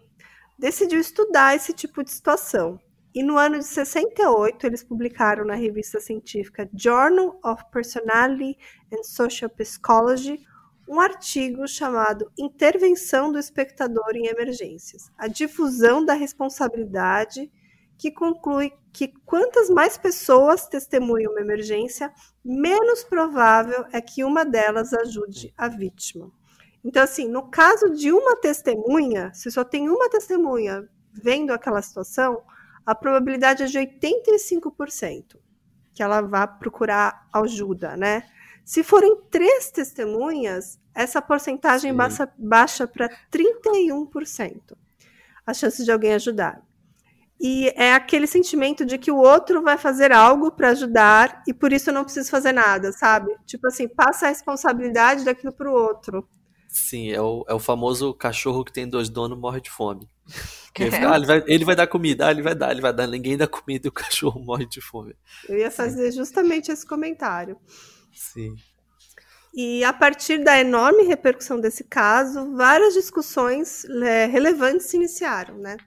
decidiu 0.58 0.99
estudar 0.99 1.55
esse 1.55 1.73
tipo 1.73 2.03
de 2.03 2.10
situação. 2.10 2.79
E 3.15 3.23
no 3.23 3.38
ano 3.38 3.60
de 3.60 3.65
68, 3.65 4.67
eles 4.67 4.84
publicaram 4.84 5.45
na 5.45 5.56
revista 5.56 6.01
científica 6.01 6.69
Journal 6.73 7.39
of 7.45 7.63
Personality 7.71 8.58
and 8.91 9.04
Social 9.04 9.49
Psychology 9.49 10.45
um 10.86 10.99
artigo 10.99 11.65
chamado 11.65 12.30
Intervenção 12.38 13.32
do 13.32 13.39
Espectador 13.39 14.15
em 14.15 14.28
Emergências: 14.28 15.10
A 15.17 15.30
difusão 15.30 16.04
da 16.04 16.13
responsabilidade, 16.13 17.49
que 17.97 18.12
conclui 18.12 18.73
que 18.91 19.08
quantas 19.25 19.69
mais 19.69 19.97
pessoas 19.97 20.67
testemunham 20.67 21.32
uma 21.32 21.39
emergência, 21.39 22.13
menos 22.43 23.06
provável 23.06 23.86
é 23.93 24.01
que 24.01 24.25
uma 24.25 24.43
delas 24.43 24.93
ajude 24.93 25.54
a 25.58 25.69
vítima. 25.69 26.30
Então, 26.84 27.01
assim, 27.01 27.30
no 27.30 27.49
caso 27.49 27.91
de 27.91 28.12
uma 28.12 28.36
testemunha, 28.36 29.34
se 29.34 29.49
só 29.49 29.63
tem 29.63 29.89
uma 29.89 30.10
testemunha 30.10 30.88
vendo 31.13 31.51
aquela 31.51 31.82
situação, 31.82 32.43
a 32.86 32.93
probabilidade 32.93 33.63
é 33.63 33.65
de 33.65 33.80
85% 33.80 35.38
que 35.95 36.04
ela 36.04 36.21
vá 36.21 36.45
procurar 36.45 37.28
ajuda, 37.34 37.95
né? 37.95 38.24
Se 38.65 38.84
forem 38.84 39.21
três 39.32 39.71
testemunhas, 39.71 40.78
essa 40.93 41.21
porcentagem 41.21 41.93
baixa, 41.93 42.30
baixa 42.38 42.86
para 42.86 43.10
31%. 43.32 44.76
A 45.48 45.54
chance 45.54 45.86
de 45.86 45.91
alguém 45.91 46.13
ajudar. 46.13 46.62
E 47.39 47.71
é 47.76 47.93
aquele 47.93 48.28
sentimento 48.28 48.86
de 48.86 48.98
que 48.98 49.12
o 49.12 49.17
outro 49.17 49.62
vai 49.62 49.78
fazer 49.78 50.12
algo 50.12 50.52
para 50.52 50.69
ajudar 50.69 51.43
e 51.48 51.54
por 51.54 51.71
isso 51.71 51.89
eu 51.89 51.93
não 51.93 52.04
preciso 52.04 52.30
fazer 52.30 52.54
nada, 52.54 52.91
sabe? 52.91 53.34
Tipo 53.45 53.67
assim, 53.67 53.88
passa 53.88 54.26
a 54.26 54.30
responsabilidade 54.30 55.24
daquilo 55.24 55.54
para 55.54 55.69
o 55.69 55.74
outro. 55.74 56.28
Sim, 56.75 57.09
é 57.09 57.21
o, 57.21 57.45
é 57.47 57.53
o 57.53 57.59
famoso 57.59 58.13
cachorro 58.13 58.65
que 58.65 58.73
tem 58.73 58.85
dois 58.85 59.07
donos 59.07 59.39
morre 59.39 59.61
de 59.61 59.69
fome. 59.69 60.09
Fica, 60.75 61.09
ah, 61.09 61.15
ele, 61.15 61.25
vai, 61.25 61.43
ele 61.47 61.63
vai 61.63 61.73
dar 61.73 61.88
comida, 61.88 62.27
ah, 62.27 62.31
ele 62.31 62.41
vai 62.41 62.53
dar, 62.53 62.71
ele 62.71 62.81
vai 62.81 62.93
dar, 62.93 63.07
ninguém 63.07 63.38
dá 63.38 63.47
comida 63.47 63.88
e 63.88 63.89
o 63.89 63.93
cachorro 63.93 64.41
morre 64.43 64.65
de 64.65 64.81
fome. 64.81 65.15
Eu 65.47 65.57
ia 65.57 65.71
fazer 65.71 66.11
justamente 66.11 66.69
esse 66.69 66.85
comentário. 66.85 67.57
Sim. 68.13 68.55
E 69.53 69.85
a 69.85 69.93
partir 69.93 70.43
da 70.43 70.59
enorme 70.59 71.03
repercussão 71.03 71.61
desse 71.61 71.85
caso, 71.85 72.53
várias 72.57 72.93
discussões 72.93 73.85
é, 73.85 74.25
relevantes 74.25 74.88
se 74.88 74.97
iniciaram, 74.97 75.57
né? 75.57 75.77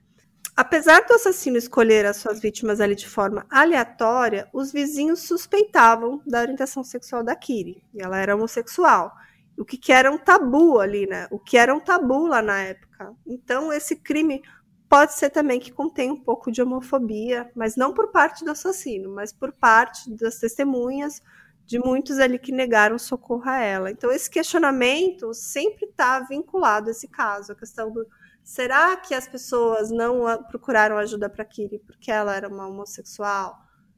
Apesar 0.57 1.05
do 1.05 1.13
assassino 1.13 1.55
escolher 1.55 2.07
as 2.07 2.17
suas 2.17 2.39
vítimas 2.39 2.81
ali 2.81 2.95
de 2.95 3.07
forma 3.07 3.45
aleatória, 3.47 4.49
os 4.51 4.71
vizinhos 4.71 5.19
suspeitavam 5.19 6.19
da 6.25 6.41
orientação 6.41 6.83
sexual 6.83 7.23
da 7.23 7.35
Kiri. 7.35 7.83
E 7.93 8.01
ela 8.01 8.17
era 8.17 8.35
homossexual 8.35 9.15
o 9.59 9.65
que, 9.65 9.77
que 9.77 9.91
era 9.91 10.09
um 10.09 10.17
tabu 10.17 10.79
ali, 10.79 11.05
né? 11.05 11.27
O 11.29 11.37
que 11.37 11.57
era 11.57 11.75
um 11.75 11.81
tabu 11.81 12.27
lá 12.27 12.41
na 12.41 12.61
época. 12.61 13.13
Então, 13.27 13.73
esse 13.73 13.97
crime 13.97 14.41
pode 14.87 15.13
ser 15.13 15.29
também 15.29 15.59
que 15.59 15.71
contém 15.71 16.09
um 16.09 16.19
pouco 16.19 16.49
de 16.49 16.61
homofobia, 16.61 17.51
mas 17.53 17.75
não 17.75 17.93
por 17.93 18.09
parte 18.09 18.45
do 18.45 18.51
assassino, 18.51 19.13
mas 19.13 19.33
por 19.33 19.51
parte 19.51 20.09
das 20.15 20.39
testemunhas, 20.39 21.21
de 21.65 21.77
muitos 21.77 22.17
ali 22.19 22.39
que 22.39 22.51
negaram 22.51 22.97
socorro 22.97 23.47
a 23.47 23.59
ela. 23.59 23.91
Então, 23.91 24.09
esse 24.11 24.29
questionamento 24.29 25.33
sempre 25.33 25.85
está 25.85 26.19
vinculado 26.21 26.87
a 26.87 26.91
esse 26.91 27.07
caso, 27.07 27.51
a 27.51 27.55
questão 27.55 27.91
do 27.91 28.07
será 28.41 28.95
que 28.97 29.13
as 29.13 29.27
pessoas 29.27 29.91
não 29.91 30.41
procuraram 30.45 30.97
ajuda 30.97 31.29
para 31.29 31.45
Kiri 31.45 31.79
porque 31.85 32.09
ela 32.09 32.35
era 32.35 32.47
uma 32.47 32.67
homossexual? 32.67 33.55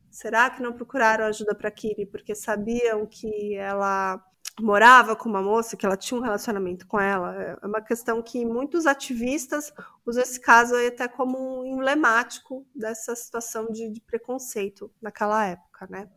Será 0.09 0.49
que 0.49 0.61
não 0.61 0.73
procuraram 0.73 1.23
ajuda 1.25 1.55
para 1.55 1.71
Kiri 1.71 2.05
porque 2.05 2.35
sabiam 2.35 3.05
que 3.05 3.55
ela 3.55 4.21
morava 4.59 5.15
com 5.15 5.29
uma 5.29 5.41
moça, 5.41 5.77
que 5.77 5.85
ela 5.85 5.95
tinha 5.95 6.19
um 6.19 6.23
relacionamento 6.23 6.85
com 6.87 6.99
ela. 6.99 7.35
É 7.61 7.65
uma 7.65 7.81
questão 7.81 8.21
que 8.21 8.45
muitos 8.45 8.85
ativistas 8.85 9.71
usam 10.05 10.23
esse 10.23 10.39
caso 10.39 10.75
aí 10.75 10.87
até 10.87 11.07
como 11.07 11.61
um 11.61 11.65
emblemático 11.65 12.65
dessa 12.75 13.15
situação 13.15 13.67
de, 13.71 13.89
de 13.89 14.01
preconceito 14.01 14.91
naquela 15.01 15.45
época, 15.45 15.87
né? 15.89 16.09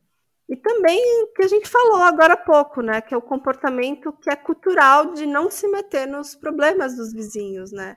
E 0.48 0.56
também 0.56 1.00
que 1.34 1.42
a 1.42 1.48
gente 1.48 1.68
falou 1.68 2.02
agora 2.02 2.34
há 2.34 2.36
pouco, 2.36 2.82
né, 2.82 3.00
que 3.00 3.14
é 3.14 3.16
o 3.16 3.22
comportamento 3.22 4.12
que 4.12 4.28
é 4.28 4.36
cultural 4.36 5.14
de 5.14 5.24
não 5.24 5.50
se 5.50 5.66
meter 5.66 6.06
nos 6.06 6.34
problemas 6.34 6.94
dos 6.94 7.12
vizinhos, 7.12 7.72
né? 7.72 7.96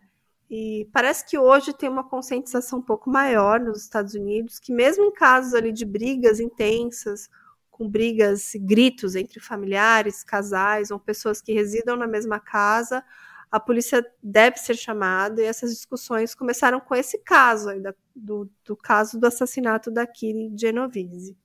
E 0.50 0.89
parece 0.93 1.26
que 1.26 1.38
hoje 1.38 1.73
tem 1.73 1.89
uma 1.89 2.08
conscientização 2.08 2.80
um 2.80 2.82
pouco 2.82 3.10
maior 3.10 3.60
nos 3.60 3.84
Estados 3.84 4.13
Unidos, 4.13 4.60
que 4.60 4.71
mesmo 4.71 5.04
em 5.04 5.12
casos 5.12 5.54
ali 5.54 5.73
de 5.73 5.84
brigas 5.84 6.39
intensas 6.39 7.30
com 7.77 7.87
brigas, 7.87 8.51
gritos 8.55 9.15
entre 9.15 9.39
familiares, 9.39 10.23
casais 10.23 10.89
ou 10.89 10.99
pessoas 10.99 11.41
que 11.41 11.53
residam 11.53 11.95
na 11.95 12.07
mesma 12.07 12.39
casa, 12.39 13.03
a 13.51 13.59
polícia 13.59 14.05
deve 14.21 14.57
ser 14.57 14.75
chamada 14.75 15.41
e 15.41 15.45
essas 15.45 15.71
discussões 15.71 16.35
começaram 16.35 16.79
com 16.79 16.95
esse 16.95 17.19
caso 17.19 17.69
aí, 17.69 17.81
do, 18.15 18.49
do 18.65 18.75
caso 18.75 19.19
do 19.19 19.27
assassinato 19.27 19.89
da 19.89 20.05
Kiri 20.05 20.51
Genovese. 20.57 21.37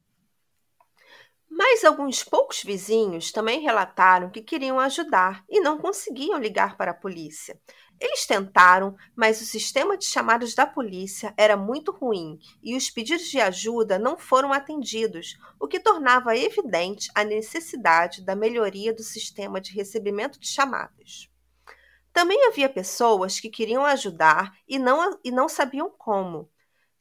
Mas 1.49 1.85
alguns 1.85 2.25
poucos 2.25 2.63
vizinhos 2.63 3.31
também 3.31 3.61
relataram 3.61 4.31
que 4.31 4.41
queriam 4.41 4.81
ajudar 4.81 5.45
e 5.51 5.61
não 5.61 5.79
conseguiam 5.79 6.39
ligar 6.39 6.79
para 6.79 6.93
a 6.93 6.95
polícia. 6.95 7.61
Eles 8.03 8.27
tentaram, 8.27 8.97
mas 9.15 9.41
o 9.41 9.47
sistema 9.47 9.97
de 9.97 10.07
chamadas 10.07 10.57
da 10.57 10.67
polícia 10.67 11.33
era 11.37 11.57
muito 11.57 11.93
ruim 11.93 12.37
e 12.61 12.75
os 12.75 12.91
pedidos 12.91 13.29
de 13.29 13.41
ajuda 13.41 13.97
não 13.97 14.19
foram 14.19 14.53
atendidos, 14.53 15.39
o 15.61 15.69
que 15.69 15.79
tornava 15.79 16.37
evidente 16.37 17.09
a 17.15 17.23
necessidade 17.23 18.21
da 18.21 18.35
melhoria 18.35 18.93
do 18.93 19.05
sistema 19.05 19.61
de 19.61 19.73
recebimento 19.73 20.41
de 20.41 20.49
chamadas. 20.49 21.31
Também 22.13 22.45
havia 22.49 22.69
pessoas 22.69 23.39
que 23.39 23.49
queriam 23.49 23.87
ajudar 23.87 24.53
e 24.67 24.81
não, 24.81 25.17
e 25.23 25.31
não 25.31 25.49
sabiam 25.49 25.89
como. 25.89 26.51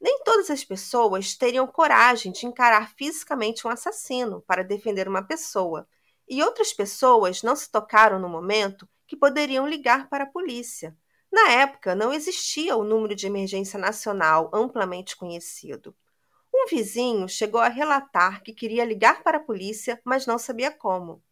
Nem 0.00 0.22
todas 0.22 0.50
as 0.50 0.62
pessoas 0.62 1.34
teriam 1.34 1.66
coragem 1.66 2.30
de 2.30 2.46
encarar 2.46 2.94
fisicamente 2.94 3.66
um 3.66 3.70
assassino 3.70 4.40
para 4.42 4.62
defender 4.62 5.08
uma 5.08 5.26
pessoa, 5.26 5.84
e 6.28 6.44
outras 6.44 6.72
pessoas 6.72 7.42
não 7.42 7.56
se 7.56 7.68
tocaram 7.68 8.20
no 8.20 8.28
momento 8.28 8.88
que 9.12 9.16
poderiam 9.16 9.68
ligar 9.68 10.08
para 10.08 10.24
a 10.24 10.26
polícia. 10.26 10.96
Na 11.30 11.50
época, 11.50 11.94
não 11.94 12.14
existia 12.14 12.74
o 12.78 12.82
número 12.82 13.14
de 13.14 13.26
emergência 13.26 13.78
nacional 13.78 14.50
amplamente 14.54 15.14
conhecido. 15.14 15.94
Um 16.54 16.66
vizinho 16.66 17.28
chegou 17.28 17.60
a 17.60 17.68
relatar 17.68 18.42
que 18.42 18.54
queria 18.54 18.86
ligar 18.86 19.22
para 19.22 19.36
a 19.36 19.42
polícia, 19.42 20.00
mas 20.02 20.24
não 20.24 20.38
sabia 20.38 20.70
como. 20.70 21.22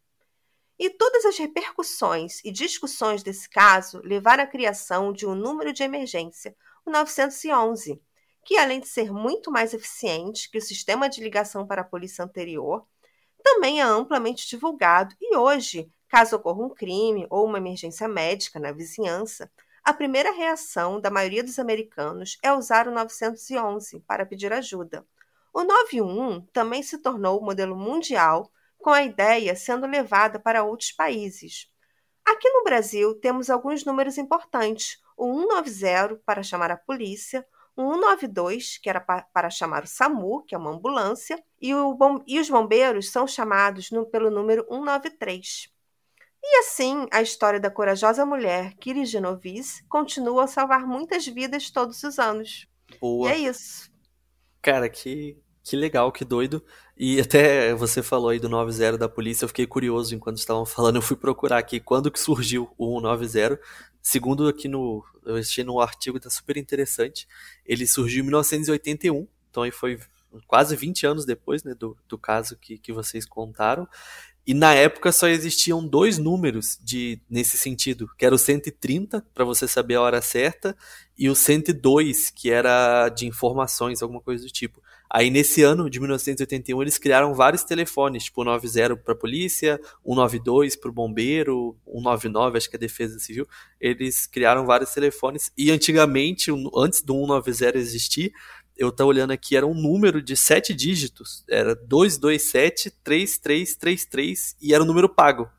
E 0.77 0.91
todas 0.91 1.25
as 1.25 1.39
repercussões 1.39 2.39
e 2.45 2.51
discussões 2.51 3.23
desse 3.23 3.49
caso 3.49 3.99
levaram 4.03 4.43
à 4.43 4.47
criação 4.47 5.11
de 5.11 5.25
um 5.25 5.33
número 5.33 5.73
de 5.73 5.81
emergência, 5.81 6.55
o 6.85 6.91
911, 6.91 7.99
que, 8.45 8.59
além 8.59 8.79
de 8.79 8.89
ser 8.89 9.11
muito 9.11 9.49
mais 9.49 9.73
eficiente 9.73 10.51
que 10.51 10.59
o 10.59 10.61
sistema 10.61 11.09
de 11.09 11.19
ligação 11.19 11.65
para 11.65 11.81
a 11.81 11.85
polícia 11.85 12.23
anterior, 12.23 12.85
também 13.43 13.81
é 13.81 13.83
amplamente 13.83 14.47
divulgado 14.47 15.15
e 15.19 15.35
hoje 15.35 15.91
Caso 16.11 16.35
ocorra 16.35 16.61
um 16.61 16.69
crime 16.69 17.25
ou 17.29 17.45
uma 17.45 17.57
emergência 17.57 18.05
médica 18.05 18.59
na 18.59 18.73
vizinhança, 18.73 19.49
a 19.81 19.93
primeira 19.93 20.33
reação 20.33 20.99
da 20.99 21.09
maioria 21.09 21.41
dos 21.41 21.57
americanos 21.57 22.37
é 22.43 22.51
usar 22.51 22.85
o 22.85 22.91
911 22.91 24.01
para 24.01 24.25
pedir 24.25 24.51
ajuda. 24.51 25.07
O 25.53 25.63
911 25.63 26.47
também 26.51 26.83
se 26.83 26.97
tornou 26.97 27.39
o 27.39 27.45
modelo 27.45 27.77
mundial, 27.77 28.51
com 28.77 28.89
a 28.89 29.03
ideia 29.03 29.55
sendo 29.55 29.87
levada 29.87 30.37
para 30.37 30.65
outros 30.65 30.91
países. 30.91 31.71
Aqui 32.25 32.49
no 32.49 32.65
Brasil, 32.65 33.15
temos 33.15 33.49
alguns 33.49 33.85
números 33.85 34.17
importantes: 34.17 35.01
o 35.15 35.47
190 35.49 36.21
para 36.25 36.43
chamar 36.43 36.71
a 36.71 36.77
polícia, 36.77 37.47
o 37.73 37.89
192, 37.93 38.77
que 38.79 38.89
era 38.89 38.99
para 38.99 39.49
chamar 39.49 39.85
o 39.85 39.87
SAMU, 39.87 40.43
que 40.43 40.55
é 40.55 40.57
uma 40.57 40.71
ambulância, 40.71 41.41
e, 41.61 41.73
o, 41.73 41.97
e 42.27 42.37
os 42.37 42.49
bombeiros 42.49 43.09
são 43.09 43.25
chamados 43.25 43.91
no, 43.91 44.05
pelo 44.05 44.29
número 44.29 44.65
193. 44.67 45.70
E 46.43 46.59
assim, 46.59 47.07
a 47.11 47.21
história 47.21 47.59
da 47.59 47.69
corajosa 47.69 48.25
mulher 48.25 48.73
Kiri 48.79 49.05
Genovese 49.05 49.83
continua 49.87 50.45
a 50.45 50.47
salvar 50.47 50.87
muitas 50.87 51.25
vidas 51.25 51.69
todos 51.69 52.01
os 52.03 52.17
anos. 52.17 52.67
Boa. 52.99 53.29
E 53.29 53.33
é 53.33 53.37
isso. 53.49 53.91
Cara, 54.61 54.89
que, 54.89 55.37
que 55.63 55.75
legal, 55.75 56.11
que 56.11 56.25
doido. 56.25 56.63
E 56.97 57.19
até 57.19 57.73
você 57.73 58.01
falou 58.01 58.29
aí 58.29 58.39
do 58.39 58.49
90 58.49 58.97
da 58.97 59.09
polícia, 59.09 59.43
eu 59.45 59.47
fiquei 59.47 59.67
curioso 59.67 60.15
enquanto 60.15 60.37
estavam 60.37 60.65
falando, 60.65 60.97
eu 60.97 61.01
fui 61.01 61.15
procurar 61.15 61.57
aqui 61.57 61.79
quando 61.79 62.11
que 62.11 62.19
surgiu 62.19 62.71
o 62.77 62.99
190. 62.99 63.59
Segundo 64.01 64.47
aqui 64.47 64.67
no, 64.67 65.03
eu 65.25 65.35
assisti 65.35 65.63
no 65.63 65.79
artigo, 65.79 66.19
tá 66.19 66.29
super 66.29 66.57
interessante. 66.57 67.27
Ele 67.65 67.85
surgiu 67.85 68.21
em 68.21 68.27
1981, 68.27 69.27
então 69.49 69.63
aí 69.63 69.71
foi 69.71 69.99
quase 70.47 70.75
20 70.75 71.05
anos 71.05 71.25
depois, 71.25 71.63
né, 71.63 71.73
do, 71.73 71.97
do 72.07 72.17
caso 72.17 72.57
que, 72.57 72.77
que 72.77 72.93
vocês 72.93 73.25
contaram. 73.25 73.87
E 74.45 74.53
na 74.53 74.73
época 74.73 75.11
só 75.11 75.27
existiam 75.27 75.85
dois 75.85 76.17
números 76.17 76.79
de 76.81 77.21
nesse 77.29 77.57
sentido, 77.57 78.09
que 78.17 78.25
era 78.25 78.33
o 78.33 78.39
130 78.39 79.23
para 79.33 79.45
você 79.45 79.67
saber 79.67 79.95
a 79.95 80.01
hora 80.01 80.21
certa 80.21 80.75
e 81.17 81.29
o 81.29 81.35
102, 81.35 82.31
que 82.31 82.49
era 82.49 83.07
de 83.09 83.27
informações, 83.27 84.01
alguma 84.01 84.19
coisa 84.19 84.43
do 84.43 84.51
tipo. 84.51 84.81
Aí 85.13 85.29
nesse 85.29 85.61
ano 85.61 85.89
de 85.89 85.99
1981 85.99 86.81
eles 86.81 86.97
criaram 86.97 87.35
vários 87.35 87.63
telefones, 87.63 88.23
tipo 88.23 88.45
90 88.45 88.95
para 88.95 89.13
polícia, 89.13 89.79
192 90.05 90.77
para 90.77 90.89
o 90.89 90.93
bombeiro, 90.93 91.75
199 91.85 92.57
acho 92.57 92.69
que 92.69 92.77
é 92.77 92.79
defesa 92.79 93.19
civil. 93.19 93.45
Eles 93.79 94.25
criaram 94.25 94.65
vários 94.65 94.91
telefones 94.91 95.51
e 95.57 95.69
antigamente, 95.69 96.49
antes 96.75 97.01
do 97.01 97.13
190 97.13 97.77
existir, 97.77 98.31
eu 98.77 98.91
tô 98.91 99.05
olhando 99.05 99.31
aqui, 99.31 99.55
era 99.55 99.65
um 99.65 99.73
número 99.73 100.21
de 100.21 100.35
sete 100.35 100.73
dígitos. 100.73 101.45
Era 101.49 101.73
2273333 101.75 104.57
e 104.61 104.73
era 104.73 104.83
um 104.83 104.87
número 104.87 105.07
pago. 105.09 105.49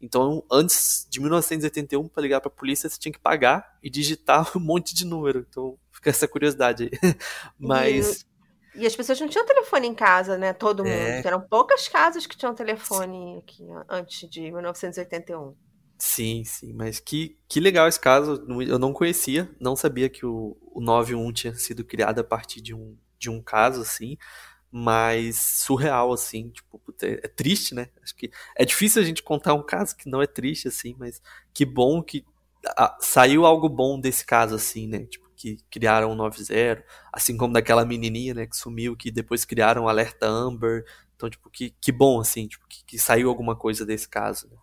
Então, 0.00 0.44
antes 0.50 1.06
de 1.08 1.20
1981, 1.20 2.08
para 2.08 2.22
ligar 2.22 2.40
para 2.40 2.48
a 2.48 2.54
polícia, 2.54 2.90
você 2.90 2.98
tinha 2.98 3.12
que 3.12 3.20
pagar 3.20 3.78
e 3.80 3.88
digitar 3.88 4.50
um 4.58 4.60
monte 4.60 4.92
de 4.94 5.06
número. 5.06 5.46
Então, 5.48 5.78
fica 5.92 6.10
essa 6.10 6.26
curiosidade 6.26 6.90
aí. 6.90 7.14
Mas. 7.56 8.26
E, 8.74 8.82
e 8.82 8.86
as 8.86 8.96
pessoas 8.96 9.20
não 9.20 9.28
tinham 9.28 9.46
telefone 9.46 9.86
em 9.86 9.94
casa, 9.94 10.36
né? 10.36 10.52
Todo 10.52 10.82
mundo. 10.82 10.92
É... 10.92 11.24
Eram 11.24 11.40
poucas 11.40 11.86
casas 11.86 12.26
que 12.26 12.36
tinham 12.36 12.52
telefone 12.52 13.38
aqui 13.38 13.64
antes 13.88 14.28
de 14.28 14.50
1981. 14.50 15.54
Sim, 16.04 16.42
sim, 16.44 16.72
mas 16.72 16.98
que, 16.98 17.38
que 17.48 17.60
legal 17.60 17.86
esse 17.86 18.00
caso. 18.00 18.44
Eu 18.66 18.76
não 18.78 18.92
conhecia, 18.92 19.48
não 19.60 19.76
sabia 19.76 20.08
que 20.08 20.26
o, 20.26 20.56
o 20.72 20.80
91 20.80 21.32
tinha 21.32 21.54
sido 21.54 21.84
criado 21.84 22.18
a 22.18 22.24
partir 22.24 22.60
de 22.60 22.74
um, 22.74 22.96
de 23.18 23.30
um 23.30 23.40
caso, 23.40 23.80
assim, 23.82 24.16
mas 24.70 25.36
surreal, 25.64 26.12
assim, 26.14 26.50
tipo, 26.50 26.80
é, 27.02 27.12
é 27.24 27.28
triste, 27.28 27.74
né? 27.74 27.88
Acho 28.02 28.16
que 28.16 28.30
é 28.56 28.64
difícil 28.64 29.02
a 29.02 29.04
gente 29.04 29.24
contar 29.24 29.54
um 29.54 29.62
caso 29.64 29.96
que 29.96 30.08
não 30.08 30.22
é 30.22 30.26
triste, 30.28 30.68
assim, 30.68 30.94
mas 30.98 31.20
que 31.52 31.64
bom 31.66 32.02
que 32.02 32.24
a, 32.78 32.96
saiu 33.00 33.46
algo 33.46 33.68
bom 33.68 34.00
desse 34.00 34.24
caso, 34.24 34.54
assim, 34.56 34.86
né? 34.88 35.06
Tipo, 35.06 35.28
que 35.36 35.58
criaram 35.70 36.12
o 36.12 36.14
90, 36.16 36.84
assim 37.12 37.36
como 37.36 37.52
daquela 37.54 37.84
menininha, 37.84 38.34
né, 38.34 38.46
que 38.46 38.56
sumiu, 38.56 38.96
que 38.96 39.10
depois 39.10 39.44
criaram 39.44 39.84
o 39.84 39.88
Alerta 39.88 40.26
Amber. 40.28 40.84
Então, 41.16 41.28
tipo, 41.30 41.50
que, 41.50 41.70
que 41.80 41.92
bom, 41.92 42.20
assim, 42.20 42.48
tipo, 42.48 42.66
que, 42.68 42.84
que 42.86 42.98
saiu 42.98 43.28
alguma 43.28 43.56
coisa 43.56 43.84
desse 43.86 44.08
caso, 44.08 44.48
né? 44.48 44.56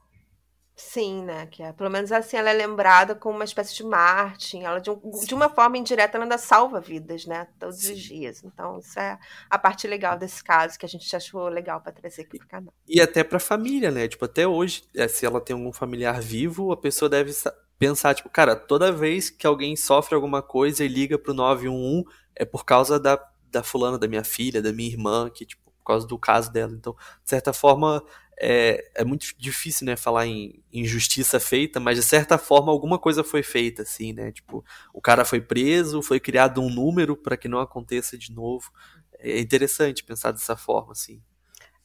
Sim, 0.80 1.26
né? 1.26 1.46
Que 1.48 1.62
é, 1.62 1.74
pelo 1.74 1.90
menos 1.90 2.10
assim 2.10 2.38
ela 2.38 2.50
é 2.50 2.54
lembrada 2.54 3.14
como 3.14 3.36
uma 3.36 3.44
espécie 3.44 3.76
de 3.76 3.84
Martin. 3.84 4.64
Ela, 4.64 4.80
de, 4.80 4.90
um, 4.90 4.98
de 5.26 5.36
uma 5.36 5.50
forma 5.50 5.78
indireta, 5.78 6.16
ela 6.16 6.24
ainda 6.24 6.38
salva 6.38 6.80
vidas, 6.80 7.26
né? 7.26 7.48
Todos 7.60 7.80
Sim. 7.80 7.94
os 7.94 8.00
dias. 8.00 8.44
Então, 8.46 8.80
isso 8.80 8.98
é 8.98 9.20
a 9.50 9.60
parte 9.60 9.86
legal 9.88 10.18
desse 10.18 10.42
caso 10.42 10.80
que 10.80 10.86
a 10.86 10.90
gente 10.90 11.14
achou 11.14 11.50
legal 11.50 11.82
para 11.82 11.92
trazer 11.92 12.22
aqui 12.22 12.40
pro 12.40 12.48
canal. 12.48 12.74
E 12.88 13.02
até 13.02 13.26
pra 13.26 13.40
família, 13.42 13.92
né? 13.92 14.08
Tipo, 14.08 14.24
até 14.24 14.48
hoje, 14.48 14.84
é, 14.96 15.06
se 15.10 15.26
ela 15.26 15.42
tem 15.42 15.54
algum 15.54 15.74
familiar 15.74 16.22
vivo, 16.22 16.72
a 16.72 16.78
pessoa 16.78 17.10
deve 17.10 17.34
pensar, 17.78 18.16
tipo, 18.16 18.30
cara, 18.30 18.56
toda 18.56 18.90
vez 18.90 19.30
que 19.30 19.46
alguém 19.46 19.76
sofre 19.76 20.16
alguma 20.16 20.42
coisa 20.42 20.86
e 20.86 20.88
liga 20.88 21.20
pro 21.20 21.34
911, 21.34 22.06
é 22.34 22.46
por 22.46 22.64
causa 22.64 22.98
da, 22.98 23.22
da 23.52 23.62
fulana, 23.62 23.98
da 24.00 24.08
minha 24.08 24.24
filha, 24.24 24.62
da 24.62 24.72
minha 24.72 24.90
irmã, 24.90 25.30
que, 25.30 25.46
tipo, 25.46 25.62
por 25.78 25.84
causa 25.84 26.08
do 26.08 26.18
caso 26.18 26.50
dela. 26.54 26.72
Então, 26.72 26.94
de 27.22 27.30
certa 27.30 27.52
forma, 27.52 28.02
é, 28.40 28.92
é 28.96 29.04
muito 29.04 29.28
difícil, 29.38 29.86
né, 29.86 29.96
falar 29.98 30.26
em 30.26 30.64
injustiça 30.72 31.40
feita, 31.40 31.80
mas 31.80 31.98
de 31.98 32.04
certa 32.04 32.38
forma 32.38 32.72
alguma 32.72 32.98
coisa 32.98 33.24
foi 33.24 33.44
feita, 33.44 33.82
assim, 33.82 34.14
né? 34.14 34.32
Tipo, 34.32 34.64
o 34.94 35.02
cara 35.02 35.26
foi 35.26 35.42
preso, 35.42 36.02
foi 36.02 36.20
criado 36.20 36.62
um 36.62 36.70
número 36.70 37.18
para 37.18 37.36
que 37.36 37.50
não 37.50 37.60
aconteça 37.60 38.18
de 38.18 38.32
novo. 38.32 38.72
É 39.20 39.40
interessante 39.40 40.04
pensar 40.04 40.32
dessa 40.32 40.56
forma, 40.56 40.94
assim. 40.94 41.22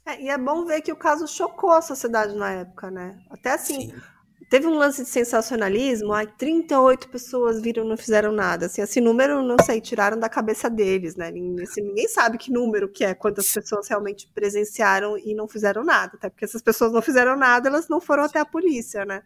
É, 0.06 0.22
e 0.22 0.28
é 0.28 0.38
bom 0.38 0.64
ver 0.64 0.82
que 0.82 0.92
o 0.92 0.96
caso 0.96 1.26
chocou 1.26 1.72
a 1.72 1.82
sociedade 1.82 2.34
na 2.36 2.52
época, 2.52 2.90
né? 2.90 3.18
Até 3.30 3.52
assim, 3.52 3.90
Sim. 3.90 4.02
Teve 4.48 4.66
um 4.66 4.76
lance 4.76 5.02
de 5.02 5.08
sensacionalismo, 5.08 6.12
ai, 6.12 6.26
38 6.26 7.08
pessoas 7.08 7.60
viram 7.60 7.84
e 7.84 7.88
não 7.88 7.96
fizeram 7.96 8.32
nada. 8.32 8.66
Assim, 8.66 8.82
esse 8.82 9.00
número, 9.00 9.42
não 9.42 9.56
sei, 9.64 9.80
tiraram 9.80 10.18
da 10.18 10.28
cabeça 10.28 10.68
deles, 10.68 11.16
né? 11.16 11.30
Ninguém, 11.30 11.64
assim, 11.64 11.80
ninguém 11.82 12.08
sabe 12.08 12.36
que 12.36 12.52
número 12.52 12.88
que 12.88 13.04
é, 13.04 13.14
quantas 13.14 13.50
pessoas 13.52 13.88
realmente 13.88 14.28
presenciaram 14.34 15.16
e 15.16 15.34
não 15.34 15.48
fizeram 15.48 15.84
nada. 15.84 16.16
Até 16.16 16.28
porque 16.28 16.44
essas 16.44 16.62
pessoas 16.62 16.92
não 16.92 17.00
fizeram 17.00 17.36
nada, 17.36 17.68
elas 17.68 17.88
não 17.88 18.00
foram 18.00 18.24
até 18.24 18.38
a 18.38 18.44
polícia, 18.44 19.04
né? 19.04 19.22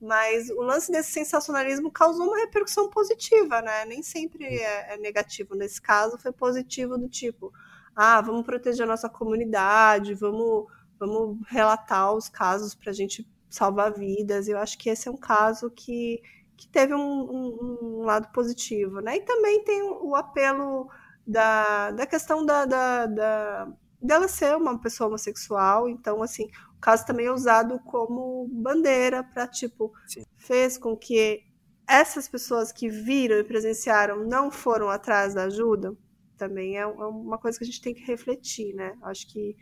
Mas 0.00 0.48
o 0.50 0.62
lance 0.62 0.90
desse 0.92 1.12
sensacionalismo 1.12 1.90
causou 1.90 2.26
uma 2.26 2.38
repercussão 2.38 2.88
positiva, 2.88 3.60
né? 3.60 3.84
Nem 3.84 4.02
sempre 4.02 4.44
é, 4.44 4.94
é 4.94 4.96
negativo. 4.98 5.54
Nesse 5.54 5.80
caso, 5.80 6.18
foi 6.18 6.32
positivo 6.32 6.96
do 6.96 7.08
tipo, 7.08 7.52
ah, 7.94 8.20
vamos 8.20 8.44
proteger 8.46 8.84
a 8.84 8.88
nossa 8.88 9.08
comunidade, 9.08 10.14
vamos, 10.14 10.66
vamos 10.98 11.38
relatar 11.48 12.14
os 12.14 12.28
casos 12.28 12.74
para 12.74 12.90
a 12.90 12.94
gente 12.94 13.26
salvar 13.48 13.92
vidas. 13.92 14.48
Eu 14.48 14.58
acho 14.58 14.78
que 14.78 14.90
esse 14.90 15.08
é 15.08 15.10
um 15.10 15.16
caso 15.16 15.70
que, 15.70 16.22
que 16.56 16.68
teve 16.68 16.94
um, 16.94 17.00
um, 17.00 17.78
um 17.82 18.02
lado 18.04 18.28
positivo, 18.32 19.00
né? 19.00 19.16
E 19.16 19.20
também 19.20 19.64
tem 19.64 19.82
o, 19.82 20.14
apelo 20.14 20.88
da, 21.26 21.90
da 21.92 22.06
questão 22.06 22.44
da, 22.44 22.64
da, 22.64 23.06
da, 23.06 23.72
dela 24.00 24.28
ser 24.28 24.56
uma 24.56 24.78
pessoa 24.78 25.08
homossexual. 25.08 25.88
Então, 25.88 26.22
assim, 26.22 26.48
o 26.76 26.80
caso 26.80 27.06
também 27.06 27.26
é 27.26 27.32
usado 27.32 27.78
como 27.80 28.48
bandeira 28.48 29.22
para, 29.22 29.46
tipo, 29.46 29.92
Sim. 30.06 30.24
fez 30.36 30.76
com 30.78 30.96
que 30.96 31.44
essas 31.86 32.28
pessoas 32.28 32.70
que 32.70 32.88
viram 32.88 33.38
e 33.38 33.44
presenciaram 33.44 34.24
não 34.24 34.50
foram 34.50 34.90
atrás 34.90 35.34
da 35.34 35.44
ajuda. 35.44 35.96
Também 36.36 36.76
é, 36.76 36.82
é 36.82 36.86
uma 36.86 37.38
coisa 37.38 37.58
que 37.58 37.64
a 37.64 37.66
gente 37.66 37.80
tem 37.80 37.94
que 37.94 38.04
refletir, 38.04 38.74
né? 38.74 38.96
Acho 39.02 39.26
que 39.26 39.56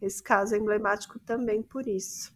esse 0.00 0.22
caso 0.22 0.54
é 0.54 0.58
emblemático 0.58 1.18
também 1.20 1.62
por 1.62 1.86
isso. 1.86 2.35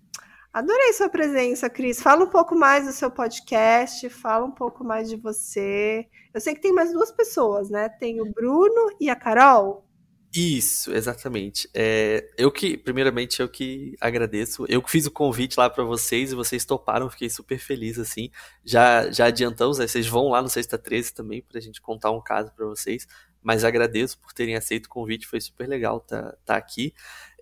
Adorei 0.53 0.93
sua 0.93 1.09
presença, 1.09 1.71
Cris. 1.71 2.03
Fala 2.03 2.25
um 2.25 2.29
pouco 2.29 2.57
mais 2.57 2.85
do 2.85 2.93
seu 2.93 3.09
podcast, 3.09 4.09
fala 4.11 4.45
um 4.45 4.51
pouco 4.51 4.83
mais 4.83 5.09
de 5.09 5.15
você. 5.15 6.07
Eu 6.35 6.41
sei 6.41 6.55
que 6.55 6.61
tem 6.61 6.73
mais 6.73 6.93
duas 6.93 7.13
pessoas, 7.13 7.71
né? 7.71 7.89
Tem 7.89 8.21
o 8.21 8.33
Bruno 8.33 8.91
e 9.01 9.09
a 9.09 9.15
Carol. 9.15 9.87
Isso, 10.33 10.93
exatamente. 10.93 11.69
É, 11.75 12.25
eu 12.39 12.53
que, 12.53 12.77
primeiramente, 12.77 13.41
eu 13.41 13.49
que 13.49 13.97
agradeço. 14.01 14.65
Eu 14.69 14.81
que 14.81 14.91
fiz 14.91 15.07
o 15.07 15.11
convite 15.11 15.59
lá 15.59 15.69
para 15.69 15.83
vocês 15.83 16.31
e 16.31 16.37
vocês 16.37 16.65
toparam, 16.65 17.11
fiquei 17.11 17.29
super 17.29 17.59
feliz, 17.59 17.99
assim. 17.99 18.31
Já, 18.65 19.11
já 19.11 19.27
adiantamos, 19.27 19.79
né? 19.79 19.89
vocês 19.89 20.07
vão 20.07 20.29
lá 20.29 20.41
no 20.41 20.49
Sexta 20.49 20.79
13 20.79 21.15
também 21.15 21.43
pra 21.43 21.61
gente 21.61 21.81
contar 21.81 22.13
um 22.13 22.21
caso 22.21 22.53
para 22.55 22.67
vocês. 22.67 23.07
Mas 23.43 23.65
agradeço 23.65 24.19
por 24.19 24.33
terem 24.33 24.55
aceito 24.55 24.87
o 24.87 24.91
convite, 24.91 25.27
foi 25.27 25.41
super 25.41 25.69
legal 25.69 25.99
estar 25.99 26.23
tá, 26.23 26.37
tá 26.45 26.57
aqui. 26.57 26.93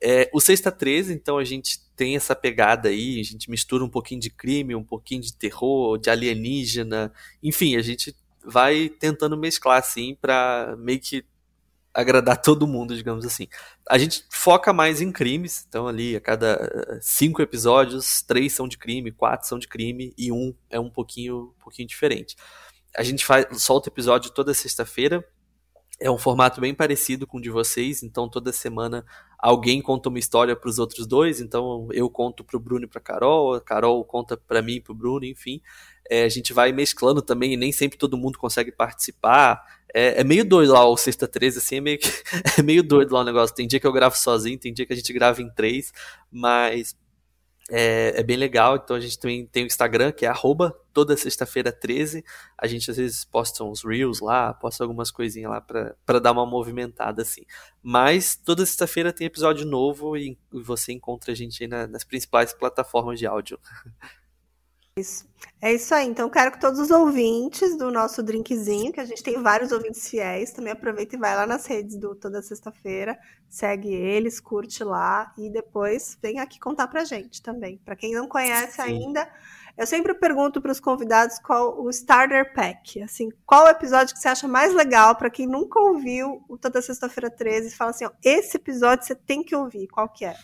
É, 0.01 0.31
o 0.33 0.41
Sexta 0.41 0.71
13, 0.71 1.13
então 1.13 1.39
a 1.39 1.45
gente 1.45 1.81
tem 1.97 2.15
essa 2.15 2.35
pegada 2.35 2.89
aí, 2.89 3.21
a 3.21 3.25
gente 3.25 3.51
mistura 3.51 3.85
um 3.85 3.89
pouquinho 3.89 4.21
de 4.21 4.31
crime, 4.31 4.75
um 4.75 4.85
pouquinho 4.85 5.21
de 5.21 5.35
terror, 5.35 5.99
de 5.99 6.09
alienígena, 6.09 7.13
enfim, 7.43 7.77
a 7.77 7.83
gente 7.83 8.15
vai 8.45 8.89
tentando 8.89 9.37
mesclar 9.37 9.79
assim 9.79 10.17
para 10.21 10.77
meio 10.79 11.01
que 11.01 11.25
agradar 11.93 12.41
todo 12.41 12.67
mundo, 12.67 12.95
digamos 12.95 13.27
assim. 13.27 13.49
A 13.89 13.99
gente 13.99 14.25
foca 14.31 14.73
mais 14.73 15.01
em 15.01 15.11
crimes, 15.11 15.67
então 15.69 15.89
ali 15.89 16.15
a 16.15 16.21
cada 16.21 16.55
eh, 16.55 16.99
cinco 17.03 17.43
episódios, 17.43 18.23
três 18.23 18.53
são 18.53 18.69
de 18.69 18.79
crime, 18.79 19.11
quatro 19.11 19.49
são 19.49 19.59
de 19.59 19.67
crime 19.67 20.15
e 20.17 20.31
um 20.31 20.55
é 20.71 20.79
um 20.79 20.89
pouquinho, 20.89 21.53
um 21.59 21.63
pouquinho 21.63 21.89
diferente. 21.89 22.37
A 22.97 23.03
gente 23.03 23.27
faz, 23.27 23.47
solta 23.63 23.89
episódio 23.89 24.31
toda 24.31 24.55
sexta-feira, 24.55 25.25
é 26.01 26.11
um 26.11 26.19
formato 26.19 26.61
bem 26.61 26.73
parecido 26.73 27.27
com 27.27 27.39
o 27.39 27.41
de 27.41 27.51
vocês, 27.51 28.03
então 28.03 28.29
toda 28.29 28.53
semana 28.53 29.05
alguém 29.39 29.83
conta 29.83 30.09
uma 30.09 30.19
história 30.19 30.55
para 30.55 30.69
os 30.69 30.79
outros 30.79 31.07
dois, 31.07 31.41
então 31.41 31.89
eu 31.93 32.09
conto 32.09 32.45
para 32.45 32.57
o 32.57 32.61
Bruno 32.61 32.85
e 32.85 32.89
para 32.89 33.01
Carol, 33.01 33.55
a 33.55 33.61
Carol 33.61 34.05
conta 34.05 34.37
para 34.37 34.63
mim 34.63 34.75
e 34.75 34.81
para 34.81 34.93
o 34.93 34.95
Bruno, 34.95 35.25
enfim. 35.25 35.61
É, 36.11 36.25
a 36.25 36.29
gente 36.29 36.53
vai 36.53 36.73
mesclando 36.73 37.21
também, 37.21 37.57
nem 37.57 37.73
sempre 37.73 37.99
todo 37.99 38.17
mundo 38.17 38.39
consegue 38.39 38.73
participar. 38.73 39.63
É, 39.93 40.21
é 40.21 40.25
meio 40.25 40.45
doido 40.45 40.73
lá 40.73 40.87
o 40.87 40.97
Sexta 40.97 41.27
13, 41.27 41.59
assim, 41.59 41.77
é 41.77 41.81
meio, 41.81 41.99
é 42.59 42.63
meio 42.63 42.83
doido 42.83 43.13
lá 43.13 43.21
o 43.21 43.25
negócio. 43.25 43.55
Tem 43.55 43.67
dia 43.67 43.81
que 43.81 43.87
eu 43.87 43.93
gravo 43.93 44.17
sozinho, 44.17 44.59
tem 44.59 44.73
dia 44.73 44.87
que 44.87 44.93
a 44.93 44.97
gente 44.97 45.13
grava 45.13 45.43
em 45.43 45.51
três, 45.51 45.93
mas 46.31 46.97
é, 47.71 48.15
é, 48.17 48.23
bem 48.23 48.37
legal. 48.37 48.77
Então 48.77 48.97
a 48.97 49.01
gente 49.01 49.19
também 49.19 49.47
tem 49.47 49.65
o 49.65 49.67
Instagram, 49.67 50.13
que 50.13 50.25
é 50.25 50.29
arroba 50.29 50.75
toda 50.93 51.17
sexta-feira 51.17 51.71
13. 51.71 52.25
A 52.57 52.67
gente 52.67 52.91
às 52.91 52.97
vezes 52.97 53.25
posta 53.25 53.63
uns 53.63 53.85
reels 53.85 54.21
lá, 54.21 54.55
posta 54.55 54.83
algumas 54.83 55.11
coisinhas 55.11 55.51
lá 55.51 55.61
para 55.61 56.19
dar 56.19 56.33
uma 56.33 56.47
movimentada 56.47 57.23
assim. 57.23 57.43
Mas 57.83 58.37
toda 58.37 58.65
sexta-feira 58.65 59.13
tem 59.13 59.27
episódio 59.27 59.67
novo 59.67 60.17
e 60.17 60.37
você 60.53 60.93
encontra 60.93 61.33
a 61.33 61.35
gente 61.35 61.63
aí 61.63 61.69
na, 61.69 61.87
nas 61.87 62.05
principais 62.05 62.53
plataformas 62.53 63.19
de 63.19 63.27
áudio. 63.27 63.59
Isso. 64.99 65.29
É 65.61 65.73
isso 65.73 65.95
aí. 65.95 66.07
Então, 66.07 66.29
quero 66.31 66.53
que 66.53 66.61
todos 66.61 66.79
os 66.79 66.91
ouvintes 66.91 67.77
do 67.77 67.91
nosso 67.91 68.23
drinkzinho, 68.23 68.93
que 68.93 69.01
a 69.01 69.05
gente 69.05 69.23
tem 69.23 69.43
vários 69.43 69.73
ouvintes 69.73 70.09
fiéis, 70.09 70.53
também 70.53 70.73
aproveita 70.73 71.17
e 71.17 71.19
vai 71.19 71.35
lá 71.35 71.47
nas 71.47 71.67
redes 71.67 71.97
do 71.97 72.15
Toda 72.15 72.43
Sexta-feira, 72.43 73.19
segue 73.49 73.93
eles, 73.93 74.41
curte 74.41 74.85
lá 74.85 75.33
e 75.37 75.51
depois 75.51 76.17
vem 76.23 76.39
aqui 76.39 76.59
contar 76.61 76.87
pra 76.89 77.05
gente 77.05 77.43
também. 77.43 77.79
Para 77.85 77.97
quem 77.97 78.13
não 78.13 78.29
conhece 78.29 78.77
Sim. 78.77 78.83
ainda, 78.83 79.29
eu 79.77 79.87
sempre 79.87 80.15
pergunto 80.15 80.61
para 80.61 80.73
os 80.73 80.81
convidados 80.81 81.39
qual 81.39 81.81
o 81.81 81.89
starter 81.91 82.53
pack, 82.53 83.03
assim, 83.03 83.31
qual 83.47 83.65
o 83.67 83.69
episódio 83.69 84.15
que 84.15 84.21
você 84.21 84.29
acha 84.29 84.49
mais 84.49 84.75
legal 84.75 85.15
para 85.17 85.31
quem 85.31 85.47
nunca 85.47 85.81
ouviu 85.81 86.45
o 86.49 86.59
Toda 86.59 86.83
Sexta-feira 86.83 87.31
13 87.31 87.69
e 87.69 87.77
fala 87.77 87.91
assim, 87.91 88.05
ó, 88.05 88.11
esse 88.23 88.57
episódio 88.57 89.07
você 89.07 89.15
tem 89.15 89.43
que 89.43 89.55
ouvir, 89.55 89.87
qual 89.89 90.09
que 90.09 90.25
é? 90.25 90.37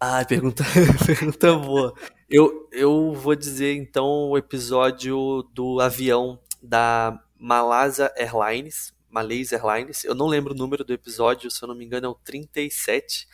Ah, 0.00 0.24
pergunta, 0.24 0.64
pergunta 1.06 1.54
boa. 1.54 1.94
Eu, 2.28 2.68
eu 2.72 3.12
vou 3.12 3.34
dizer 3.34 3.74
então 3.74 4.30
o 4.30 4.36
episódio 4.38 5.42
do 5.54 5.80
avião 5.80 6.38
da 6.62 7.18
Malaysia 7.38 8.12
Airlines, 8.16 8.92
Malaysia 9.08 9.56
Airlines. 9.56 10.04
Eu 10.04 10.14
não 10.14 10.26
lembro 10.26 10.52
o 10.52 10.56
número 10.56 10.84
do 10.84 10.92
episódio, 10.92 11.50
se 11.50 11.62
eu 11.62 11.68
não 11.68 11.74
me 11.74 11.84
engano 11.84 12.06
é 12.06 12.08
o 12.08 12.14
37, 12.14 13.28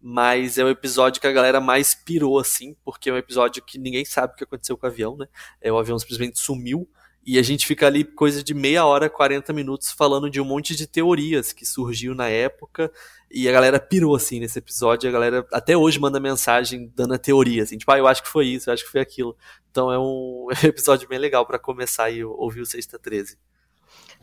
mas 0.00 0.56
é 0.58 0.64
o 0.64 0.68
episódio 0.68 1.20
que 1.20 1.26
a 1.26 1.32
galera 1.32 1.60
mais 1.60 1.94
pirou 1.94 2.38
assim, 2.38 2.76
porque 2.84 3.10
é 3.10 3.12
um 3.12 3.18
episódio 3.18 3.62
que 3.62 3.78
ninguém 3.78 4.04
sabe 4.04 4.32
o 4.32 4.36
que 4.36 4.44
aconteceu 4.44 4.76
com 4.76 4.86
o 4.86 4.90
avião, 4.90 5.16
né? 5.16 5.26
É, 5.60 5.72
o 5.72 5.78
avião 5.78 5.98
simplesmente 5.98 6.38
sumiu. 6.38 6.88
E 7.26 7.38
a 7.38 7.42
gente 7.42 7.66
fica 7.66 7.86
ali 7.86 8.04
coisa 8.04 8.42
de 8.42 8.52
meia 8.52 8.84
hora, 8.84 9.08
40 9.08 9.52
minutos 9.52 9.90
falando 9.90 10.28
de 10.28 10.40
um 10.40 10.44
monte 10.44 10.76
de 10.76 10.86
teorias 10.86 11.52
que 11.52 11.64
surgiu 11.64 12.14
na 12.14 12.28
época 12.28 12.92
e 13.30 13.48
a 13.48 13.52
galera 13.52 13.80
pirou, 13.80 14.14
assim, 14.14 14.38
nesse 14.38 14.58
episódio. 14.58 15.08
A 15.08 15.12
galera 15.12 15.46
até 15.50 15.76
hoje 15.76 15.98
manda 15.98 16.20
mensagem 16.20 16.92
dando 16.94 17.14
a 17.14 17.18
teoria, 17.18 17.62
assim, 17.62 17.78
tipo, 17.78 17.90
ah, 17.90 17.98
eu 17.98 18.06
acho 18.06 18.22
que 18.22 18.28
foi 18.28 18.46
isso, 18.48 18.68
eu 18.68 18.74
acho 18.74 18.84
que 18.84 18.90
foi 18.90 19.00
aquilo. 19.00 19.36
Então 19.70 19.90
é 19.90 19.98
um 19.98 20.48
episódio 20.62 21.08
bem 21.08 21.18
legal 21.18 21.46
para 21.46 21.58
começar 21.58 22.10
e 22.10 22.22
ouvir 22.22 22.60
o 22.60 22.66
Sexta 22.66 22.98
13. 22.98 23.38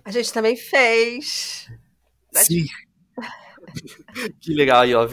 A 0.06 0.12
gente 0.12 0.32
também 0.32 0.56
fez. 0.56 1.70
Sim. 2.34 2.66
que 4.40 4.54
legal 4.54 4.82
aí, 4.82 4.94
ó. 4.94 5.08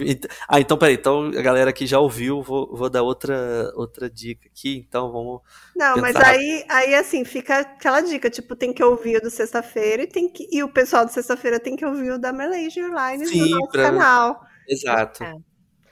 Ah, 0.48 0.60
então 0.60 0.76
peraí, 0.76 0.94
então 0.94 1.26
a 1.26 1.42
galera 1.42 1.72
que 1.72 1.86
já 1.86 1.98
ouviu, 1.98 2.42
vou, 2.42 2.74
vou 2.74 2.90
dar 2.90 3.02
outra, 3.02 3.70
outra 3.74 4.08
dica 4.08 4.48
aqui, 4.48 4.84
então 4.86 5.10
vamos. 5.12 5.40
Não, 5.76 5.96
mas 5.98 6.16
aí, 6.16 6.64
aí 6.68 6.94
assim, 6.94 7.24
fica 7.24 7.60
aquela 7.60 8.00
dica, 8.00 8.30
tipo, 8.30 8.56
tem 8.56 8.72
que 8.72 8.82
ouvir 8.82 9.18
o 9.18 9.22
do 9.22 9.30
sexta-feira 9.30 10.02
e 10.02 10.06
tem 10.06 10.28
que. 10.28 10.48
E 10.50 10.62
o 10.62 10.68
pessoal 10.68 11.04
do 11.04 11.12
sexta-feira 11.12 11.60
tem 11.60 11.76
que 11.76 11.84
ouvir 11.84 12.12
o 12.12 12.18
da 12.18 12.32
Malaysia 12.32 12.82
Airlines 12.82 13.30
Sim, 13.30 13.40
no 13.40 13.58
nosso 13.58 13.72
pra... 13.72 13.82
canal. 13.82 14.40
Exato. 14.68 15.24
É. 15.24 15.34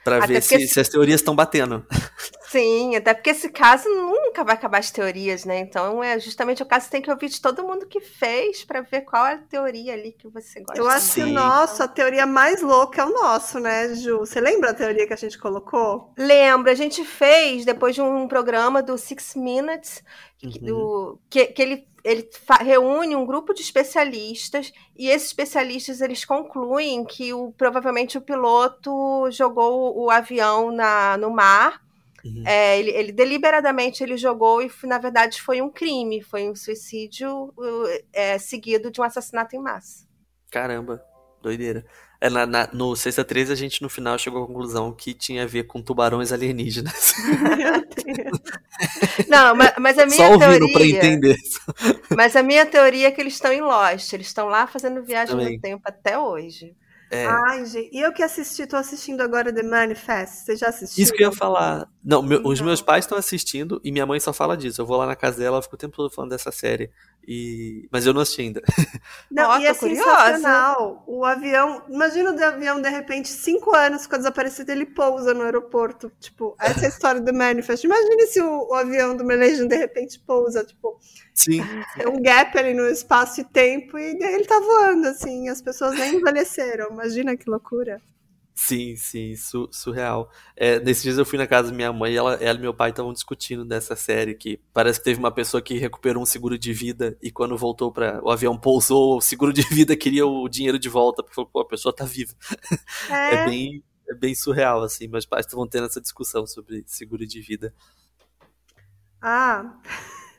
Pra 0.03 0.17
Até 0.17 0.27
ver 0.27 0.41
se, 0.41 0.67
se 0.67 0.79
as 0.79 0.87
teorias 0.87 1.19
estão 1.19 1.35
batendo. 1.35 1.85
Sim, 2.49 2.95
até 2.95 3.13
porque 3.13 3.31
esse 3.31 3.49
caso 3.49 3.89
nunca 3.89 4.41
vai 4.41 4.55
acabar 4.55 4.79
as 4.79 4.89
teorias, 4.89 5.43
né? 5.43 5.59
Então 5.59 6.01
é 6.01 6.17
justamente 6.17 6.63
o 6.63 6.65
caso 6.65 6.85
que 6.85 6.91
tem 6.91 7.01
que 7.01 7.11
ouvir 7.11 7.27
de 7.27 7.41
todo 7.41 7.63
mundo 7.63 7.85
que 7.85 7.99
fez 7.99 8.63
para 8.63 8.81
ver 8.81 9.01
qual 9.01 9.25
é 9.25 9.33
a 9.33 9.37
teoria 9.37 9.93
ali 9.93 10.13
que 10.13 10.29
você 10.29 10.61
gosta. 10.61 10.81
Eu 10.81 10.87
acho 10.87 11.13
que 11.13 11.23
o 11.23 11.27
nosso, 11.27 11.83
a 11.83 11.87
teoria 11.89 12.25
mais 12.25 12.61
louca 12.61 13.01
é 13.01 13.05
o 13.05 13.11
nosso, 13.11 13.59
né, 13.59 13.93
Ju? 13.95 14.19
Você 14.19 14.39
lembra 14.39 14.71
a 14.71 14.73
teoria 14.73 15.05
que 15.05 15.13
a 15.13 15.17
gente 15.17 15.37
colocou? 15.37 16.13
Lembro, 16.17 16.71
a 16.71 16.75
gente 16.75 17.03
fez 17.03 17.65
depois 17.65 17.93
de 17.93 18.01
um 18.01 18.29
programa 18.29 18.81
do 18.81 18.97
Six 18.97 19.35
Minutes, 19.35 20.01
uhum. 20.41 20.51
do, 20.61 21.19
que, 21.29 21.47
que 21.47 21.61
ele 21.61 21.87
ele 22.03 22.29
reúne 22.61 23.17
um 23.17 23.25
grupo 23.25 23.53
de 23.53 23.61
especialistas 23.61 24.71
e 24.95 25.09
esses 25.09 25.27
especialistas 25.27 25.99
eles 25.99 26.23
concluem 26.23 27.03
que 27.03 27.33
o, 27.33 27.51
provavelmente 27.51 28.17
o 28.17 28.21
piloto 28.21 29.29
jogou 29.29 29.93
o 29.97 30.09
avião 30.09 30.71
na, 30.71 31.17
no 31.17 31.29
mar 31.29 31.85
Uhum. 32.35 32.43
É, 32.45 32.79
ele, 32.79 32.91
ele, 32.91 33.11
deliberadamente 33.11 34.03
ele 34.03 34.17
jogou 34.17 34.61
e 34.61 34.69
na 34.83 34.97
verdade 34.97 35.41
foi 35.41 35.61
um 35.61 35.69
crime, 35.69 36.21
foi 36.21 36.49
um 36.49 36.55
suicídio 36.55 37.53
é, 38.13 38.37
seguido 38.37 38.91
de 38.91 38.99
um 38.99 39.03
assassinato 39.03 39.55
em 39.55 39.59
massa. 39.59 40.05
Caramba, 40.51 41.03
doideira. 41.41 41.85
É, 42.19 42.31
na, 42.31 42.47
na, 42.47 42.67
no 42.73 42.95
Sexta 42.95 43.23
13 43.23 43.53
a 43.53 43.55
gente 43.55 43.83
no 43.83 43.89
final 43.89 44.17
chegou 44.17 44.43
à 44.43 44.47
conclusão 44.47 44.91
que 44.91 45.13
tinha 45.13 45.43
a 45.43 45.45
ver 45.45 45.65
com 45.65 45.81
tubarões 45.81 46.31
alienígenas. 46.31 47.13
Não, 49.29 49.55
mas, 49.55 49.73
mas, 49.79 49.99
a 49.99 50.05
minha 50.05 50.17
Só 50.17 50.37
teoria. 50.37 50.73
Pra 50.73 50.85
entender. 50.85 51.37
Mas 52.15 52.35
a 52.35 52.41
minha 52.41 52.65
teoria 52.65 53.07
é 53.07 53.11
que 53.11 53.21
eles 53.21 53.33
estão 53.33 53.51
em 53.51 53.61
Lost, 53.61 54.13
eles 54.13 54.27
estão 54.27 54.47
lá 54.47 54.65
fazendo 54.65 55.03
viagem 55.03 55.37
Também. 55.37 55.55
no 55.55 55.61
tempo 55.61 55.83
até 55.85 56.17
hoje. 56.17 56.75
É. 57.09 57.25
Ai, 57.25 57.65
gente, 57.65 57.89
e 57.93 58.01
eu 58.01 58.11
que 58.11 58.21
assisti, 58.21 58.67
tô 58.67 58.75
assistindo 58.75 59.21
agora 59.21 59.53
The 59.53 59.63
Manifest. 59.63 60.45
Você 60.45 60.55
já 60.57 60.67
assistiu? 60.67 61.01
Isso 61.01 61.13
que 61.13 61.23
eu 61.23 61.29
ia 61.29 61.35
falar. 61.35 61.87
Não, 62.03 62.21
meu, 62.21 62.41
os 62.43 62.59
meus 62.59 62.81
pais 62.81 63.05
estão 63.05 63.17
assistindo 63.17 63.79
e 63.83 63.91
minha 63.91 64.05
mãe 64.05 64.19
só 64.19 64.33
fala 64.33 64.57
disso. 64.57 64.81
Eu 64.81 64.85
vou 64.85 64.97
lá 64.97 65.05
na 65.05 65.15
casa 65.15 65.37
dela, 65.37 65.55
ela 65.55 65.61
fica 65.61 65.75
o 65.75 65.77
tempo 65.77 65.95
todo 65.95 66.13
falando 66.13 66.31
dessa 66.31 66.51
série. 66.51 66.91
E... 67.27 67.89
Mas 67.91 68.05
eu 68.05 68.13
não 68.13 68.21
assisti 68.21 68.41
ainda. 68.41 68.61
Não, 69.29 69.49
Nossa, 69.49 69.61
e 69.61 69.65
é 69.65 69.73
sensacional. 69.73 71.03
O 71.05 71.25
avião. 71.25 71.83
Imagina 71.89 72.31
o 72.31 72.43
avião, 72.43 72.81
de 72.81 72.89
repente, 72.89 73.27
cinco 73.27 73.75
anos 73.75 74.03
ficou 74.03 74.17
desaparecido 74.17 74.71
ele 74.71 74.85
pousa 74.85 75.33
no 75.33 75.43
aeroporto. 75.43 76.09
Tipo, 76.21 76.55
essa 76.57 76.83
é 76.83 76.85
a 76.85 76.89
história 76.89 77.19
do 77.19 77.33
Manifest. 77.33 77.83
Imagine 77.83 78.27
se 78.27 78.41
o, 78.41 78.69
o 78.69 78.73
avião 78.73 79.17
do 79.17 79.25
Malaysian 79.25 79.67
de 79.67 79.75
repente 79.75 80.17
pousa, 80.19 80.63
tipo. 80.63 80.97
Sim. 81.33 81.61
É 81.99 82.07
um 82.07 82.21
gap 82.21 82.57
ali 82.57 82.73
no 82.73 82.87
espaço 82.87 83.41
e 83.41 83.43
tempo 83.43 83.97
e 83.99 84.17
ele 84.23 84.45
tá 84.45 84.59
voando, 84.61 85.07
assim. 85.07 85.49
As 85.49 85.61
pessoas 85.61 85.99
nem 85.99 86.15
envelheceram. 86.15 86.91
Imagina 86.91 87.35
que 87.35 87.49
loucura. 87.49 88.01
Sim, 88.59 88.95
sim, 88.95 89.35
su 89.35 89.69
surreal. 89.71 90.31
É, 90.55 90.79
nesses 90.79 91.03
dias 91.03 91.17
eu 91.19 91.25
fui 91.25 91.37
na 91.37 91.45
casa 91.45 91.69
da 91.69 91.75
minha 91.75 91.93
mãe 91.93 92.13
e 92.13 92.17
ela, 92.17 92.33
ela 92.41 92.57
e 92.57 92.61
meu 92.61 92.73
pai 92.73 92.89
estavam 92.89 93.13
discutindo 93.13 93.63
dessa 93.63 93.95
série 93.95 94.33
que 94.33 94.59
parece 94.73 94.97
que 94.97 95.05
teve 95.05 95.19
uma 95.19 95.31
pessoa 95.31 95.61
que 95.61 95.77
recuperou 95.77 96.23
um 96.23 96.25
seguro 96.25 96.57
de 96.57 96.73
vida 96.73 97.15
e 97.21 97.29
quando 97.29 97.55
voltou 97.55 97.91
para 97.91 98.19
o 98.23 98.31
avião 98.31 98.57
pousou, 98.57 99.17
o 99.17 99.21
seguro 99.21 99.53
de 99.53 99.61
vida 99.61 99.95
queria 99.95 100.25
o 100.25 100.49
dinheiro 100.49 100.79
de 100.79 100.89
volta, 100.89 101.21
porque 101.21 101.35
falou, 101.35 101.51
pô, 101.51 101.59
a 101.59 101.67
pessoa 101.67 101.95
tá 101.95 102.03
viva. 102.03 102.33
É, 103.09 103.35
é 103.35 103.45
bem, 103.45 103.83
é 104.09 104.15
bem 104.15 104.33
surreal, 104.33 104.81
assim. 104.81 105.07
Meus 105.07 105.25
pais 105.25 105.45
estavam 105.45 105.67
tendo 105.67 105.85
essa 105.85 106.01
discussão 106.01 106.47
sobre 106.47 106.83
seguro 106.87 107.27
de 107.27 107.39
vida. 107.39 107.71
Ah, 109.21 109.79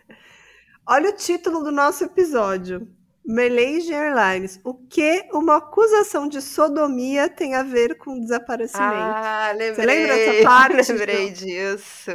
olha 0.84 1.10
o 1.10 1.16
título 1.16 1.62
do 1.62 1.70
nosso 1.70 2.02
episódio. 2.02 2.97
Malaysia 3.28 3.94
Airlines. 3.94 4.58
O 4.64 4.72
que 4.72 5.28
uma 5.34 5.58
acusação 5.58 6.26
de 6.26 6.40
sodomia 6.40 7.28
tem 7.28 7.54
a 7.54 7.62
ver 7.62 7.98
com 7.98 8.18
desaparecimento? 8.18 8.94
Ah, 8.94 9.50
lembrei. 9.52 9.74
Você 9.74 9.86
lembra 9.86 10.14
dessa 10.14 10.42
parte? 10.44 10.88
Lembrei 10.92 11.30
disso. 11.30 12.10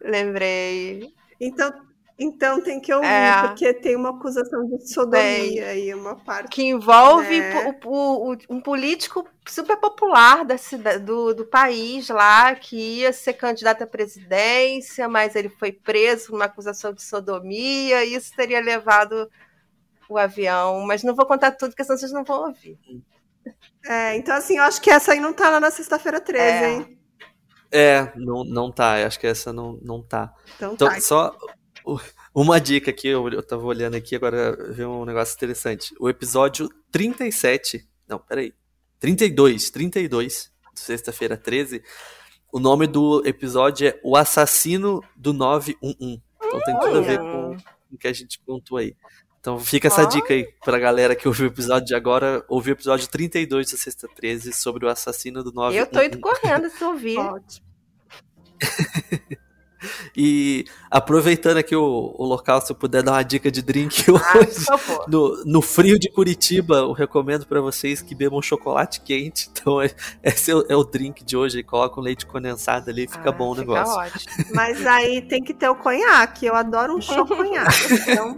Lembrei. 0.00 1.14
Então, 1.38 1.70
então 2.18 2.62
tem 2.62 2.80
que 2.80 2.92
ouvir, 2.94 3.06
é. 3.06 3.42
porque 3.42 3.74
tem 3.74 3.94
uma 3.94 4.10
acusação 4.10 4.66
de 4.66 4.90
sodomia 4.90 5.66
aí, 5.66 5.92
uma 5.94 6.16
parte. 6.16 6.48
Que 6.48 6.62
envolve 6.62 7.38
né? 7.38 7.78
o, 7.84 8.32
o, 8.32 8.36
um 8.48 8.60
político 8.60 9.28
super 9.46 9.76
popular 9.76 10.46
da 10.46 10.56
cidade, 10.56 11.04
do, 11.04 11.34
do 11.34 11.44
país 11.44 12.08
lá, 12.08 12.54
que 12.54 13.00
ia 13.00 13.12
ser 13.12 13.34
candidato 13.34 13.84
à 13.84 13.86
presidência, 13.86 15.06
mas 15.10 15.36
ele 15.36 15.50
foi 15.50 15.72
preso 15.72 16.28
por 16.28 16.36
uma 16.36 16.46
acusação 16.46 16.90
de 16.90 17.02
sodomia, 17.02 18.02
e 18.02 18.14
isso 18.14 18.32
teria 18.34 18.60
levado 18.60 19.30
o 20.14 20.18
avião, 20.18 20.80
mas 20.86 21.02
não 21.02 21.14
vou 21.14 21.26
contar 21.26 21.52
tudo, 21.52 21.70
porque 21.70 21.84
senão 21.84 21.98
vocês 21.98 22.12
não 22.12 22.24
vão 22.24 22.46
ouvir. 22.46 22.78
É, 23.84 24.16
então 24.16 24.34
assim, 24.34 24.58
eu 24.58 24.64
acho 24.64 24.80
que 24.80 24.90
essa 24.90 25.12
aí 25.12 25.20
não 25.20 25.32
tá 25.32 25.50
lá 25.50 25.60
na 25.60 25.70
sexta-feira 25.70 26.20
13, 26.20 26.44
é. 26.44 26.72
hein? 26.72 26.98
É, 27.72 28.12
não, 28.16 28.44
não 28.44 28.70
tá, 28.70 28.98
eu 28.98 29.06
acho 29.06 29.18
que 29.18 29.26
essa 29.26 29.52
não, 29.52 29.78
não 29.82 30.02
tá. 30.02 30.34
Então, 30.56 30.74
então 30.74 30.88
tá. 30.88 31.00
só 31.00 31.36
uma 32.34 32.60
dica 32.60 32.90
aqui, 32.90 33.08
eu, 33.08 33.28
eu 33.28 33.42
tava 33.42 33.64
olhando 33.64 33.96
aqui, 33.96 34.16
agora 34.16 34.72
vi 34.72 34.84
um 34.84 35.04
negócio 35.04 35.34
interessante. 35.34 35.94
O 36.00 36.08
episódio 36.08 36.68
37, 36.90 37.88
não, 38.08 38.18
peraí, 38.18 38.52
32, 38.98 39.70
32, 39.70 40.52
sexta-feira 40.74 41.36
13, 41.36 41.82
o 42.52 42.58
nome 42.58 42.86
do 42.86 43.22
episódio 43.24 43.88
é 43.88 44.00
O 44.02 44.16
Assassino 44.16 45.02
do 45.16 45.32
911. 45.32 46.22
Então 46.42 46.60
tem 46.62 46.78
tudo 46.80 46.98
a 46.98 47.00
ver 47.00 47.18
com 47.18 47.56
o 47.92 47.96
que 47.96 48.08
a 48.08 48.12
gente 48.12 48.40
contou 48.40 48.78
aí. 48.78 48.96
Então 49.40 49.58
fica 49.58 49.88
essa 49.88 50.04
dica 50.04 50.34
aí 50.34 50.46
pra 50.62 50.78
galera 50.78 51.16
que 51.16 51.26
ouviu 51.26 51.46
o 51.46 51.50
episódio 51.50 51.86
de 51.86 51.94
agora, 51.94 52.44
ouvir 52.46 52.72
o 52.72 52.74
episódio 52.74 53.08
32 53.08 53.70
da 53.70 53.78
Sexta 53.78 54.06
13 54.14 54.52
sobre 54.52 54.84
o 54.84 54.88
assassino 54.88 55.42
do 55.42 55.50
9. 55.50 55.76
Eu 55.76 55.86
tô 55.86 56.02
indo 56.02 56.20
correndo 56.20 56.68
se 56.68 56.84
ouvir. 56.84 57.18
Ótimo. 57.18 57.66
E 60.16 60.64
aproveitando 60.90 61.56
aqui 61.58 61.74
o, 61.74 62.14
o, 62.16 62.24
local, 62.24 62.60
se 62.60 62.72
eu 62.72 62.76
puder 62.76 63.02
dar 63.02 63.12
uma 63.12 63.22
dica 63.22 63.50
de 63.50 63.62
drink 63.62 64.04
ah, 64.10 64.38
hoje, 64.38 64.66
no, 65.08 65.44
no, 65.44 65.62
frio 65.62 65.98
de 65.98 66.10
Curitiba, 66.10 66.76
eu 66.76 66.92
recomendo 66.92 67.46
para 67.46 67.60
vocês 67.60 68.02
que 68.02 68.14
bebam 68.14 68.42
chocolate 68.42 69.00
quente. 69.00 69.50
Então, 69.50 69.80
é, 69.80 69.90
esse 70.22 70.50
é 70.50 70.54
o, 70.54 70.64
é 70.68 70.76
o 70.76 70.84
drink 70.84 71.24
de 71.24 71.36
hoje. 71.36 71.62
Coloca 71.62 72.00
um 72.00 72.02
leite 72.02 72.26
condensado 72.26 72.90
ali, 72.90 73.06
fica 73.06 73.30
ah, 73.30 73.32
bom 73.32 73.50
o 73.50 73.54
fica 73.54 73.66
negócio. 73.66 73.94
Ótimo. 73.94 74.46
Mas 74.54 74.86
aí 74.86 75.22
tem 75.22 75.42
que 75.42 75.54
ter 75.54 75.68
o 75.68 75.76
conhaque. 75.76 76.46
Eu 76.46 76.54
adoro 76.54 76.96
um 76.96 77.00
choconhaque. 77.02 77.94
então, 77.94 78.36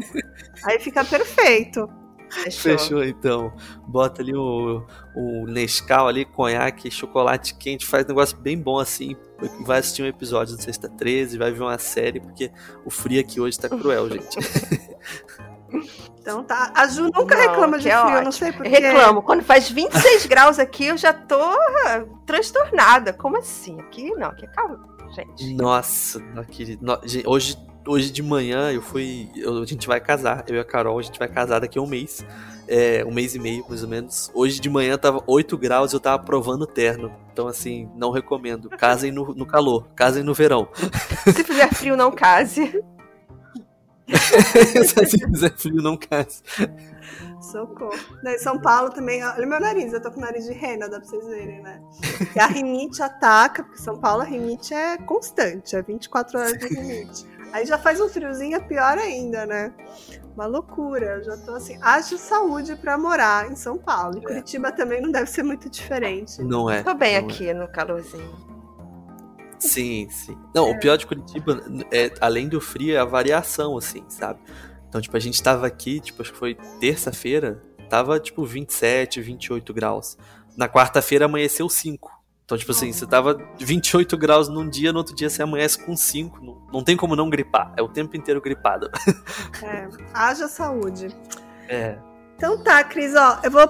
aí 0.65 0.79
fica 0.79 1.05
perfeito. 1.05 1.89
Fechou. 2.33 2.79
Fechou, 2.79 3.05
então. 3.05 3.53
Bota 3.87 4.23
ali 4.23 4.35
o, 4.35 4.85
o 5.15 5.47
Nescau 5.47 6.09
ali, 6.09 6.25
conhaque, 6.25 6.91
chocolate 6.91 7.55
quente, 7.55 7.87
faz 7.87 8.05
um 8.05 8.09
negócio 8.09 8.37
bem 8.39 8.59
bom 8.59 8.79
assim. 8.79 9.17
Vai 9.61 9.81
assistir 9.81 10.03
um 10.03 10.07
episódio 10.07 10.57
do 10.57 10.63
Sexta 10.63 10.89
13, 10.89 11.37
vai 11.37 11.51
ver 11.53 11.63
uma 11.63 11.79
série, 11.79 12.21
porque 12.21 12.51
o 12.85 12.91
frio 12.91 13.21
aqui 13.21 13.41
hoje 13.41 13.59
tá 13.59 13.69
cruel, 13.69 14.09
gente. 14.09 14.39
Então 16.21 16.45
tá. 16.45 16.71
A 16.75 16.87
Ju 16.87 17.05
nunca 17.05 17.35
não, 17.35 17.49
reclama 17.49 17.79
de 17.79 17.89
é 17.89 17.97
frio, 17.97 18.07
ótimo. 18.07 18.25
não 18.25 18.33
sei 18.33 18.53
porquê. 18.53 18.69
Reclamo. 18.69 19.23
Quando 19.23 19.43
faz 19.43 19.69
26 19.69 20.27
graus 20.27 20.59
aqui, 20.59 20.87
eu 20.87 20.97
já 20.97 21.13
tô 21.13 21.41
transtornada. 22.25 23.13
Como 23.13 23.39
assim? 23.39 23.81
Aqui 23.81 24.11
não, 24.11 24.29
aqui 24.29 24.45
é 24.45 24.49
calmo, 24.49 24.79
gente. 25.15 25.55
Nossa, 25.55 26.23
aqui, 26.37 26.79
no, 26.81 27.01
hoje 27.27 27.57
hoje 27.87 28.11
de 28.11 28.23
manhã 28.23 28.71
eu 28.73 28.83
fui. 28.83 29.29
Eu, 29.37 29.63
a 29.63 29.67
gente 29.67 29.87
vai 29.87 30.01
casar, 30.01 30.45
eu 30.49 30.57
e 30.57 30.59
a 30.59 30.65
Carol, 30.65 30.99
a 30.99 31.03
gente 31.03 31.19
vai 31.19 31.29
casar 31.29 31.61
daqui 31.61 31.79
a 31.79 31.83
um 31.83 31.87
mês. 31.87 32.25
É, 32.69 33.05
um 33.05 33.13
mês 33.13 33.35
e 33.35 33.39
meio, 33.39 33.65
mais 33.69 33.83
ou 33.83 33.89
menos. 33.89 34.31
Hoje 34.33 34.61
de 34.61 34.71
manhã 34.71 34.97
tava 34.97 35.23
8 35.27 35.59
graus 35.59 35.93
e 35.93 35.97
eu 35.97 36.01
tava 36.01 36.23
provando 36.23 36.67
terno. 36.67 37.13
Então, 37.33 37.49
assim, 37.49 37.91
não 37.97 38.11
recomendo. 38.11 38.71
Casem 38.71 39.11
no, 39.11 39.35
no 39.35 39.45
calor, 39.45 39.89
casem 39.95 40.23
no 40.23 40.33
verão. 40.33 40.69
Se 41.25 41.45
fizer 41.45 41.69
frio, 41.75 41.97
não 41.97 42.11
case. 42.11 42.83
Se 44.13 45.19
fizer 45.19 45.53
frio, 45.57 45.83
não 45.83 45.97
case. 45.97 46.43
Socorro. 47.41 47.93
Em 48.25 48.39
São 48.39 48.59
Paulo 48.61 48.91
também. 48.91 49.23
Olha 49.25 49.47
meu 49.47 49.61
nariz, 49.61 49.93
eu 49.93 50.01
tô 50.01 50.11
com 50.11 50.21
nariz 50.21 50.45
de 50.45 50.53
rena, 50.53 50.89
dá 50.89 51.01
pra 51.01 51.09
vocês 51.09 51.27
verem, 51.27 51.61
né? 51.61 51.81
E 52.35 52.39
a 52.39 52.47
rinite 52.47 53.03
ataca, 53.03 53.65
porque 53.65 53.79
São 53.79 53.99
Paulo 53.99 54.23
a 54.23 54.25
rinite 54.25 54.73
é 54.73 54.97
constante, 54.99 55.75
é 55.75 55.83
24 55.83 56.39
horas 56.39 56.59
de 56.59 56.69
rinite. 56.69 57.27
Aí 57.53 57.67
já 57.67 57.77
faz 57.77 58.01
um 58.01 58.09
friozinho, 58.09 58.57
é 58.57 58.61
pior 58.61 58.97
ainda, 58.97 59.45
né? 59.45 59.75
Uma 60.35 60.47
loucura. 60.47 61.17
Eu 61.17 61.25
já 61.25 61.37
tô 61.37 61.55
assim, 61.55 61.79
acho 61.83 62.17
saúde 62.17 62.75
para 62.77 62.97
morar 62.97 63.51
em 63.51 63.55
São 63.55 63.77
Paulo. 63.77 64.17
E 64.17 64.19
é. 64.19 64.23
Curitiba 64.23 64.73
também 64.73 65.03
não 65.03 65.11
deve 65.11 65.29
ser 65.29 65.43
muito 65.43 65.69
diferente. 65.69 66.43
Não 66.43 66.71
é. 66.71 66.83
Tô 66.83 66.95
bem 66.95 67.21
não 67.21 67.29
aqui 67.29 67.49
é. 67.49 67.55
no 67.55 67.69
calorzinho. 67.69 68.53
Sim, 69.59 70.09
sim. 70.11 70.37
Não, 70.55 70.67
é. 70.67 70.71
o 70.71 70.81
pior 70.81 70.97
de 70.97 71.07
Curitiba, 71.07 71.63
é, 71.93 72.11
além 72.21 72.49
do 72.49 72.61
frio, 72.61 72.97
é 72.97 72.99
a 72.99 73.05
variação, 73.05 73.77
assim, 73.77 74.03
sabe? 74.09 74.41
Então, 74.89 75.01
tipo, 75.01 75.17
a 75.17 75.21
gente 75.21 75.41
tava 75.43 75.67
aqui, 75.67 76.01
tipo, 76.01 76.21
acho 76.21 76.33
que 76.33 76.39
foi 76.39 76.57
terça-feira, 76.81 77.63
tava, 77.89 78.19
tipo, 78.19 78.45
27, 78.45 79.21
28 79.21 79.73
graus. 79.73 80.17
na 80.57 80.69
quarta-feira 80.69 81.27
amanheceu 81.27 81.69
5. 81.69 82.22
Então, 82.53 82.59
tipo 82.59 82.73
assim, 82.73 82.93
você 82.93 83.07
tava 83.07 83.39
28 83.59 84.15
graus 84.15 84.47
num 84.47 84.69
dia, 84.69 84.93
no 84.93 84.99
outro 84.99 85.15
dia 85.15 85.31
você 85.31 85.43
amanhece 85.43 85.79
com 85.79 85.97
5. 85.97 86.45
Não, 86.45 86.59
não 86.71 86.85
tem 86.85 86.95
como 86.99 87.17
não 87.17 87.31
gripar. 87.31 87.73
É 87.79 87.81
o 87.81 87.89
tempo 87.89 88.15
inteiro 88.15 88.43
gripado. 88.43 88.91
É, 89.63 89.89
haja 90.13 90.49
saúde. 90.49 91.09
É. 91.67 91.97
Então 92.37 92.63
tá, 92.63 92.85
Cris, 92.85 93.15
ó, 93.15 93.39
eu 93.43 93.51
vou 93.51 93.67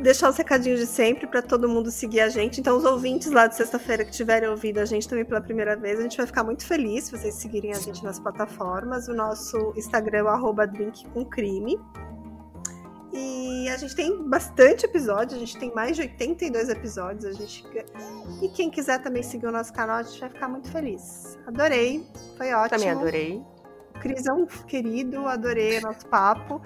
deixar 0.00 0.28
os 0.28 0.36
recadinhos 0.36 0.78
de 0.78 0.86
sempre 0.86 1.26
para 1.26 1.40
todo 1.40 1.68
mundo 1.68 1.90
seguir 1.90 2.20
a 2.20 2.28
gente. 2.28 2.60
Então, 2.60 2.76
os 2.76 2.84
ouvintes 2.84 3.30
lá 3.30 3.46
de 3.46 3.56
sexta-feira 3.56 4.04
que 4.04 4.10
tiverem 4.10 4.48
ouvido 4.48 4.78
a 4.78 4.84
gente 4.84 5.08
também 5.08 5.24
pela 5.24 5.40
primeira 5.40 5.74
vez, 5.74 5.98
a 5.98 6.02
gente 6.02 6.16
vai 6.16 6.26
ficar 6.26 6.44
muito 6.44 6.66
feliz 6.66 7.04
se 7.04 7.12
vocês 7.12 7.34
seguirem 7.34 7.72
a 7.72 7.78
gente 7.78 8.04
nas 8.04 8.20
plataformas. 8.20 9.08
O 9.08 9.14
nosso 9.14 9.72
Instagram 9.74 10.18
é 10.18 10.22
o 10.22 10.52
drinkcomcrime. 10.66 11.78
E 13.12 13.68
a 13.68 13.76
gente 13.76 13.94
tem 13.94 14.22
bastante 14.28 14.84
episódio, 14.84 15.36
a 15.36 15.40
gente 15.40 15.56
tem 15.58 15.72
mais 15.74 15.96
de 15.96 16.02
82 16.02 16.68
episódios. 16.68 17.24
A 17.24 17.32
gente... 17.32 17.64
E 18.42 18.48
quem 18.48 18.70
quiser 18.70 19.02
também 19.02 19.22
seguir 19.22 19.46
o 19.46 19.52
nosso 19.52 19.72
canal, 19.72 19.96
a 19.96 20.02
gente 20.02 20.20
vai 20.20 20.28
ficar 20.28 20.48
muito 20.48 20.70
feliz. 20.70 21.38
Adorei, 21.46 22.06
foi 22.36 22.52
ótimo. 22.52 22.78
Também 22.78 22.90
adorei. 22.90 23.42
O 23.94 24.00
Cris 24.00 24.26
é 24.26 24.32
um 24.32 24.46
querido, 24.46 25.26
adorei 25.26 25.78
o 25.78 25.82
nosso 25.82 26.06
papo. 26.06 26.60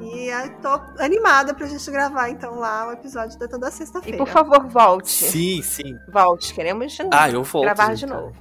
E 0.00 0.28
eu 0.28 0.60
tô 0.60 0.68
animada 1.02 1.54
pra 1.54 1.66
gente 1.66 1.90
gravar, 1.90 2.28
então, 2.28 2.58
lá 2.58 2.88
o 2.88 2.92
episódio 2.92 3.38
da 3.38 3.48
toda 3.48 3.68
E 3.68 3.72
sexta-feira. 3.72 4.18
por 4.18 4.28
favor, 4.28 4.66
volte. 4.66 5.08
Sim, 5.08 5.62
sim. 5.62 5.96
Volte, 6.12 6.52
queremos 6.52 6.92
de 6.92 7.02
novo. 7.02 7.14
Ah, 7.14 7.30
eu 7.30 7.42
volto. 7.42 7.64
gravar 7.64 7.94
gente, 7.94 8.00
de 8.00 8.06
novo. 8.06 8.32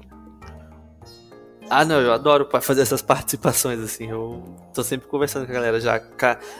Ah, 1.69 1.83
não, 1.83 1.99
eu 1.99 2.13
adoro 2.13 2.47
fazer 2.61 2.81
essas 2.81 3.01
participações, 3.01 3.79
assim. 3.79 4.09
Eu 4.09 4.43
tô 4.73 4.83
sempre 4.83 5.07
conversando 5.07 5.45
com 5.45 5.51
a 5.51 5.55
galera 5.55 5.79
já. 5.79 5.99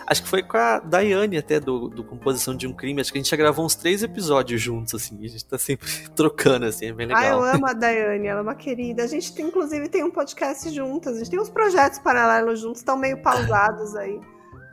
Acho 0.08 0.24
que 0.24 0.28
foi 0.30 0.42
com 0.42 0.58
a 0.58 0.80
Daiane 0.80 1.38
até, 1.38 1.60
do, 1.60 1.90
do 1.90 2.04
Composição 2.04 2.56
de 2.56 2.66
um 2.68 2.74
Crime. 2.74 3.00
Acho 3.02 3.12
que 3.12 3.20
a 3.20 3.22
gente 3.22 3.30
já 3.30 3.38
gravou 3.38 3.64
uns 3.66 3.76
três 3.76 4.02
episódios 4.02 4.60
juntos, 4.60 4.96
assim. 4.96 5.18
A 5.24 5.28
gente 5.28 5.46
tá 5.46 5.58
sempre 5.58 5.88
trocando, 6.16 6.66
assim, 6.66 6.88
é 6.88 6.94
bem 6.94 7.08
Ah, 7.12 7.26
eu 7.28 7.40
legal. 7.40 7.56
amo 7.56 7.68
a 7.68 7.74
Daiane, 7.74 8.28
ela 8.28 8.40
é 8.40 8.44
uma 8.44 8.56
querida. 8.56 9.04
A 9.04 9.08
gente, 9.08 9.34
tem, 9.34 9.46
inclusive, 9.46 9.88
tem 9.90 10.04
um 10.04 10.12
podcast 10.12 10.70
juntas. 10.74 11.16
A 11.16 11.20
gente 11.20 11.30
tem 11.30 11.40
uns 11.40 11.50
projetos 11.50 12.00
paralelos 12.00 12.60
juntos, 12.60 12.80
estão 12.82 12.98
meio 12.98 13.22
pausados 13.22 13.96
aí. 13.96 14.20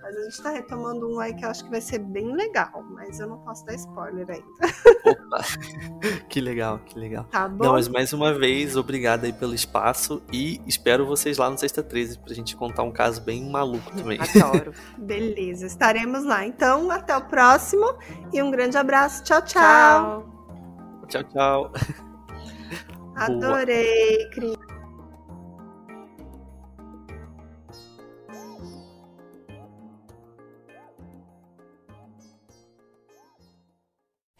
Mas 0.03 0.17
a 0.17 0.23
gente 0.25 0.43
tá 0.43 0.51
retomando 0.51 1.09
um 1.09 1.21
aí 1.21 1.33
que 1.33 1.45
eu 1.45 1.49
acho 1.49 1.63
que 1.65 1.71
vai 1.71 1.81
ser 1.81 2.01
bem 2.01 2.35
legal. 2.35 2.85
Mas 2.91 3.21
eu 3.21 3.29
não 3.29 3.39
posso 3.39 3.65
dar 3.65 3.75
spoiler 3.75 4.29
ainda. 4.29 4.75
Opa! 5.05 5.45
que 6.29 6.41
legal, 6.41 6.81
que 6.81 6.99
legal. 6.99 7.25
Tá 7.31 7.49
bom? 7.49 7.65
Não, 7.65 7.73
mas 7.75 7.87
mais 7.87 8.13
uma 8.13 8.35
vez, 8.35 8.77
obrigado 8.77 9.25
aí 9.25 9.33
pelo 9.33 9.55
espaço 9.55 10.21
e 10.33 10.61
espero 10.67 11.07
vocês 11.07 11.39
lá 11.39 11.49
no 11.49 11.57
Sexta 11.57 11.83
13 11.83 12.19
pra 12.19 12.35
gente 12.35 12.57
contar 12.57 12.83
um 12.83 12.91
caso 12.91 13.21
bem 13.21 13.49
maluco 13.49 13.93
também. 13.97 14.19
Adoro. 14.35 14.73
Beleza, 14.99 15.67
estaremos 15.67 16.25
lá. 16.25 16.45
Então, 16.45 16.91
até 16.91 17.17
o 17.17 17.23
próximo 17.23 17.95
e 18.33 18.43
um 18.43 18.51
grande 18.51 18.77
abraço. 18.77 19.23
Tchau, 19.23 19.43
tchau. 19.43 20.27
Tchau. 21.09 21.23
tchau, 21.23 21.25
tchau. 21.25 21.73
Adorei, 23.15 24.29
Cris. 24.31 24.62